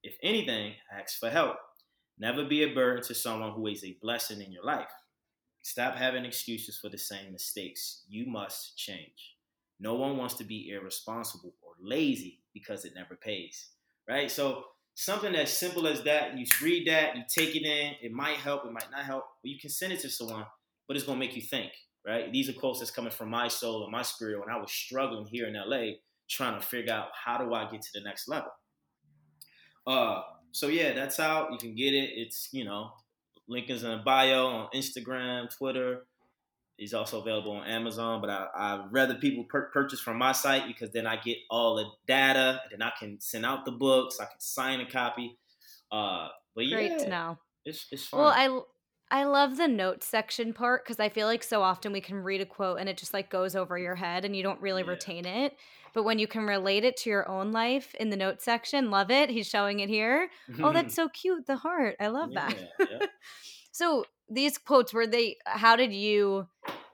If 0.04 0.16
anything, 0.24 0.76
ask 0.98 1.20
for 1.20 1.30
help. 1.30 1.58
Never 2.18 2.46
be 2.46 2.64
a 2.64 2.74
burden 2.74 3.04
to 3.04 3.14
someone 3.14 3.52
who 3.52 3.68
is 3.68 3.84
a 3.84 3.98
blessing 4.02 4.42
in 4.42 4.54
your 4.54 4.64
life. 4.64 4.92
Stop 5.64 5.96
having 5.96 6.24
excuses 6.24 6.78
for 6.78 6.90
the 6.90 6.98
same 6.98 7.34
mistakes. 7.34 8.04
You 8.08 8.28
must 8.28 8.78
change. 8.78 9.36
No 9.80 9.96
one 9.96 10.16
wants 10.16 10.36
to 10.36 10.46
be 10.46 10.70
irresponsible 10.70 11.54
or 11.62 11.74
lazy 11.82 12.40
because 12.54 12.86
it 12.86 12.94
never 12.96 13.16
pays 13.16 13.72
right? 14.08 14.30
So 14.32 14.66
something 14.96 15.36
as 15.36 15.56
simple 15.56 15.88
as 15.88 16.02
that, 16.04 16.38
you 16.38 16.46
read 16.62 16.88
that, 16.88 17.16
you 17.16 17.24
take 17.28 17.56
it 17.56 17.64
in, 17.64 17.94
it 18.02 18.12
might 18.12 18.38
help, 18.38 18.66
it 18.66 18.72
might 18.72 18.90
not 18.92 19.06
help, 19.06 19.26
but 19.44 19.52
you 19.52 19.60
can 19.60 19.70
send 19.70 19.94
it 19.94 20.00
to 20.00 20.10
someone, 20.10 20.46
but 20.88 20.96
it's 20.96 21.06
gonna 21.06 21.20
make 21.20 21.36
you 21.36 21.42
think, 21.42 21.72
right? 22.06 22.32
These 22.32 22.50
are 22.50 22.54
quotes 22.54 22.80
that's 22.80 22.92
coming 22.92 23.12
from 23.12 23.30
my 23.30 23.50
soul 23.50 23.84
and 23.84 23.92
my 23.92 24.02
spirit 24.02 24.40
when 24.40 24.50
I 24.50 24.58
was 24.58 24.72
struggling 24.72 25.28
here 25.28 25.48
in 25.48 25.54
LA, 25.54 25.98
trying 26.30 26.60
to 26.60 26.66
figure 26.66 26.94
out 26.94 27.10
how 27.14 27.38
do 27.38 27.54
I 27.54 27.70
get 27.70 27.82
to 27.82 27.90
the 27.94 28.02
next 28.02 28.28
level. 28.28 28.52
Uh, 29.86 30.22
so 30.52 30.68
yeah, 30.68 30.94
that's 30.94 31.18
how 31.18 31.50
you 31.52 31.58
can 31.58 31.76
get 31.76 31.94
it. 31.94 32.12
It's 32.16 32.50
you 32.52 32.64
know, 32.64 32.92
link 33.48 33.70
is 33.70 33.84
in 33.84 33.92
the 33.92 33.98
bio 33.98 34.48
on 34.48 34.70
Instagram, 34.74 35.56
Twitter. 35.56 36.08
He's 36.78 36.94
also 36.94 37.22
available 37.22 37.54
on 37.54 37.66
Amazon, 37.68 38.20
but 38.20 38.30
I, 38.30 38.48
I 38.54 38.86
rather 38.92 39.16
people 39.16 39.46
per- 39.46 39.70
purchase 39.70 40.02
from 40.02 40.18
my 40.18 40.34
site 40.34 40.68
because 40.68 40.92
then 40.92 41.08
I 41.08 41.16
get 41.16 41.38
all 41.50 41.76
the 41.76 41.86
data, 42.06 42.62
and 42.64 42.82
then 42.82 42.82
I 42.82 42.92
can 43.00 43.20
send 43.22 43.46
out 43.46 43.64
the 43.64 43.72
books, 43.72 44.20
I 44.20 44.26
can 44.26 44.40
sign 44.40 44.82
a 44.82 44.86
copy. 44.86 45.38
Uh, 45.92 46.28
but 46.56 46.66
Great 46.70 46.92
yeah, 46.92 46.98
to 46.98 47.10
know. 47.10 47.38
It's 47.64 47.88
it's 47.92 48.08
fun. 48.08 48.20
Well, 48.20 48.30
I 48.30 49.20
I 49.20 49.24
love 49.24 49.58
the 49.58 49.68
notes 49.68 50.08
section 50.08 50.54
part 50.54 50.84
because 50.84 51.00
I 51.00 51.10
feel 51.10 51.28
like 51.28 51.44
so 51.44 51.62
often 51.62 51.92
we 51.92 52.02
can 52.02 52.18
read 52.18 52.42
a 52.42 52.46
quote 52.46 52.80
and 52.80 52.90
it 52.90 52.98
just 52.98 53.14
like 53.14 53.30
goes 53.30 53.56
over 53.56 53.78
your 53.78 53.96
head 53.96 54.26
and 54.26 54.36
you 54.36 54.44
don't 54.44 54.62
really 54.62 54.84
yeah. 54.84 54.90
retain 54.90 55.26
it. 55.26 55.56
But 55.94 56.04
when 56.04 56.20
you 56.20 56.28
can 56.28 56.46
relate 56.46 56.84
it 56.84 56.98
to 56.98 57.10
your 57.10 57.30
own 57.30 57.52
life 57.52 57.96
in 57.96 58.10
the 58.10 58.18
notes 58.18 58.44
section, 58.44 58.92
love 58.92 59.10
it. 59.12 59.30
He's 59.30 59.48
showing 59.48 59.80
it 59.80 59.88
here. 59.88 60.30
oh, 60.62 60.74
that's 60.74 60.94
so 60.96 61.08
cute. 61.08 61.46
The 61.48 61.56
heart. 61.56 61.96
I 62.00 62.08
love 62.08 62.32
yeah, 62.34 62.52
that. 62.80 63.10
so 63.72 64.06
these 64.30 64.58
quotes 64.58 64.94
were 64.94 65.08
they 65.08 65.38
how 65.46 65.76
did 65.76 65.94
you 65.94 66.48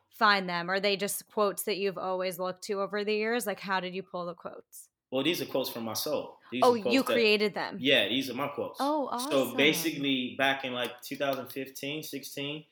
find 0.09 0.47
them 0.47 0.69
are 0.69 0.79
they 0.79 0.95
just 0.95 1.27
quotes 1.31 1.63
that 1.63 1.77
you've 1.77 1.97
always 1.97 2.37
looked 2.37 2.63
to 2.63 2.81
over 2.81 3.03
the 3.03 3.13
years 3.13 3.47
like 3.47 3.59
how 3.59 3.79
did 3.79 3.95
you 3.95 4.03
pull 4.03 4.25
the 4.25 4.33
quotes 4.33 4.89
Well, 5.11 5.23
these 5.23 5.41
are 5.41 5.45
quotes 5.45 5.69
from 5.69 5.83
my 5.83 5.93
soul. 5.93 6.37
These 6.51 6.61
oh, 6.63 6.73
you 6.73 7.03
that- 7.03 7.05
created 7.05 7.53
them. 7.53 7.77
Yeah, 7.79 8.07
these 8.07 8.29
are 8.29 8.33
my 8.33 8.47
quotes. 8.47 8.77
Oh, 8.79 9.09
awesome. 9.11 9.31
So 9.31 9.55
basically, 9.55 10.35
back 10.37 10.63
in 10.63 10.73
like 10.73 11.01
2015, 11.01 12.03
16, 12.03 12.63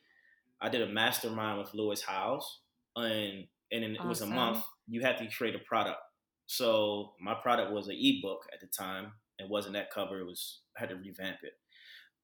I 0.61 0.69
did 0.69 0.81
a 0.81 0.87
mastermind 0.87 1.59
with 1.59 1.73
Lewis 1.73 2.01
Howes, 2.01 2.59
and 2.95 3.47
and 3.71 3.83
it 3.83 4.03
was 4.05 4.21
a 4.21 4.25
month. 4.25 4.63
You 4.87 5.01
had 5.01 5.17
to 5.17 5.27
create 5.27 5.55
a 5.55 5.59
product. 5.59 5.99
So 6.47 7.13
my 7.21 7.35
product 7.35 7.71
was 7.71 7.87
an 7.87 7.97
ebook 7.99 8.45
at 8.53 8.59
the 8.59 8.67
time. 8.67 9.13
It 9.37 9.49
wasn't 9.49 9.73
that 9.75 9.91
cover. 9.91 10.19
It 10.19 10.25
was 10.25 10.61
I 10.77 10.81
had 10.81 10.89
to 10.89 10.95
revamp 10.95 11.37
it. 11.43 11.53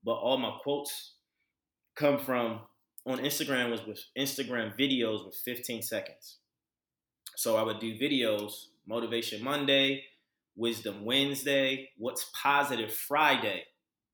But 0.03 0.13
all 0.13 0.37
my 0.37 0.57
quotes 0.63 1.14
come 1.95 2.19
from 2.19 2.59
on 3.05 3.19
Instagram 3.19 3.71
was 3.71 3.85
with 3.85 4.03
Instagram 4.17 4.77
videos 4.77 5.25
with 5.25 5.35
15 5.35 5.81
seconds. 5.81 6.37
So 7.35 7.55
I 7.55 7.63
would 7.63 7.79
do 7.79 7.97
videos, 7.97 8.67
Motivation 8.87 9.43
Monday, 9.43 10.03
Wisdom 10.55 11.05
Wednesday, 11.05 11.89
What's 11.97 12.31
Positive 12.41 12.91
Friday, 12.91 13.63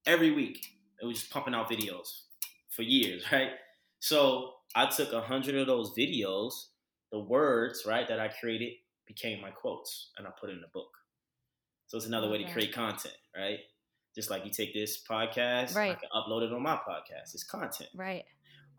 every 0.05 0.32
week. 0.32 0.65
It 1.01 1.05
was 1.05 1.19
just 1.19 1.32
pumping 1.32 1.53
out 1.53 1.69
videos 1.69 2.21
for 2.69 2.84
years, 2.84 3.23
right? 3.32 3.51
So 3.99 4.53
I 4.75 4.88
took 4.88 5.13
a 5.13 5.21
hundred 5.21 5.55
of 5.55 5.67
those 5.67 5.93
videos, 5.97 6.53
the 7.11 7.19
words, 7.19 7.84
right, 7.86 8.07
that 8.07 8.19
I 8.19 8.27
created 8.27 8.73
became 9.05 9.41
my 9.41 9.51
quotes, 9.51 10.11
and 10.17 10.27
I 10.27 10.32
put 10.39 10.49
it 10.49 10.53
in 10.53 10.63
a 10.63 10.71
book. 10.73 10.89
So 11.88 11.97
it's 11.97 12.07
another 12.07 12.29
way 12.29 12.43
to 12.43 12.51
create 12.51 12.73
content, 12.73 13.15
right? 13.36 13.59
Just 14.16 14.30
like 14.30 14.43
you 14.45 14.51
take 14.51 14.74
this 14.74 15.01
podcast, 15.03 15.76
I 15.76 15.80
Right. 15.80 15.99
can 15.99 16.09
upload 16.14 16.41
it 16.43 16.51
on 16.53 16.62
my 16.62 16.76
podcast. 16.76 17.34
It's 17.34 17.43
content. 17.43 17.89
Right. 17.95 18.26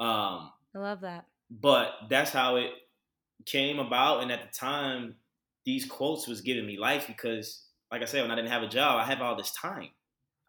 Um, 0.00 0.52
I 0.74 0.78
love 0.78 1.00
that. 1.02 1.26
but 1.50 1.90
that's 2.08 2.30
how 2.30 2.56
it 2.56 2.70
came 3.44 3.78
about 3.78 4.22
and 4.22 4.30
at 4.32 4.40
the 4.42 4.48
time 4.58 5.16
these 5.66 5.84
quotes 5.84 6.26
was 6.28 6.40
giving 6.40 6.64
me 6.66 6.78
life 6.78 7.06
because 7.08 7.66
like 7.90 8.00
i 8.00 8.04
said 8.04 8.22
when 8.22 8.30
i 8.30 8.34
didn't 8.36 8.50
have 8.50 8.62
a 8.62 8.68
job 8.68 8.98
i 9.00 9.04
had 9.04 9.20
all 9.20 9.36
this 9.36 9.52
time 9.52 9.88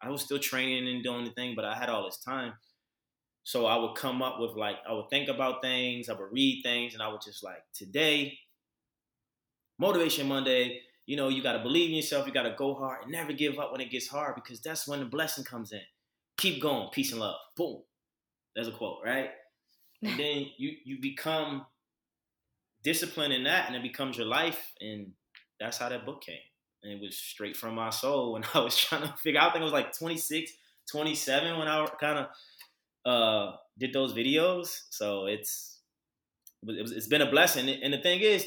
i 0.00 0.08
was 0.08 0.22
still 0.22 0.38
training 0.38 0.88
and 0.88 1.02
doing 1.04 1.24
the 1.24 1.30
thing 1.32 1.54
but 1.56 1.64
i 1.64 1.74
had 1.74 1.88
all 1.90 2.04
this 2.04 2.18
time 2.24 2.52
so 3.42 3.66
i 3.66 3.76
would 3.76 3.94
come 3.96 4.22
up 4.22 4.38
with 4.40 4.52
like 4.52 4.76
i 4.88 4.92
would 4.92 5.10
think 5.10 5.28
about 5.28 5.60
things 5.60 6.08
i 6.08 6.12
would 6.14 6.32
read 6.32 6.62
things 6.62 6.94
and 6.94 7.02
i 7.02 7.08
would 7.08 7.20
just 7.20 7.42
like 7.44 7.62
today 7.74 8.38
motivation 9.78 10.28
monday 10.28 10.80
you 11.06 11.16
know 11.16 11.28
you 11.28 11.42
got 11.42 11.52
to 11.52 11.62
believe 11.62 11.90
in 11.90 11.96
yourself 11.96 12.26
you 12.26 12.32
got 12.32 12.42
to 12.42 12.54
go 12.56 12.74
hard 12.74 13.02
and 13.02 13.12
never 13.12 13.32
give 13.32 13.58
up 13.58 13.72
when 13.72 13.80
it 13.80 13.90
gets 13.90 14.08
hard 14.08 14.34
because 14.34 14.60
that's 14.60 14.86
when 14.86 15.00
the 15.00 15.04
blessing 15.06 15.44
comes 15.44 15.72
in. 15.72 15.80
Keep 16.36 16.62
going 16.62 16.88
peace 16.92 17.12
and 17.12 17.20
love 17.20 17.36
boom. 17.56 17.82
There's 18.54 18.68
a 18.68 18.72
quote 18.72 18.98
right? 19.04 19.30
And 20.02 20.18
then 20.18 20.46
you 20.58 20.72
you 20.84 21.00
become 21.00 21.64
disciplined 22.82 23.32
in 23.32 23.44
that 23.44 23.66
and 23.66 23.76
it 23.76 23.82
becomes 23.82 24.18
your 24.18 24.26
life 24.26 24.74
and 24.80 25.12
that's 25.58 25.78
how 25.78 25.88
that 25.88 26.04
book 26.04 26.22
came. 26.22 26.36
And 26.82 26.92
it 26.92 27.00
was 27.00 27.16
straight 27.16 27.56
from 27.56 27.74
my 27.74 27.90
soul 27.90 28.32
when 28.32 28.44
i 28.54 28.58
was 28.60 28.76
trying 28.76 29.02
to 29.02 29.14
figure 29.16 29.40
out 29.40 29.50
i 29.50 29.52
think 29.52 29.62
it 29.62 29.64
was 29.64 29.72
like 29.72 29.96
26 29.96 30.52
27 30.90 31.58
when 31.58 31.68
i 31.68 31.86
kind 31.98 32.18
of 32.18 33.10
uh 33.10 33.56
did 33.78 33.92
those 33.92 34.12
videos. 34.12 34.82
So 34.90 35.26
it's 35.26 35.78
it 36.66 36.82
was, 36.82 36.92
it's 36.92 37.08
been 37.08 37.22
a 37.22 37.30
blessing. 37.30 37.68
And 37.68 37.92
the 37.92 37.98
thing 37.98 38.20
is 38.20 38.46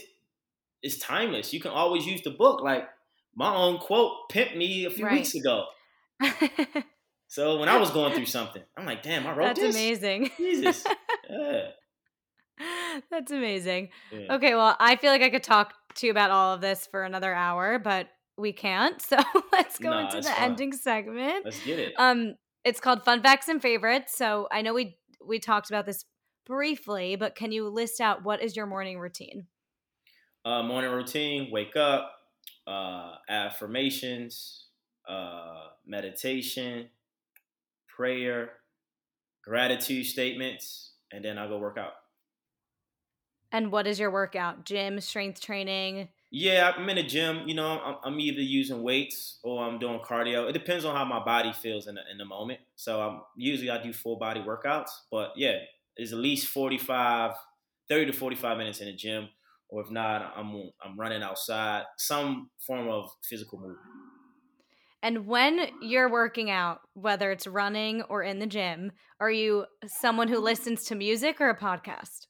it's 0.84 0.98
timeless 0.98 1.54
you 1.54 1.60
can 1.60 1.72
always 1.72 2.06
use 2.06 2.22
the 2.22 2.30
book 2.32 2.62
like 2.62 2.88
my 3.36 3.54
own 3.54 3.78
quote 3.78 4.12
pimped 4.32 4.56
me 4.58 4.86
a 4.86 4.90
few 4.90 5.06
Right. 5.06 5.14
weeks 5.20 5.34
ago 5.36 5.66
so 7.28 7.58
when 7.60 7.70
i 7.70 7.78
was 7.78 7.92
going 7.92 8.14
through 8.14 8.26
something 8.26 8.62
i'm 8.78 8.86
like 8.86 9.04
damn 9.04 9.26
i 9.28 9.36
wrote 9.36 9.56
this. 9.56 9.60
That's 9.64 9.76
this 9.76 9.76
amazing. 9.76 10.32
jesus 10.38 10.84
yeah, 11.30 11.62
That's 13.12 13.32
amazing. 13.32 13.90
yeah. 14.12 14.36
Okay, 14.36 14.56
well, 14.56 14.76
I 14.80 14.96
feel 14.96 15.12
like 15.12 15.22
I 15.22 15.30
could 15.30 15.44
talk 15.44 15.74
to 15.96 16.08
you 16.08 16.12
about 16.12 16.32
all 16.32 16.56
of 16.56 16.62
this 16.62 16.88
for 16.90 17.04
another 17.04 17.32
hour, 17.34 17.78
but 17.80 18.08
we 18.38 18.52
can't. 18.52 19.00
So 19.10 19.18
let's 19.52 19.78
go 19.78 19.92
Nah, 19.92 20.02
into 20.06 20.18
the 20.22 20.30
fine. 20.30 20.44
ending 20.52 20.74
segment. 20.74 21.46
let's 21.46 21.60
get 21.64 21.78
it 21.80 21.94
Um, 21.98 22.34
it's 22.64 22.80
called 22.80 23.04
Fun 23.06 23.22
Facts 23.22 23.48
and 23.48 23.62
Favorites. 23.62 24.18
So 24.18 24.48
I 24.52 24.62
know 24.64 24.74
we 24.74 24.98
we 25.26 25.38
talked 25.40 25.70
about 25.70 25.86
this 25.86 26.06
briefly, 26.48 27.16
but 27.16 27.36
can 27.36 27.52
you 27.52 27.68
list 27.70 28.02
out 28.02 28.24
what 28.24 28.42
is 28.42 28.56
your 28.56 28.66
morning 28.66 28.98
routine? 29.00 29.46
Uh, 30.48 30.64
morning 30.64 30.92
routine 30.92 31.52
wake 31.52 31.76
up 31.76 32.14
uh, 32.68 33.16
affirmations 33.30 34.66
uh, 35.08 35.68
meditation 35.86 36.90
prayer 37.88 38.52
gratitude 39.44 40.06
statements 40.06 40.94
and 41.12 41.24
then 41.26 41.38
i 41.38 41.48
go 41.48 41.58
work 41.58 41.78
out 41.78 41.94
And 43.52 43.72
what 43.72 43.88
is 43.88 43.98
your 43.98 44.12
workout? 44.12 44.66
Gym, 44.66 45.00
strength 45.02 45.40
training? 45.42 46.10
yeah 46.30 46.74
i'm 46.76 46.90
in 46.90 46.98
the 46.98 47.04
gym 47.04 47.48
you 47.48 47.54
know 47.56 47.80
i'm, 47.80 47.96
I'm 48.04 48.20
either 48.20 48.42
using 48.42 48.84
weights 48.84 49.40
or 49.44 49.64
i'm 49.66 49.80
doing 49.80 50.00
cardio 50.00 50.50
it 50.50 50.52
depends 50.52 50.84
on 50.84 50.94
how 50.94 51.06
my 51.06 51.24
body 51.24 51.54
feels 51.54 51.88
in 51.88 51.96
the, 51.96 52.02
in 52.12 52.18
the 52.18 52.26
moment 52.26 52.60
so 52.76 53.00
i'm 53.02 53.22
usually 53.38 53.70
i 53.70 53.82
do 53.82 53.94
full 53.94 54.18
body 54.18 54.42
workouts 54.42 54.90
but 55.10 55.32
yeah 55.38 55.60
it's 55.96 56.12
at 56.12 56.18
least 56.18 56.48
45 56.48 57.32
30 57.88 58.08
to 58.08 58.14
45 58.14 58.58
minutes 58.58 58.82
in 58.82 58.88
the 58.88 58.94
gym 58.94 59.30
or 59.70 59.82
if 59.84 59.90
not 59.92 60.34
i'm 60.38 60.72
i'm 60.84 60.98
running 61.00 61.24
outside 61.24 61.86
some 61.98 62.50
form 62.60 62.88
of 62.88 63.10
physical 63.24 63.60
movement 63.60 63.80
And 65.02 65.26
when 65.28 65.72
you're 65.82 66.10
working 66.10 66.50
out, 66.52 66.82
whether 66.94 67.32
it's 67.32 67.48
running 67.48 68.04
or 68.04 68.22
in 68.24 68.38
the 68.40 68.46
gym, 68.48 68.92
are 69.20 69.32
you 69.32 69.66
someone 69.86 70.28
who 70.28 70.38
listens 70.40 70.86
to 70.86 70.96
music 70.96 71.40
or 71.42 71.50
a 71.50 71.58
podcast? 71.58 72.28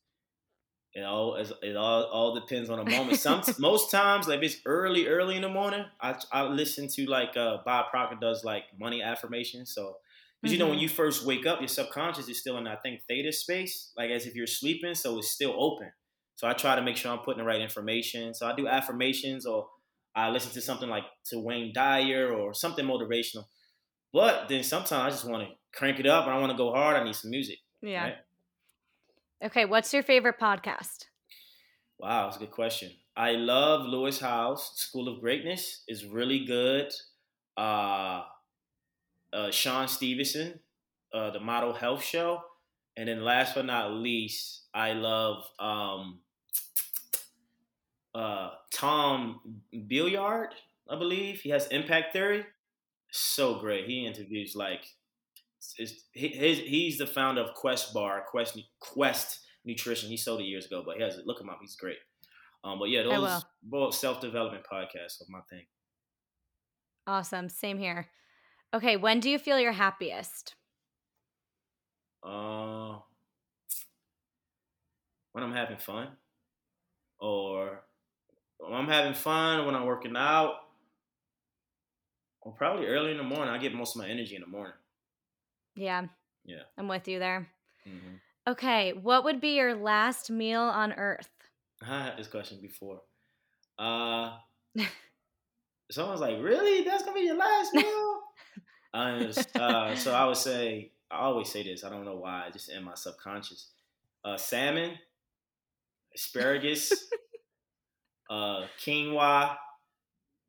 It 0.94 1.02
all 1.04 1.36
it 1.36 1.76
all 1.76 2.04
all 2.06 2.34
depends 2.34 2.70
on 2.70 2.80
the 2.80 2.86
moment. 2.86 3.18
Some 3.18 3.44
most 3.60 3.92
times, 3.92 4.28
like 4.28 4.40
if 4.40 4.44
it's 4.54 4.62
early, 4.66 5.06
early 5.08 5.36
in 5.36 5.44
the 5.44 5.50
morning, 5.50 5.86
I 6.02 6.20
I 6.32 6.44
listen 6.44 6.88
to 6.90 7.06
like 7.06 7.38
uh 7.38 7.60
Bob 7.66 7.92
Proctor 7.92 8.18
does 8.20 8.44
like 8.44 8.64
money 8.80 9.02
affirmations. 9.04 9.74
So 9.74 9.98
because 10.42 10.54
you 10.54 10.58
know 10.58 10.70
when 10.70 10.80
Mhm. 10.80 10.80
you 10.80 10.90
first 10.90 11.26
wake 11.26 11.46
up, 11.46 11.60
your 11.60 11.68
subconscious 11.68 12.28
is 12.30 12.40
still 12.40 12.58
in 12.58 12.68
I 12.68 12.78
think 12.78 13.04
theta 13.08 13.32
space, 13.32 13.92
like 13.96 14.10
as 14.10 14.26
if 14.26 14.34
you're 14.34 14.48
sleeping, 14.48 14.96
so 14.96 15.20
it's 15.20 15.30
still 15.30 15.54
open. 15.58 15.92
So 16.38 16.48
I 16.48 16.54
try 16.54 16.76
to 16.76 16.84
make 16.84 16.96
sure 16.98 17.12
I'm 17.12 17.20
putting 17.20 17.40
the 17.40 17.48
right 17.48 17.60
information. 17.60 18.34
So 18.36 18.48
I 18.48 18.56
do 18.56 18.68
affirmations 18.68 19.48
or 19.48 19.68
I 20.16 20.30
listen 20.30 20.52
to 20.52 20.62
something 20.62 20.88
like 20.88 21.04
to 21.32 21.40
Wayne 21.40 21.74
Dyer 21.74 22.32
or 22.32 22.54
something 22.54 22.86
motivational. 22.86 23.46
But 24.14 24.48
then 24.48 24.64
sometimes 24.64 24.92
I 24.92 25.10
just 25.10 25.26
want 25.26 25.48
to 25.48 25.56
crank 25.76 26.00
it 26.00 26.06
up 26.06 26.26
and 26.26 26.34
I 26.34 26.40
want 26.40 26.52
to 26.52 26.58
go 26.58 26.72
hard. 26.72 26.96
I 26.96 27.04
need 27.04 27.16
some 27.16 27.32
music. 27.32 27.58
Yeah. 27.82 28.04
Right. 28.04 28.16
Okay, 29.46 29.66
what's 29.66 29.92
your 29.94 30.04
favorite 30.04 30.40
podcast? 30.40 31.06
Wow, 31.98 32.26
that's 32.26 32.38
a 32.38 32.40
good 32.40 32.52
question. 32.52 32.92
I 33.16 33.32
love 33.32 33.88
Lewis 33.88 34.20
Howes. 34.20 34.74
School 34.76 35.08
of 35.08 35.20
Greatness 35.20 35.84
is 35.88 36.06
really 36.06 36.46
good. 36.46 36.92
Uh, 37.58 38.22
uh, 39.34 39.50
Shawn 39.50 39.88
Stevenson, 39.88 40.60
uh, 41.12 41.32
the 41.32 41.40
Model 41.40 41.74
Health 41.74 42.04
Show, 42.04 42.42
and 42.96 43.10
then 43.10 43.24
last 43.24 43.56
but 43.56 43.66
not 43.66 43.92
least, 43.92 44.68
I 44.74 44.94
love 44.94 45.44
um, 45.60 46.20
uh, 48.16 48.50
Tom 48.74 49.40
Bilyeu. 49.74 50.48
I 50.90 50.98
believe 50.98 51.42
he 51.42 51.50
has 51.50 51.68
Impact 51.68 52.14
Theory. 52.14 52.46
So 53.12 53.60
great. 53.60 53.86
He 53.86 54.06
interviews 54.06 54.56
like 54.56 54.86
it's, 55.78 56.06
his, 56.14 56.60
he's 56.60 56.98
the 56.98 57.08
founder 57.08 57.42
of 57.42 57.54
Quest 57.54 57.94
Bar, 57.94 58.24
Quest 58.30 58.60
Quest 58.80 59.40
Nutrition. 59.66 60.10
He 60.10 60.18
sold 60.18 60.42
it 60.42 60.46
years 60.46 60.66
ago, 60.66 60.84
but 60.86 60.98
he 60.98 61.04
has 61.04 61.18
it. 61.18 61.26
look 61.26 61.42
him 61.42 61.50
up. 61.50 61.60
He's 61.62 61.76
great. 61.76 61.98
Um, 62.64 62.80
but 62.80 62.90
yeah, 62.90 63.04
those 63.04 63.44
both 63.64 63.96
self 63.96 64.20
development 64.20 64.64
podcasts 64.72 65.22
are 65.22 65.30
my 65.30 65.40
thing. 65.50 65.66
Awesome. 67.06 67.50
Same 67.50 67.78
here. 67.78 68.08
Okay, 68.74 68.98
when 68.98 69.20
do 69.20 69.30
you 69.30 69.40
feel 69.40 69.60
your 69.60 69.72
happiest? 69.72 70.56
Uh, 72.24 72.98
when 75.32 75.44
I'm 75.44 75.54
having 75.54 75.78
fun, 75.78 76.10
or 77.20 77.84
I'm 78.66 78.88
having 78.88 79.14
fun, 79.14 79.66
when 79.66 79.76
I'm 79.76 79.86
working 79.86 80.16
out, 80.16 80.56
or 82.42 82.54
probably 82.54 82.88
early 82.88 83.12
in 83.12 83.18
the 83.18 83.24
morning. 83.24 83.50
I 83.54 83.58
get 83.58 83.74
most 83.74 83.96
of 83.96 84.02
my 84.02 84.08
energy 84.10 84.36
in 84.36 84.42
the 84.42 84.48
morning. 84.48 84.74
Yeah. 85.76 86.08
Yeah. 86.46 86.64
I'm 86.78 86.88
with 86.88 87.08
you 87.08 87.20
there. 87.20 87.48
hmm 87.84 88.16
Okay, 88.48 88.94
what 88.94 89.26
would 89.26 89.42
be 89.42 89.58
your 89.58 89.76
last 89.76 90.32
meal 90.32 90.62
on 90.62 90.94
earth? 90.94 91.28
I 91.82 92.06
had 92.06 92.18
this 92.18 92.28
question 92.28 92.60
before. 92.62 93.02
Uh, 93.78 94.38
someone's 95.92 96.22
like, 96.22 96.42
"Really? 96.42 96.84
That's 96.86 97.04
gonna 97.04 97.14
be 97.20 97.26
your 97.26 97.36
last 97.36 97.74
meal?" 97.74 98.22
Uh, 98.94 99.96
so 99.96 100.14
I 100.14 100.26
would 100.26 100.38
say, 100.38 100.92
I 101.12 101.18
always 101.20 101.50
say 101.50 101.62
this. 101.64 101.84
I 101.84 101.90
don't 101.90 102.06
know 102.06 102.16
why. 102.16 102.50
Just 102.54 102.70
in 102.70 102.84
my 102.84 102.96
subconscious. 102.96 103.68
Uh, 104.24 104.38
salmon, 104.38 104.98
asparagus, 106.16 107.10
uh, 108.30 108.66
quinoa, 108.84 109.56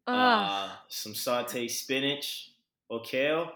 uh, 0.07 0.71
some 0.89 1.13
sauteed 1.13 1.71
spinach 1.71 2.51
or 2.89 3.03
kale, 3.03 3.51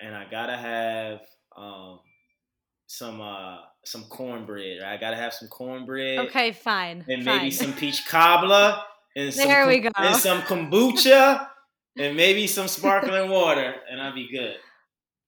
and 0.00 0.14
I 0.14 0.26
gotta 0.30 0.56
have 0.56 1.20
um, 1.56 2.00
some 2.86 3.20
uh, 3.20 3.58
some 3.84 4.04
cornbread. 4.04 4.82
Right? 4.82 4.94
I 4.94 4.96
gotta 4.96 5.16
have 5.16 5.34
some 5.34 5.48
cornbread 5.48 6.18
okay, 6.28 6.52
fine. 6.52 7.04
and 7.08 7.24
fine. 7.24 7.38
maybe 7.38 7.50
some 7.50 7.72
peach 7.74 8.06
cobbler. 8.06 8.80
and 9.16 9.32
some, 9.32 9.46
there 9.46 9.66
we 9.66 9.80
go. 9.80 9.90
and 9.96 10.16
some 10.16 10.42
kombucha 10.42 11.48
and 11.98 12.16
maybe 12.16 12.46
some 12.46 12.68
sparkling 12.68 13.30
water, 13.30 13.74
and 13.90 14.00
I'll 14.00 14.14
be 14.14 14.28
good. 14.30 14.56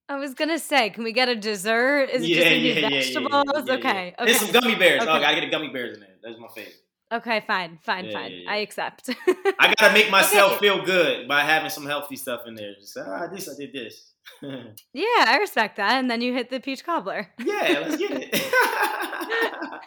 I 0.09 0.17
was 0.17 0.35
gonna 0.35 0.59
say, 0.59 0.91
can 0.91 1.05
we 1.05 1.13
get 1.13 1.29
a 1.29 1.37
dessert? 1.37 2.11
Is 2.11 2.23
it 2.23 2.29
yeah, 2.29 2.37
just 2.37 2.61
yeah, 2.63 2.89
vegetables? 2.89 3.45
Yeah, 3.67 3.75
okay, 3.75 4.15
okay. 4.19 4.33
And 4.33 4.37
some 4.37 4.53
gummy 4.53 4.75
bears. 4.75 5.03
Okay. 5.03 5.11
Oh, 5.11 5.15
I 5.15 5.21
gotta 5.21 5.37
get 5.37 5.45
a 5.45 5.51
gummy 5.51 5.69
bears 5.69 5.95
in 5.97 6.01
there. 6.01 6.11
That's 6.23 6.39
my 6.39 6.49
favorite. 6.49 6.75
Okay, 7.13 7.45
fine, 7.47 7.79
fine, 7.83 8.11
fine. 8.11 8.45
I 8.49 8.59
accept. 8.59 9.11
I 9.61 9.75
gotta 9.79 9.93
make 9.93 10.11
myself 10.11 10.53
okay. 10.53 10.61
feel 10.61 10.83
good 10.83 11.29
by 11.29 11.41
having 11.41 11.69
some 11.69 11.85
healthy 11.85 12.17
stuff 12.17 12.43
in 12.47 12.55
there. 12.55 12.75
Just 12.81 12.97
ah, 12.97 13.27
this 13.27 13.51
I 13.51 13.53
did 13.59 13.73
this. 13.75 14.13
yeah, 14.95 15.25
I 15.27 15.37
respect 15.39 15.77
that. 15.77 15.99
And 15.99 16.11
then 16.11 16.23
you 16.23 16.33
hit 16.33 16.49
the 16.49 16.59
peach 16.59 16.85
cobbler. 16.85 17.29
yeah, 17.39 17.85
let's 17.87 17.97
get 17.97 18.11
it. 18.13 18.53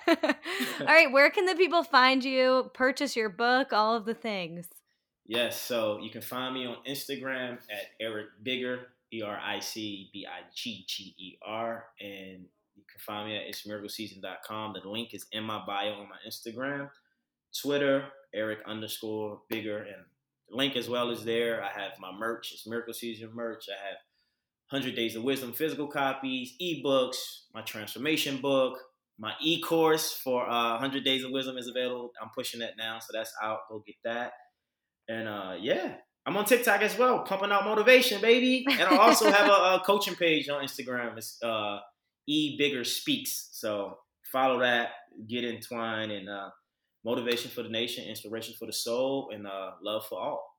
all 0.81 0.85
right, 0.85 1.11
where 1.11 1.31
can 1.31 1.45
the 1.45 1.55
people 1.55 1.83
find 1.83 2.23
you? 2.23 2.69
Purchase 2.75 3.15
your 3.15 3.29
book, 3.29 3.73
all 3.73 3.95
of 3.95 4.05
the 4.05 4.13
things. 4.13 4.67
Yes, 5.25 5.59
so 5.59 5.97
you 5.99 6.11
can 6.11 6.21
find 6.21 6.53
me 6.53 6.67
on 6.67 6.75
Instagram 6.87 7.53
at 7.53 7.87
Eric 7.99 8.27
Bigger, 8.43 8.89
E 9.11 9.23
R 9.23 9.39
I 9.43 9.59
C 9.59 10.11
B 10.13 10.27
I 10.27 10.41
G 10.53 10.85
G 10.87 11.15
E 11.17 11.37
R, 11.43 11.85
and 11.99 12.45
you 12.75 12.83
can 12.87 12.99
find 12.99 13.27
me 13.27 13.35
at 13.35 13.47
itsmiracleseason.com. 13.47 14.75
The 14.81 14.87
link 14.87 15.15
is 15.15 15.25
in 15.31 15.43
my 15.43 15.65
bio 15.65 15.93
on 15.93 16.07
my 16.09 16.17
Instagram, 16.27 16.89
Twitter, 17.61 18.05
Eric 18.33 18.59
underscore 18.65 19.41
Bigger, 19.49 19.77
and 19.77 20.03
link 20.49 20.75
as 20.75 20.89
well 20.89 21.09
is 21.09 21.23
there. 21.23 21.63
I 21.63 21.69
have 21.69 21.93
my 21.99 22.11
merch, 22.11 22.51
it's 22.53 22.67
Miracle 22.67 22.93
Season 22.93 23.29
merch. 23.33 23.65
I 23.69 23.87
have 23.87 23.97
100 24.69 24.95
Days 24.95 25.15
of 25.15 25.23
Wisdom 25.23 25.53
physical 25.53 25.87
copies, 25.87 26.55
ebooks, 26.61 27.17
my 27.53 27.61
transformation 27.61 28.37
book, 28.37 28.77
my 29.17 29.33
e 29.41 29.61
course 29.61 30.11
for 30.11 30.47
uh, 30.49 30.71
100 30.71 31.03
Days 31.03 31.23
of 31.23 31.31
Wisdom 31.31 31.57
is 31.57 31.67
available. 31.67 32.11
I'm 32.21 32.29
pushing 32.35 32.59
that 32.59 32.73
now, 32.77 32.99
so 32.99 33.07
that's 33.13 33.33
out. 33.41 33.59
Go 33.69 33.83
get 33.85 33.95
that. 34.03 34.33
And 35.07 35.27
uh, 35.27 35.55
yeah, 35.59 35.95
I'm 36.25 36.35
on 36.35 36.45
TikTok 36.45 36.81
as 36.81 36.97
well, 36.97 37.19
pumping 37.19 37.51
out 37.51 37.65
motivation, 37.65 38.19
baby. 38.21 38.65
And 38.69 38.81
I 38.81 38.97
also 38.97 39.31
have 39.31 39.47
a, 39.47 39.53
a, 39.75 39.83
coaching 39.85 40.15
page 40.15 40.49
on 40.49 40.63
Instagram. 40.63 41.17
It's 41.17 41.37
uh, 41.43 41.77
E 42.27 42.57
Bigger 42.57 42.83
Speaks. 42.83 43.49
So 43.51 43.99
follow 44.31 44.59
that, 44.59 44.89
get 45.27 45.45
entwined, 45.45 46.11
and 46.11 46.27
uh, 46.27 46.49
motivation 47.05 47.51
for 47.51 47.63
the 47.63 47.69
nation, 47.69 48.03
inspiration 48.05 48.55
for 48.57 48.65
the 48.65 48.73
soul, 48.73 49.29
and 49.33 49.47
uh, 49.47 49.71
love 49.81 50.05
for 50.07 50.19
all. 50.19 50.55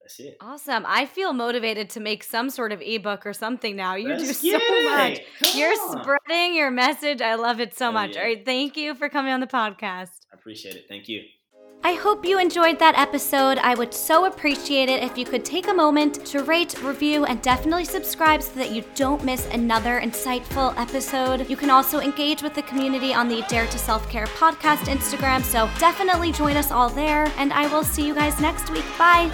That's 0.00 0.20
it. 0.20 0.36
Awesome. 0.40 0.84
I 0.86 1.06
feel 1.06 1.32
motivated 1.32 1.90
to 1.90 2.00
make 2.00 2.22
some 2.22 2.50
sort 2.50 2.72
of 2.72 2.80
ebook 2.80 3.26
or 3.26 3.32
something 3.32 3.76
now. 3.76 3.96
You 3.96 4.08
Let's 4.10 4.40
do 4.40 4.52
so 4.52 4.82
much. 4.84 5.20
Come 5.42 5.58
You're 5.60 5.72
on. 5.72 6.02
spreading 6.02 6.54
your 6.54 6.70
message. 6.70 7.20
I 7.20 7.34
love 7.34 7.60
it 7.60 7.76
so 7.76 7.88
oh, 7.88 7.92
much. 7.92 8.14
Yeah. 8.14 8.20
All 8.20 8.24
right. 8.26 8.44
Thank 8.44 8.76
you 8.76 8.94
for 8.94 9.08
coming 9.08 9.32
on 9.32 9.40
the 9.40 9.46
podcast. 9.46 10.10
I 10.32 10.36
appreciate 10.36 10.76
it. 10.76 10.86
Thank 10.88 11.08
you. 11.08 11.22
I 11.84 11.92
hope 11.94 12.24
you 12.24 12.38
enjoyed 12.38 12.78
that 12.80 12.98
episode. 12.98 13.56
I 13.58 13.74
would 13.74 13.94
so 13.94 14.26
appreciate 14.26 14.88
it 14.88 15.02
if 15.02 15.16
you 15.16 15.24
could 15.24 15.44
take 15.44 15.68
a 15.68 15.72
moment 15.74 16.26
to 16.26 16.42
rate, 16.42 16.82
review, 16.82 17.24
and 17.24 17.40
definitely 17.40 17.84
subscribe 17.84 18.42
so 18.42 18.52
that 18.56 18.72
you 18.72 18.84
don't 18.94 19.24
miss 19.24 19.46
another 19.52 20.00
insightful 20.00 20.76
episode. 20.76 21.48
You 21.48 21.56
can 21.56 21.70
also 21.70 22.00
engage 22.00 22.42
with 22.42 22.54
the 22.54 22.62
community 22.62 23.14
on 23.14 23.28
the 23.28 23.42
Dare 23.48 23.66
to 23.66 23.78
Self 23.78 24.08
Care 24.10 24.26
podcast 24.26 24.84
Instagram, 24.86 25.42
so 25.42 25.70
definitely 25.78 26.32
join 26.32 26.56
us 26.56 26.72
all 26.72 26.90
there. 26.90 27.32
And 27.38 27.52
I 27.52 27.72
will 27.72 27.84
see 27.84 28.06
you 28.06 28.14
guys 28.14 28.38
next 28.40 28.70
week. 28.70 28.84
Bye. 28.98 29.30